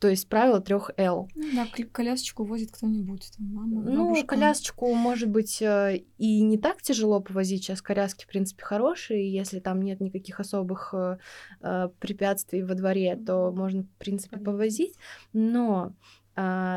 То 0.00 0.08
есть 0.08 0.30
правило 0.30 0.60
трех 0.60 0.90
Л. 0.96 1.28
Ну, 1.34 1.44
да, 1.54 1.66
колясочку 1.92 2.44
возит 2.44 2.72
кто-нибудь, 2.72 3.32
там, 3.36 3.46
мама, 3.52 3.82
Ну, 3.82 4.06
бабушка. 4.06 4.28
колясочку, 4.28 4.94
может 4.94 5.28
быть, 5.28 5.60
э, 5.60 6.04
и 6.16 6.40
не 6.40 6.56
так 6.56 6.80
тяжело 6.80 7.20
повозить. 7.20 7.64
Сейчас 7.64 7.82
коляски, 7.82 8.24
в 8.24 8.28
принципе, 8.28 8.64
хорошие. 8.64 9.30
Если 9.30 9.60
там 9.60 9.82
нет 9.82 10.00
никаких 10.00 10.40
особых 10.40 10.94
э, 10.94 11.18
э 11.60 11.90
препятствий 11.98 12.62
во 12.62 12.74
дворе, 12.74 13.14
то 13.14 13.52
можно, 13.52 13.82
в 13.82 13.98
принципе, 13.98 14.38
повозить. 14.38 14.94
Но 15.34 15.92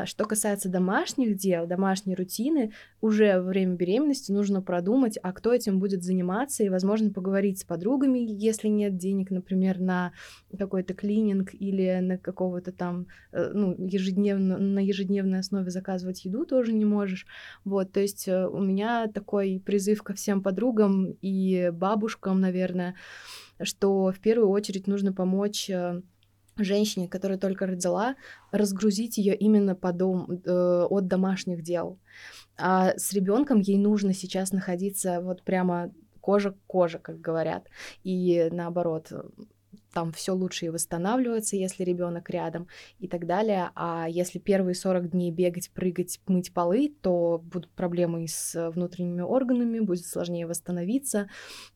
что 0.06 0.24
касается 0.24 0.68
домашних 0.68 1.36
дел, 1.36 1.66
домашней 1.66 2.14
рутины, 2.14 2.72
уже 3.00 3.40
во 3.40 3.48
время 3.48 3.74
беременности 3.74 4.32
нужно 4.32 4.62
продумать, 4.62 5.18
а 5.22 5.32
кто 5.32 5.52
этим 5.52 5.78
будет 5.78 6.02
заниматься, 6.02 6.62
и, 6.62 6.68
возможно, 6.68 7.10
поговорить 7.10 7.60
с 7.60 7.64
подругами, 7.64 8.18
если 8.18 8.68
нет 8.68 8.96
денег, 8.96 9.30
например, 9.30 9.80
на 9.80 10.12
какой-то 10.58 10.94
клининг 10.94 11.54
или 11.54 11.98
на 12.00 12.18
какого-то 12.18 12.72
там, 12.72 13.06
э, 13.32 13.50
ну, 13.52 13.74
ежедневно, 13.78 14.58
на 14.58 14.78
ежедневной 14.78 15.40
основе 15.40 15.70
заказывать 15.70 16.24
еду 16.24 16.44
тоже 16.44 16.72
не 16.72 16.84
можешь. 16.84 17.26
Вот, 17.64 17.92
то 17.92 18.00
есть 18.00 18.28
э, 18.28 18.46
у 18.46 18.60
меня 18.60 19.06
такой 19.08 19.62
призыв 19.64 20.02
ко 20.02 20.14
всем 20.14 20.42
подругам 20.42 21.16
и 21.22 21.70
бабушкам, 21.72 22.40
наверное, 22.40 22.94
что 23.62 24.10
в 24.10 24.18
первую 24.20 24.48
очередь 24.48 24.86
нужно 24.86 25.12
помочь 25.12 25.70
э, 25.70 26.02
женщине, 26.56 27.08
которая 27.08 27.38
только 27.38 27.66
родила, 27.66 28.16
разгрузить 28.52 29.18
ее 29.18 29.34
именно 29.34 29.74
по 29.74 29.92
дом, 29.92 30.40
э, 30.44 30.86
от 30.88 31.06
домашних 31.06 31.62
дел. 31.62 31.98
А 32.56 32.96
с 32.96 33.12
ребенком 33.12 33.60
ей 33.60 33.78
нужно 33.78 34.14
сейчас 34.14 34.52
находиться 34.52 35.20
вот 35.20 35.42
прямо 35.42 35.90
кожа 36.20 36.52
к 36.52 36.56
коже, 36.66 36.98
как 36.98 37.20
говорят. 37.20 37.68
И 38.02 38.48
наоборот, 38.50 39.12
там 39.94 40.12
все 40.12 40.32
лучше 40.34 40.66
и 40.66 40.68
восстанавливается, 40.68 41.56
если 41.56 41.84
ребенок 41.84 42.28
рядом 42.28 42.66
и 42.98 43.08
так 43.08 43.26
далее. 43.26 43.70
А 43.74 44.06
если 44.08 44.38
первые 44.38 44.74
40 44.74 45.10
дней 45.10 45.30
бегать, 45.30 45.70
прыгать, 45.70 46.20
мыть 46.26 46.52
полы, 46.52 46.94
то 47.00 47.40
будут 47.44 47.70
проблемы 47.70 48.24
и 48.24 48.26
с 48.26 48.70
внутренними 48.70 49.22
органами, 49.22 49.78
будет 49.80 50.04
сложнее 50.04 50.46
восстановиться. 50.46 51.30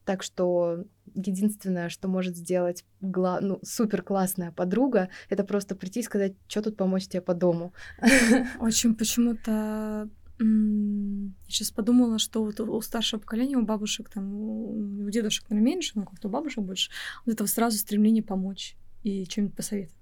Так 0.05 0.23
что 0.23 0.85
единственное, 1.15 1.89
что 1.89 2.09
может 2.09 2.37
сделать 2.37 2.85
гла- 3.01 3.41
ну, 3.41 3.61
супер 3.63 4.03
классная 4.03 4.53
подруга, 4.53 5.09
это 5.29 5.45
просто 5.45 5.77
прийти 5.77 6.01
и 6.01 6.03
сказать, 6.03 6.35
что 6.49 6.63
тут 6.63 6.77
помочь 6.77 7.07
тебе 7.07 7.23
по 7.23 7.35
дому. 7.35 7.73
Очень 8.59 8.95
почему-то 8.95 10.09
я 10.41 11.51
сейчас 11.51 11.71
подумала, 11.71 12.19
что 12.19 12.45
вот 12.45 12.61
у 12.61 12.81
старшего 12.81 13.21
поколения, 13.21 13.57
у 13.57 13.65
бабушек, 13.65 14.09
там, 14.09 14.33
у 14.35 15.11
дедушек, 15.11 15.49
наверное, 15.51 15.73
меньше, 15.73 15.93
но 15.95 16.05
как-то 16.05 16.29
у 16.29 16.31
бабушек 16.31 16.65
больше, 16.65 16.91
вот 17.27 17.33
этого 17.33 17.49
сразу 17.49 17.79
стремление 17.79 18.23
помочь 18.23 18.77
и 19.03 19.25
что-нибудь 19.25 19.57
посоветовать. 19.57 19.98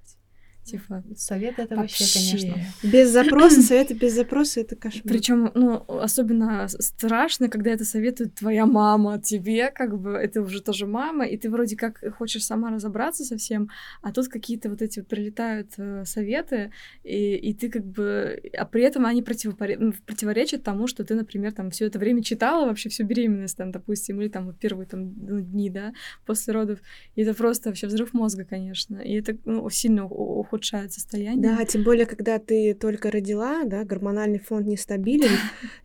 Типа, 0.67 1.05
совет 1.17 1.61
это 1.61 1.77
вообще, 1.77 2.03
вообще, 2.03 2.39
конечно. 2.39 2.89
Без 2.89 3.11
запроса, 3.11 3.63
советы 3.63 3.95
без 3.95 4.15
запроса 4.15 4.61
это 4.61 4.75
кошмар. 4.75 5.05
Причем, 5.05 5.53
ну, 5.55 5.85
особенно 5.87 6.67
страшно, 6.67 7.49
когда 7.49 7.71
это 7.71 7.85
советует 7.85 8.35
твоя 8.35 8.67
мама 8.67 9.21
тебе, 9.21 9.71
как 9.71 9.97
бы 9.97 10.11
это 10.11 10.43
уже 10.43 10.61
тоже 10.61 10.89
мама, 10.89 11.25
и 11.25 11.37
ты 11.37 11.51
вроде 11.51 11.77
как 11.77 12.03
хочешь 12.17 12.45
сама 12.45 12.71
разобраться 12.71 13.23
со 13.23 13.37
всем, 13.37 13.71
а 14.03 14.13
тут 14.13 14.27
какие-то 14.27 14.69
вот 14.69 14.83
эти 14.83 14.99
вот 14.99 15.09
прилетают 15.09 15.71
э, 15.77 16.05
советы, 16.05 16.73
и, 17.05 17.37
и 17.37 17.55
ты 17.55 17.69
как 17.69 17.87
бы, 17.87 18.43
а 18.59 18.65
при 18.65 18.83
этом 18.83 19.07
они 19.07 19.23
противопоре... 19.23 19.79
Ну, 19.79 19.93
противоречат 20.05 20.65
тому, 20.65 20.89
что 20.89 21.05
ты, 21.05 21.15
например, 21.15 21.53
там 21.53 21.71
все 21.71 21.87
это 21.87 22.01
время 22.01 22.25
читала 22.25 22.67
вообще 22.67 22.89
всю 22.89 23.05
беременность, 23.05 23.57
там, 23.57 23.71
допустим, 23.71 24.21
или 24.21 24.29
там 24.29 24.53
первые 24.53 24.89
там 24.89 25.15
ну, 25.17 25.41
дни, 25.41 25.71
да, 25.71 25.93
после 26.25 26.55
родов, 26.55 26.81
и 27.15 27.23
это 27.23 27.35
просто 27.35 27.69
вообще 27.69 27.87
взрыв 27.87 28.13
мозга, 28.15 28.45
конечно, 28.45 28.97
и 28.97 29.13
это 29.13 29.37
ну, 29.45 29.71
сильно 29.71 30.07
уходит 30.07 30.56
ухудшает 30.57 30.93
состояние. 30.93 31.43
Да, 31.43 31.65
тем 31.65 31.85
более, 31.85 32.07
когда 32.07 32.39
ты 32.39 32.75
только 32.75 33.11
родила, 33.11 33.65
да, 33.65 33.85
гормональный 33.85 34.39
фонд 34.39 34.67
нестабилен, 34.67 35.31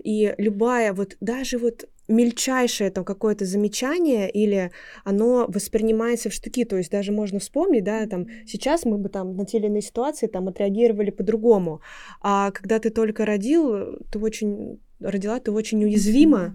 и 0.04 0.34
любая 0.38 0.94
вот, 0.94 1.18
даже 1.22 1.58
вот 1.58 1.88
мельчайшее 2.08 2.92
там 2.92 3.06
какое-то 3.06 3.46
замечание 3.46 4.30
или 4.30 4.72
оно 5.04 5.46
воспринимается 5.48 6.30
в 6.30 6.34
штуки, 6.34 6.66
то 6.66 6.78
есть 6.78 6.92
даже 6.92 7.12
можно 7.12 7.40
вспомнить, 7.40 7.84
да, 7.84 8.06
там 8.08 8.28
сейчас 8.46 8.86
мы 8.86 8.98
бы 8.98 9.10
там 9.10 9.36
на 9.36 9.46
те 9.46 9.58
или 9.58 9.68
иные 9.68 9.82
ситуации 9.82 10.28
там 10.28 10.48
отреагировали 10.48 11.12
по-другому, 11.12 11.82
а 12.22 12.52
когда 12.52 12.80
ты 12.80 12.90
только 12.90 13.26
родил, 13.26 13.98
ты 14.12 14.20
очень 14.20 14.80
родила, 15.00 15.40
ты 15.40 15.52
очень 15.52 15.84
уязвима, 15.84 16.54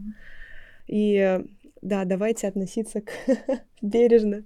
и 0.87 1.41
да, 1.83 2.05
давайте 2.05 2.49
относиться 2.49 3.01
к 3.01 3.11
бережно 3.83 4.45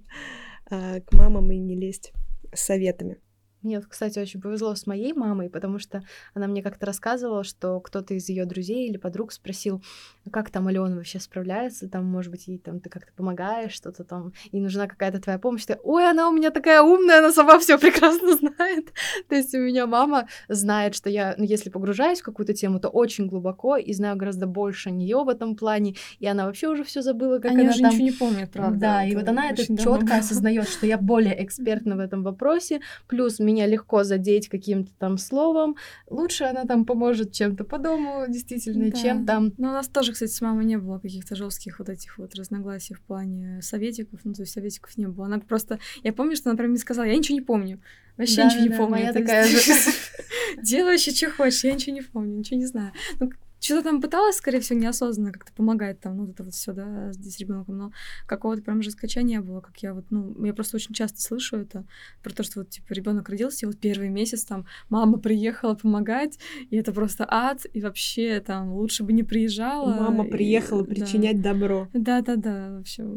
а, 0.69 1.01
к 1.01 1.13
мамам 1.13 1.51
и 1.51 1.57
не 1.57 1.75
лезть 1.75 2.13
с 2.53 2.61
советами. 2.61 3.17
Мне, 3.61 3.81
кстати, 3.81 4.17
очень 4.17 4.41
повезло 4.41 4.73
с 4.73 4.87
моей 4.87 5.13
мамой, 5.13 5.49
потому 5.49 5.77
что 5.77 6.03
она 6.33 6.47
мне 6.47 6.63
как-то 6.63 6.85
рассказывала, 6.85 7.43
что 7.43 7.79
кто-то 7.79 8.13
из 8.13 8.27
ее 8.29 8.45
друзей 8.45 8.89
или 8.89 8.97
подруг 8.97 9.31
спросил, 9.31 9.83
как 10.31 10.49
там 10.49 10.67
Алена 10.67 10.95
вообще 10.95 11.19
справляется, 11.19 11.87
там, 11.87 12.05
может 12.05 12.31
быть, 12.31 12.47
ей 12.47 12.57
там 12.57 12.79
ты 12.79 12.89
как-то 12.89 13.11
помогаешь, 13.13 13.73
что-то 13.73 14.03
там, 14.03 14.33
и 14.51 14.59
нужна 14.59 14.87
какая-то 14.87 15.19
твоя 15.19 15.37
помощь. 15.37 15.65
Ты, 15.65 15.77
ой, 15.83 16.09
она 16.09 16.29
у 16.29 16.31
меня 16.31 16.49
такая 16.51 16.81
умная, 16.81 17.19
она 17.19 17.31
сама 17.31 17.59
все 17.59 17.77
прекрасно 17.77 18.35
знает. 18.35 18.93
То 19.29 19.35
есть 19.35 19.53
у 19.53 19.59
меня 19.59 19.85
мама 19.85 20.27
знает, 20.47 20.95
что 20.95 21.09
я, 21.09 21.35
ну, 21.37 21.43
если 21.43 21.69
погружаюсь 21.69 22.21
в 22.21 22.25
какую-то 22.25 22.53
тему, 22.53 22.79
то 22.79 22.89
очень 22.89 23.27
глубоко 23.27 23.77
и 23.77 23.93
знаю 23.93 24.17
гораздо 24.17 24.47
больше 24.47 24.91
нее 24.91 25.23
в 25.23 25.29
этом 25.29 25.55
плане, 25.55 25.95
и 26.19 26.25
она 26.25 26.45
вообще 26.45 26.67
уже 26.67 26.83
все 26.83 27.01
забыла, 27.01 27.39
как 27.39 27.51
Они 27.51 27.61
она 27.61 27.69
уже 27.69 27.81
там... 27.81 27.91
ничего 27.91 28.05
не 28.05 28.11
помнят, 28.11 28.51
правда. 28.51 28.79
Да, 28.79 29.05
и 29.05 29.15
вот 29.15 29.27
она 29.27 29.49
это 29.49 29.65
четко 29.65 30.17
осознает, 30.17 30.67
что 30.69 30.85
я 30.85 30.97
более 30.97 31.43
экспертна 31.43 31.95
в 31.95 31.99
этом 31.99 32.23
вопросе, 32.23 32.81
плюс 33.07 33.39
меня 33.39 33.50
легко 33.67 34.03
задеть 34.03 34.47
каким-то 34.47 34.91
там 34.97 35.17
словом, 35.17 35.75
лучше 36.09 36.45
она 36.45 36.65
там 36.65 36.85
поможет 36.85 37.31
чем-то 37.33 37.63
по 37.63 37.77
дому, 37.77 38.25
действительно, 38.27 38.91
да. 38.91 38.97
чем 38.97 39.25
там... 39.25 39.53
Ну, 39.57 39.69
у 39.69 39.71
нас 39.71 39.87
тоже, 39.87 40.13
кстати, 40.13 40.31
с 40.31 40.41
мамой 40.41 40.65
не 40.65 40.77
было 40.77 40.99
каких-то 40.99 41.35
жестких 41.35 41.79
вот 41.79 41.89
этих 41.89 42.17
вот 42.17 42.35
разногласий 42.35 42.95
в 42.95 43.01
плане 43.01 43.61
советиков, 43.61 44.19
ну, 44.23 44.33
то 44.33 44.41
есть 44.41 44.53
советиков 44.53 44.97
не 44.97 45.07
было. 45.07 45.25
Она 45.25 45.39
просто... 45.39 45.79
Я 46.03 46.13
помню, 46.13 46.35
что 46.35 46.49
она 46.49 46.57
прям 46.57 46.71
мне 46.71 46.79
сказала, 46.79 47.05
я 47.05 47.15
ничего 47.15 47.37
не 47.37 47.45
помню. 47.45 47.81
Вообще 48.17 48.37
да, 48.37 48.45
ничего 48.45 48.59
да, 48.59 48.67
не 48.67 48.77
помню. 48.77 48.91
Моя 48.91 49.13
такая 49.13 49.47
же. 49.47 49.57
Делай 50.61 50.91
вообще, 50.93 51.11
что 51.11 51.31
хочешь, 51.31 51.63
я 51.63 51.73
ничего 51.73 51.95
не 51.95 52.01
помню, 52.01 52.37
ничего 52.37 52.59
не 52.59 52.65
знаю. 52.65 52.91
Ну, 53.19 53.31
что-то 53.61 53.83
там 53.83 54.01
пыталась, 54.01 54.37
скорее 54.37 54.59
всего, 54.59 54.79
неосознанно 54.79 55.31
как-то 55.31 55.53
помогать 55.53 55.99
там, 55.99 56.17
ну, 56.17 56.29
это 56.29 56.43
вот 56.43 56.53
все, 56.53 56.73
да, 56.73 57.11
здесь 57.13 57.37
ребенком, 57.37 57.77
но 57.77 57.91
какого-то 58.25 58.63
прям 58.63 58.81
жесткача 58.81 59.21
не 59.21 59.39
было, 59.39 59.61
как 59.61 59.77
я 59.77 59.93
вот, 59.93 60.05
ну, 60.09 60.43
я 60.43 60.53
просто 60.53 60.77
очень 60.77 60.95
часто 60.95 61.21
слышу 61.21 61.57
это, 61.57 61.85
про 62.23 62.33
то, 62.33 62.43
что 62.43 62.59
вот, 62.59 62.69
типа, 62.69 62.93
ребенок 62.93 63.29
родился, 63.29 63.65
и 63.65 63.67
вот 63.67 63.79
первый 63.79 64.09
месяц 64.09 64.43
там 64.43 64.65
мама 64.89 65.19
приехала 65.19 65.75
помогать, 65.75 66.39
и 66.69 66.75
это 66.75 66.91
просто 66.91 67.25
ад, 67.29 67.65
и 67.71 67.81
вообще 67.81 68.39
там 68.39 68.73
лучше 68.73 69.03
бы 69.03 69.13
не 69.13 69.23
приезжала. 69.23 69.93
Мама 69.93 70.25
приехала 70.25 70.83
и, 70.83 70.87
причинять 70.87 71.41
да. 71.41 71.53
добро. 71.53 71.87
Да-да-да, 71.93 72.77
вообще, 72.77 73.07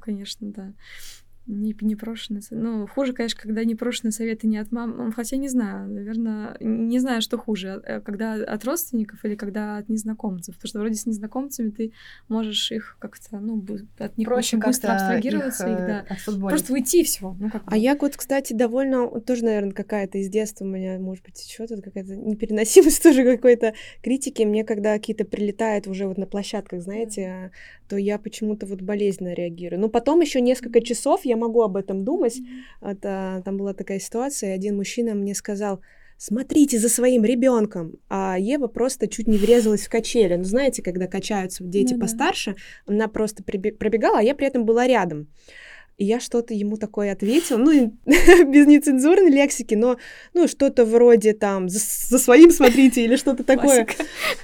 конечно, 0.00 0.50
да 0.50 0.74
не, 1.46 1.76
непрошенные 1.80 2.42
Ну, 2.50 2.86
хуже, 2.86 3.12
конечно, 3.12 3.40
когда 3.40 3.64
непрошенные 3.64 4.12
советы 4.12 4.46
не 4.46 4.58
от 4.58 4.72
мам. 4.72 5.12
Хотя 5.12 5.36
не 5.36 5.48
знаю, 5.48 5.88
наверное, 5.88 6.56
не 6.60 6.98
знаю, 6.98 7.22
что 7.22 7.38
хуже, 7.38 7.80
э, 7.84 8.00
когда 8.00 8.34
от 8.34 8.64
родственников 8.64 9.24
или 9.24 9.36
когда 9.36 9.78
от 9.78 9.88
незнакомцев. 9.88 10.56
Потому 10.56 10.68
что 10.68 10.78
вроде 10.80 10.94
с 10.96 11.06
незнакомцами 11.06 11.70
ты 11.70 11.92
можешь 12.28 12.72
их 12.72 12.96
как-то, 12.98 13.38
ну, 13.38 13.64
от 13.98 14.18
них 14.18 14.26
Проще 14.26 14.56
очень 14.56 14.66
быстро 14.66 14.92
абстрагироваться. 14.92 15.66
Их, 15.66 15.78
их, 15.78 15.86
да. 15.86 16.06
Просто 16.48 16.72
уйти 16.72 17.04
все. 17.04 17.36
Ну, 17.38 17.50
как 17.50 17.62
а 17.66 17.76
я 17.76 17.94
вот, 17.94 18.16
кстати, 18.16 18.52
довольно, 18.52 19.08
тоже, 19.20 19.44
наверное, 19.44 19.72
какая-то 19.72 20.18
из 20.18 20.28
детства 20.28 20.64
у 20.64 20.68
меня, 20.68 20.98
может 20.98 21.24
быть, 21.24 21.40
еще 21.46 21.66
тут 21.66 21.82
какая-то 21.82 22.16
непереносимость 22.16 23.02
тоже 23.02 23.24
какой-то 23.24 23.74
критики. 24.02 24.42
Мне, 24.42 24.64
когда 24.64 24.94
какие-то 24.94 25.24
прилетают 25.24 25.86
уже 25.86 26.06
вот 26.06 26.18
на 26.18 26.26
площадках, 26.26 26.82
знаете, 26.82 27.52
то 27.88 27.96
я 27.96 28.18
почему-то 28.18 28.66
вот 28.66 28.82
болезненно 28.82 29.32
реагирую. 29.32 29.80
Но 29.80 29.88
потом 29.88 30.20
еще 30.20 30.40
несколько 30.40 30.80
часов 30.80 31.24
я 31.24 31.35
могу 31.36 31.62
об 31.62 31.76
этом 31.76 32.04
думать. 32.04 32.38
Это, 32.80 33.42
там 33.44 33.56
была 33.56 33.74
такая 33.74 33.98
ситуация, 33.98 34.54
один 34.54 34.76
мужчина 34.76 35.14
мне 35.14 35.34
сказал, 35.34 35.80
смотрите 36.18 36.78
за 36.78 36.88
своим 36.88 37.24
ребенком. 37.24 37.98
А 38.08 38.38
Ева 38.38 38.66
просто 38.66 39.06
чуть 39.08 39.26
не 39.26 39.38
врезалась 39.38 39.86
в 39.86 39.90
качели. 39.90 40.36
Ну, 40.36 40.44
знаете, 40.44 40.82
когда 40.82 41.06
качаются 41.06 41.64
дети 41.64 41.94
ну, 41.94 42.00
постарше, 42.00 42.56
да. 42.86 42.94
она 42.94 43.08
просто 43.08 43.42
пробегала, 43.42 44.18
а 44.18 44.22
я 44.22 44.34
при 44.34 44.46
этом 44.46 44.64
была 44.64 44.86
рядом. 44.86 45.28
И 45.96 46.04
я 46.04 46.20
что-то 46.20 46.52
ему 46.52 46.76
такое 46.76 47.12
ответила, 47.12 47.56
ну, 47.56 47.96
без 48.04 48.66
нецензурной 48.66 49.30
лексики, 49.30 49.74
но, 49.74 49.96
ну, 50.34 50.46
что-то 50.46 50.84
вроде 50.84 51.32
там 51.32 51.70
«за, 51.70 51.78
за 51.80 52.18
своим 52.18 52.50
смотрите» 52.50 53.02
или 53.02 53.16
что-то 53.16 53.44
такое. 53.44 53.88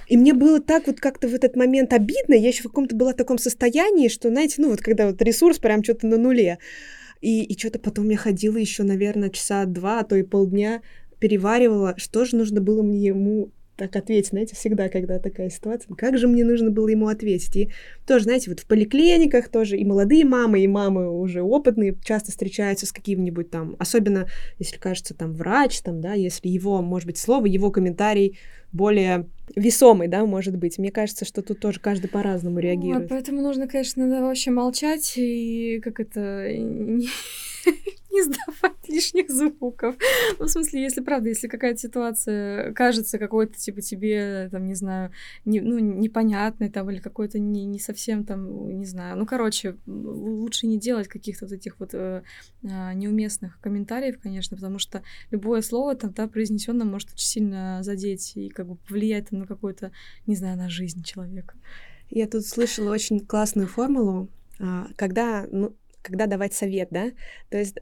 И 0.09 0.17
мне 0.17 0.33
было 0.33 0.61
так 0.61 0.87
вот 0.87 0.99
как-то 0.99 1.29
в 1.29 1.35
этот 1.35 1.55
момент 1.55 1.93
обидно, 1.93 2.35
я 2.35 2.49
еще 2.49 2.63
в 2.63 2.69
каком-то 2.69 2.97
была 2.97 3.13
в 3.13 3.17
таком 3.17 3.37
состоянии, 3.37 4.09
что, 4.09 4.29
знаете, 4.31 4.57
ну, 4.59 4.71
вот 4.71 4.81
когда 4.81 5.07
вот 5.07 5.21
ресурс 5.21 5.59
прям 5.59 5.85
что-то 5.85 6.07
на 6.07 6.17
нуле. 6.17 6.59
И, 7.21 7.45
и 7.45 7.59
что-то 7.59 7.79
потом 7.79 8.09
я 8.09 8.17
ходила 8.17 8.57
еще, 8.57 8.83
наверное, 8.83 9.29
часа 9.29 9.67
два, 9.67 10.01
а 10.01 10.05
то 10.05 10.17
и 10.17 10.23
полдня, 10.23 10.81
переваривала, 11.19 11.95
что 11.99 12.25
же 12.25 12.35
нужно 12.37 12.61
было 12.63 12.83
мне 12.83 13.09
ему 13.09 13.53
так 13.83 13.97
ответить, 13.97 14.31
знаете, 14.31 14.55
всегда, 14.55 14.89
когда 14.89 15.19
такая 15.19 15.51
ситуация, 15.51 15.93
как 15.97 16.17
же 16.17 16.29
мне 16.29 16.45
нужно 16.45 16.71
было 16.71 16.87
ему 16.89 17.09
ответить. 17.09 17.57
И 17.57 17.69
тоже, 18.07 18.25
знаете, 18.25 18.51
вот 18.51 18.61
в 18.61 18.67
поликлиниках 18.67 19.49
тоже 19.49 19.77
и 19.77 19.85
молодые 19.85 20.25
мамы, 20.25 20.61
и 20.61 20.69
мамы 20.69 21.11
уже 21.11 21.43
опытные 21.43 21.97
часто 22.05 22.31
встречаются 22.31 22.87
с 22.87 22.93
каким-нибудь 22.93 23.51
там, 23.51 23.75
особенно 23.81 24.29
если 24.61 24.77
кажется 24.77 25.15
там 25.15 25.33
врач, 25.35 25.81
там, 25.81 26.01
да, 26.01 26.13
если 26.15 26.49
его, 26.49 26.81
может 26.81 27.07
быть, 27.07 27.19
слово, 27.19 27.47
его 27.47 27.73
комментарий 27.73 28.39
более 28.71 29.29
весомый, 29.57 30.07
да, 30.07 30.25
может 30.25 30.57
быть. 30.57 30.79
Мне 30.79 30.93
кажется, 30.93 31.25
что 31.25 31.43
тут 31.43 31.59
тоже 31.59 31.81
каждый 31.81 32.09
по-разному 32.09 32.61
реагирует. 32.61 33.03
Вот, 33.03 33.09
поэтому 33.11 33.43
нужно, 33.43 33.67
конечно, 33.67 34.09
да, 34.09 34.23
вообще 34.23 34.53
молчать 34.53 35.15
и 35.17 35.81
как 35.83 35.99
это 35.99 36.47
не 38.13 38.23
сдавать 38.23 38.77
лишних 38.89 39.31
звуков. 39.31 39.97
Ну, 40.39 40.47
в 40.47 40.51
смысле, 40.51 40.83
если 40.83 41.01
правда, 41.01 41.29
если 41.29 41.49
какая-то 41.49 41.81
ситуация 41.81 42.73
кажется 42.73 43.19
какой-то, 43.19 43.59
типа, 43.59 43.81
тебе, 43.81 44.49
там, 44.51 44.67
не 44.67 44.75
знаю, 44.75 45.13
не, 45.45 45.61
ну, 45.61 45.79
непонятной, 45.79 46.71
там, 46.71 46.91
или 46.91 46.99
какой-то 46.99 47.39
не, 47.39 47.65
не 47.65 47.79
совсем, 47.79 48.25
там, 48.25 48.79
не 48.79 48.87
знаю, 48.87 49.17
ну, 49.17 49.27
короче, 49.27 49.77
лучше 49.87 50.67
не 50.67 50.79
делать 50.79 51.09
каких-то 51.09 51.47
вот 51.47 51.53
этих 51.53 51.81
вот 51.81 51.91
э, 51.95 52.23
э, 52.63 52.95
неуместных 52.95 53.59
комментариев, 53.61 54.21
конечно, 54.21 54.57
потому 54.57 54.79
что 54.79 55.03
любое 55.31 55.63
слово 55.63 55.95
там, 55.95 56.13
да, 56.13 56.29
произнесенное 56.29 56.87
может 56.87 57.13
очень 57.13 57.29
сильно 57.29 57.83
задеть 57.83 58.37
и 58.37 58.49
как 58.51 58.67
бы 58.67 58.77
повлиять 58.77 59.31
там, 59.31 59.41
на 59.41 59.47
какую-то, 59.47 59.93
не 60.27 60.37
знаю, 60.37 60.59
на 60.59 60.69
жизнь 60.69 61.03
человека. 61.03 61.55
Я 62.11 62.27
тут 62.27 62.45
слышала 62.45 62.93
очень 62.93 63.21
классную 63.21 63.67
формулу, 63.67 64.29
а, 64.61 64.89
когда 64.97 65.47
ну, 65.51 65.75
когда 66.03 66.27
давать 66.27 66.53
совет, 66.53 66.89
да? 66.91 67.11
То 67.51 67.59
есть 67.59 67.77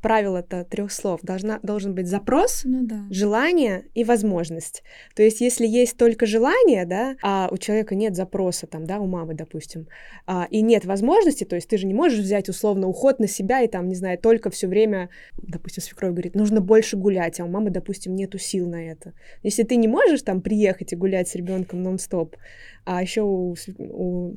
правило-то 0.00 0.64
трех 0.64 0.90
слов. 0.90 1.20
Должна, 1.22 1.60
должен 1.62 1.94
быть 1.94 2.06
запрос, 2.06 2.62
ну, 2.64 2.84
да. 2.84 3.04
желание 3.10 3.84
и 3.94 4.04
возможность. 4.04 4.82
То 5.14 5.22
есть 5.22 5.40
если 5.40 5.66
есть 5.66 5.96
только 5.96 6.26
желание, 6.26 6.86
да, 6.86 7.16
а 7.22 7.48
у 7.50 7.58
человека 7.58 7.94
нет 7.94 8.16
запроса, 8.16 8.66
там, 8.66 8.84
да, 8.84 8.98
у 8.98 9.06
мамы, 9.06 9.34
допустим, 9.34 9.88
а, 10.26 10.46
и 10.50 10.62
нет 10.62 10.84
возможности, 10.84 11.44
то 11.44 11.56
есть 11.56 11.68
ты 11.68 11.78
же 11.78 11.86
не 11.86 11.94
можешь 11.94 12.18
взять 12.18 12.48
условно 12.48 12.88
уход 12.88 13.18
на 13.18 13.28
себя 13.28 13.62
и 13.62 13.68
там, 13.68 13.88
не 13.88 13.94
знаю, 13.94 14.18
только 14.18 14.50
все 14.50 14.66
время, 14.66 15.10
допустим, 15.36 15.82
свекровь 15.82 16.12
говорит, 16.12 16.34
нужно 16.34 16.60
больше 16.60 16.96
гулять, 16.96 17.40
а 17.40 17.44
у 17.44 17.48
мамы, 17.48 17.70
допустим, 17.70 18.14
нету 18.14 18.38
сил 18.38 18.68
на 18.68 18.90
это. 18.90 19.12
Если 19.42 19.62
ты 19.62 19.76
не 19.76 19.88
можешь 19.88 20.22
там 20.22 20.40
приехать 20.40 20.92
и 20.92 20.96
гулять 20.96 21.28
с 21.28 21.34
ребенком 21.34 21.82
нон-стоп, 21.82 22.36
а 22.84 23.02
еще 23.02 23.22
у, 23.22 23.56
у 23.78 24.36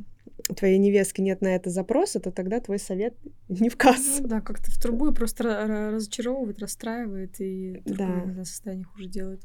твоей 0.55 0.77
невестки 0.77 1.21
нет 1.21 1.41
на 1.41 1.55
это 1.55 1.69
запроса, 1.69 2.19
то 2.19 2.31
тогда 2.31 2.59
твой 2.59 2.79
совет 2.79 3.15
не 3.49 3.69
в 3.69 3.77
кассу. 3.77 4.23
Ну, 4.23 4.27
да, 4.27 4.41
как-то 4.41 4.71
в 4.71 4.79
трубу 4.79 5.09
и 5.09 5.13
просто 5.13 5.65
разочаровывает, 5.93 6.59
расстраивает 6.59 7.39
и 7.39 7.81
да. 7.85 8.43
состояние 8.43 8.85
хуже 8.85 9.07
делает. 9.07 9.41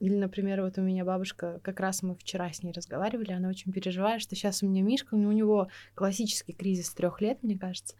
Или, 0.00 0.16
например, 0.16 0.62
вот 0.62 0.78
у 0.78 0.80
меня 0.80 1.04
бабушка, 1.04 1.60
как 1.62 1.78
раз 1.78 2.02
мы 2.02 2.14
вчера 2.14 2.50
с 2.50 2.62
ней 2.62 2.72
разговаривали, 2.72 3.32
она 3.32 3.50
очень 3.50 3.70
переживает, 3.70 4.22
что 4.22 4.34
сейчас 4.34 4.62
у 4.62 4.66
меня 4.66 4.82
Мишка, 4.82 5.14
у 5.14 5.32
него 5.32 5.68
классический 5.94 6.54
кризис 6.54 6.90
трех 6.94 7.20
лет, 7.20 7.42
мне 7.42 7.58
кажется. 7.58 7.94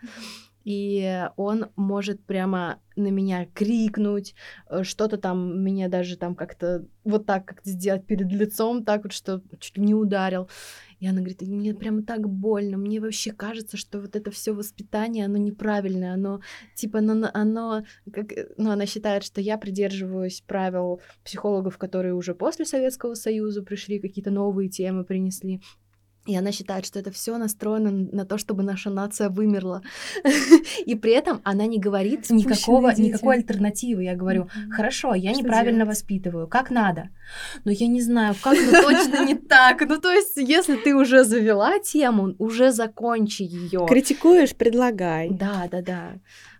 И 0.64 1.26
он 1.36 1.66
может 1.76 2.22
прямо 2.24 2.78
на 2.96 3.08
меня 3.08 3.46
крикнуть, 3.54 4.34
э, 4.68 4.82
что-то 4.82 5.16
там 5.16 5.62
меня 5.62 5.88
даже 5.88 6.16
там 6.16 6.34
как-то 6.34 6.84
вот 7.04 7.26
так 7.26 7.46
как-то 7.46 7.70
сделать 7.70 8.04
перед 8.06 8.30
лицом, 8.30 8.84
так 8.84 9.04
вот, 9.04 9.12
что 9.12 9.42
чуть 9.58 9.78
не 9.78 9.94
ударил. 9.94 10.48
И 10.98 11.06
она 11.06 11.18
говорит, 11.18 11.40
мне 11.40 11.72
прям 11.74 12.02
так 12.02 12.28
больно, 12.28 12.76
мне 12.76 13.00
вообще 13.00 13.32
кажется, 13.32 13.78
что 13.78 14.00
вот 14.00 14.16
это 14.16 14.30
все 14.30 14.52
воспитание, 14.52 15.24
оно 15.24 15.38
неправильное, 15.38 16.12
оно 16.12 16.40
типа, 16.74 16.98
оно, 16.98 17.30
оно 17.32 17.84
как, 18.12 18.32
э, 18.32 18.48
ну, 18.58 18.70
она 18.70 18.84
считает, 18.86 19.24
что 19.24 19.40
я 19.40 19.56
придерживаюсь 19.56 20.42
правил 20.46 21.00
психологов, 21.24 21.78
которые 21.78 22.14
уже 22.14 22.34
после 22.34 22.66
Советского 22.66 23.14
Союза 23.14 23.62
пришли, 23.62 23.98
какие-то 23.98 24.30
новые 24.30 24.68
темы 24.68 25.04
принесли. 25.04 25.62
И 26.30 26.36
она 26.36 26.52
считает, 26.52 26.86
что 26.86 26.98
это 26.98 27.10
все 27.10 27.38
настроено 27.38 27.90
на 27.90 28.24
то, 28.24 28.38
чтобы 28.38 28.62
наша 28.62 28.90
нация 28.90 29.28
вымерла. 29.28 29.82
И 30.86 30.94
при 30.94 31.12
этом 31.12 31.40
она 31.44 31.66
не 31.66 31.80
говорит 31.80 32.30
никакого, 32.30 32.92
никакой 32.96 33.36
альтернативы. 33.36 34.04
Я 34.04 34.14
говорю, 34.14 34.48
хорошо, 34.70 35.14
я 35.14 35.32
неправильно 35.32 35.84
воспитываю, 35.84 36.46
как 36.46 36.70
надо. 36.70 37.08
Но 37.64 37.72
я 37.72 37.86
не 37.88 38.00
знаю, 38.00 38.34
как 38.42 38.56
ну, 38.58 38.70
точно 38.70 39.26
не 39.26 39.34
так. 39.48 39.80
Ну, 39.88 40.00
то 40.00 40.12
есть, 40.12 40.36
если 40.36 40.76
ты 40.76 40.94
уже 40.94 41.24
завела 41.24 41.78
тему, 41.80 42.34
уже 42.38 42.70
закончи 42.70 43.42
ее. 43.42 43.86
Критикуешь, 43.88 44.54
предлагай. 44.54 45.30
Да, 45.30 45.68
да, 45.70 45.82
да. 45.82 46.12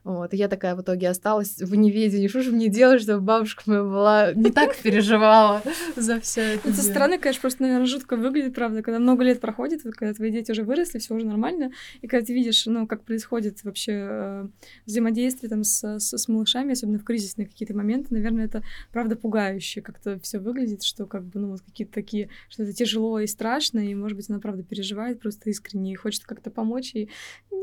Вот, 0.04 0.32
и 0.32 0.36
я 0.36 0.48
такая 0.48 0.74
в 0.74 0.80
итоге 0.80 1.08
осталась 1.08 1.58
в 1.58 1.74
неведении, 1.74 2.28
что 2.28 2.42
же 2.42 2.52
мне 2.52 2.68
делать, 2.68 3.02
чтобы 3.02 3.20
бабушка 3.20 3.62
моя 3.66 3.82
была 3.82 4.32
не 4.32 4.50
так 4.50 4.76
переживала 4.76 5.62
за 5.96 6.20
все 6.20 6.54
это. 6.54 6.72
Со 6.72 6.82
стороны, 6.82 7.18
конечно, 7.18 7.42
просто, 7.42 7.62
наверное, 7.62 7.86
жутко 7.86 8.16
выглядит, 8.16 8.54
правда, 8.54 8.82
когда 8.82 8.98
много 8.98 9.24
лет 9.24 9.40
проходит, 9.40 9.82
когда 9.82 10.14
твои 10.14 10.30
дети 10.30 10.52
уже 10.52 10.62
выросли, 10.62 10.98
все 10.98 11.14
уже 11.14 11.26
нормально, 11.26 11.72
и 12.00 12.06
когда 12.06 12.24
ты 12.24 12.32
видишь, 12.32 12.64
ну, 12.66 12.86
как 12.86 13.04
происходит 13.04 13.62
вообще 13.62 13.92
э, 13.92 14.48
взаимодействие 14.86 15.50
там 15.50 15.64
с, 15.64 15.98
с, 15.98 16.16
с 16.16 16.28
малышами, 16.28 16.72
особенно 16.72 16.98
в 16.98 17.04
кризисные 17.04 17.46
какие-то 17.46 17.74
моменты, 17.74 18.14
наверное, 18.14 18.46
это 18.46 18.62
правда 18.92 19.16
пугающе, 19.16 19.82
как-то 19.82 20.18
все 20.20 20.38
выглядит, 20.38 20.82
что 20.82 21.06
как 21.06 21.24
бы, 21.24 21.40
ну, 21.40 21.50
вот 21.50 21.60
какие-то 21.60 21.92
такие, 21.92 22.30
что 22.48 22.62
это 22.62 22.72
тяжело 22.72 23.20
и 23.20 23.26
страшно, 23.26 23.80
и, 23.80 23.94
может 23.94 24.16
быть, 24.16 24.30
она 24.30 24.38
правда 24.38 24.62
переживает 24.62 25.20
просто 25.20 25.50
искренне 25.50 25.92
и 25.92 25.96
хочет 25.96 26.24
как-то 26.24 26.50
помочь, 26.50 26.94
и 26.94 27.10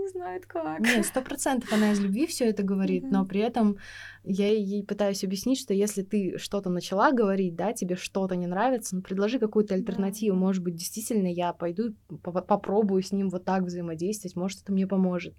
не 0.07 0.11
знает 0.11 0.45
как. 0.45 0.79
Нет, 0.79 1.05
сто 1.05 1.21
процентов 1.21 1.71
она 1.71 1.91
из 1.91 1.99
любви 1.99 2.25
все 2.27 2.45
это 2.45 2.63
говорит, 2.63 3.03
mm-hmm. 3.03 3.11
но 3.11 3.25
при 3.25 3.41
этом 3.41 3.77
я 4.23 4.49
ей 4.49 4.83
пытаюсь 4.83 5.23
объяснить, 5.23 5.59
что 5.59 5.73
если 5.73 6.01
ты 6.01 6.37
что-то 6.37 6.69
начала 6.69 7.11
говорить, 7.11 7.55
да, 7.55 7.73
тебе 7.73 7.95
что-то 7.95 8.35
не 8.35 8.47
нравится, 8.47 8.95
ну, 8.95 9.01
предложи 9.01 9.39
какую-то 9.39 9.73
альтернативу. 9.73 10.35
Mm-hmm. 10.35 10.39
Может 10.39 10.63
быть, 10.63 10.75
действительно 10.75 11.27
я 11.27 11.53
пойду 11.53 11.93
попробую 12.23 13.01
с 13.03 13.11
ним 13.11 13.29
вот 13.29 13.45
так 13.45 13.63
взаимодействовать, 13.63 14.35
может, 14.35 14.61
это 14.63 14.71
мне 14.71 14.87
поможет. 14.87 15.35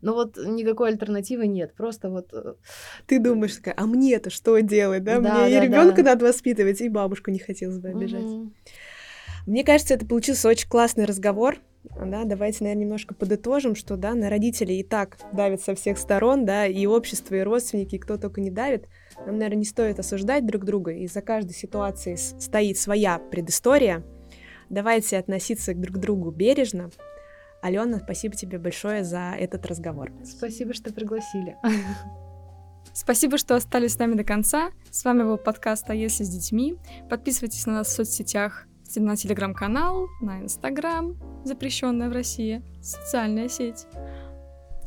Но 0.00 0.14
вот 0.14 0.36
никакой 0.36 0.90
альтернативы 0.90 1.46
нет, 1.46 1.74
просто 1.74 2.10
вот... 2.10 2.32
Э, 2.32 2.54
ты 3.06 3.18
думаешь 3.18 3.56
такая, 3.56 3.74
а 3.76 3.86
мне-то 3.86 4.30
что 4.30 4.58
делать, 4.60 5.04
да? 5.04 5.20
да 5.20 5.46
мне 5.46 5.58
да, 5.58 5.60
ребенка 5.60 6.02
да. 6.02 6.10
надо 6.10 6.26
воспитывать, 6.26 6.80
и 6.80 6.88
бабушку 6.88 7.30
не 7.30 7.38
хотелось 7.38 7.78
бы 7.78 7.88
обижать. 7.88 8.22
Mm-hmm. 8.22 8.52
Мне 9.46 9.64
кажется, 9.64 9.94
это 9.94 10.06
получился 10.06 10.48
очень 10.48 10.68
классный 10.68 11.04
разговор. 11.04 11.58
Да, 11.84 12.24
давайте, 12.24 12.62
наверное, 12.62 12.84
немножко 12.84 13.14
подытожим, 13.14 13.74
что 13.74 13.96
да, 13.96 14.14
на 14.14 14.30
родителей 14.30 14.80
и 14.80 14.82
так 14.84 15.18
давят 15.32 15.60
со 15.60 15.74
всех 15.74 15.98
сторон, 15.98 16.44
да, 16.44 16.66
и 16.66 16.86
общество, 16.86 17.34
и 17.34 17.40
родственники, 17.40 17.96
и 17.96 17.98
кто 17.98 18.18
только 18.18 18.40
не 18.40 18.50
давит. 18.50 18.86
Нам, 19.26 19.36
наверное, 19.36 19.58
не 19.58 19.64
стоит 19.64 19.98
осуждать 19.98 20.46
друг 20.46 20.64
друга, 20.64 20.92
и 20.92 21.06
за 21.06 21.22
каждой 21.22 21.54
ситуацией 21.54 22.16
стоит 22.16 22.78
своя 22.78 23.18
предыстория. 23.18 24.04
Давайте 24.70 25.18
относиться 25.18 25.74
друг 25.74 25.96
к 25.96 25.98
другу 25.98 26.30
бережно. 26.30 26.90
Алена, 27.62 27.98
спасибо 27.98 28.34
тебе 28.34 28.58
большое 28.58 29.04
за 29.04 29.34
этот 29.38 29.66
разговор. 29.66 30.12
Спасибо, 30.24 30.74
что 30.74 30.92
пригласили. 30.92 31.56
Спасибо, 32.94 33.38
что 33.38 33.54
остались 33.54 33.94
с 33.94 33.98
нами 33.98 34.14
до 34.14 34.24
конца. 34.24 34.70
С 34.90 35.04
вами 35.04 35.22
был 35.22 35.38
подкаст 35.38 35.88
«А 35.88 35.94
если 35.94 36.24
с 36.24 36.28
детьми?». 36.28 36.76
Подписывайтесь 37.08 37.64
на 37.64 37.74
нас 37.74 37.88
в 37.88 37.90
соцсетях 37.92 38.66
на 39.00 39.16
телеграм-канал, 39.16 40.08
на 40.20 40.42
инстаграм, 40.42 41.16
запрещенная 41.44 42.08
в 42.08 42.12
России 42.12 42.62
социальная 42.82 43.48
сеть. 43.48 43.86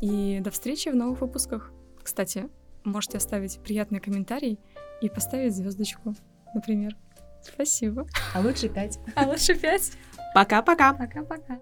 И 0.00 0.40
до 0.40 0.50
встречи 0.50 0.88
в 0.88 0.94
новых 0.94 1.20
выпусках. 1.20 1.72
Кстати, 2.02 2.48
можете 2.84 3.18
оставить 3.18 3.58
приятный 3.60 4.00
комментарий 4.00 4.58
и 5.00 5.08
поставить 5.08 5.54
звездочку, 5.54 6.14
например. 6.54 6.96
Спасибо. 7.42 8.06
А 8.34 8.40
лучше 8.40 8.68
пять. 8.68 8.98
А 9.14 9.26
лучше 9.26 9.54
пять. 9.54 9.92
Пока-пока. 10.34 10.92
Пока-пока. 10.94 11.60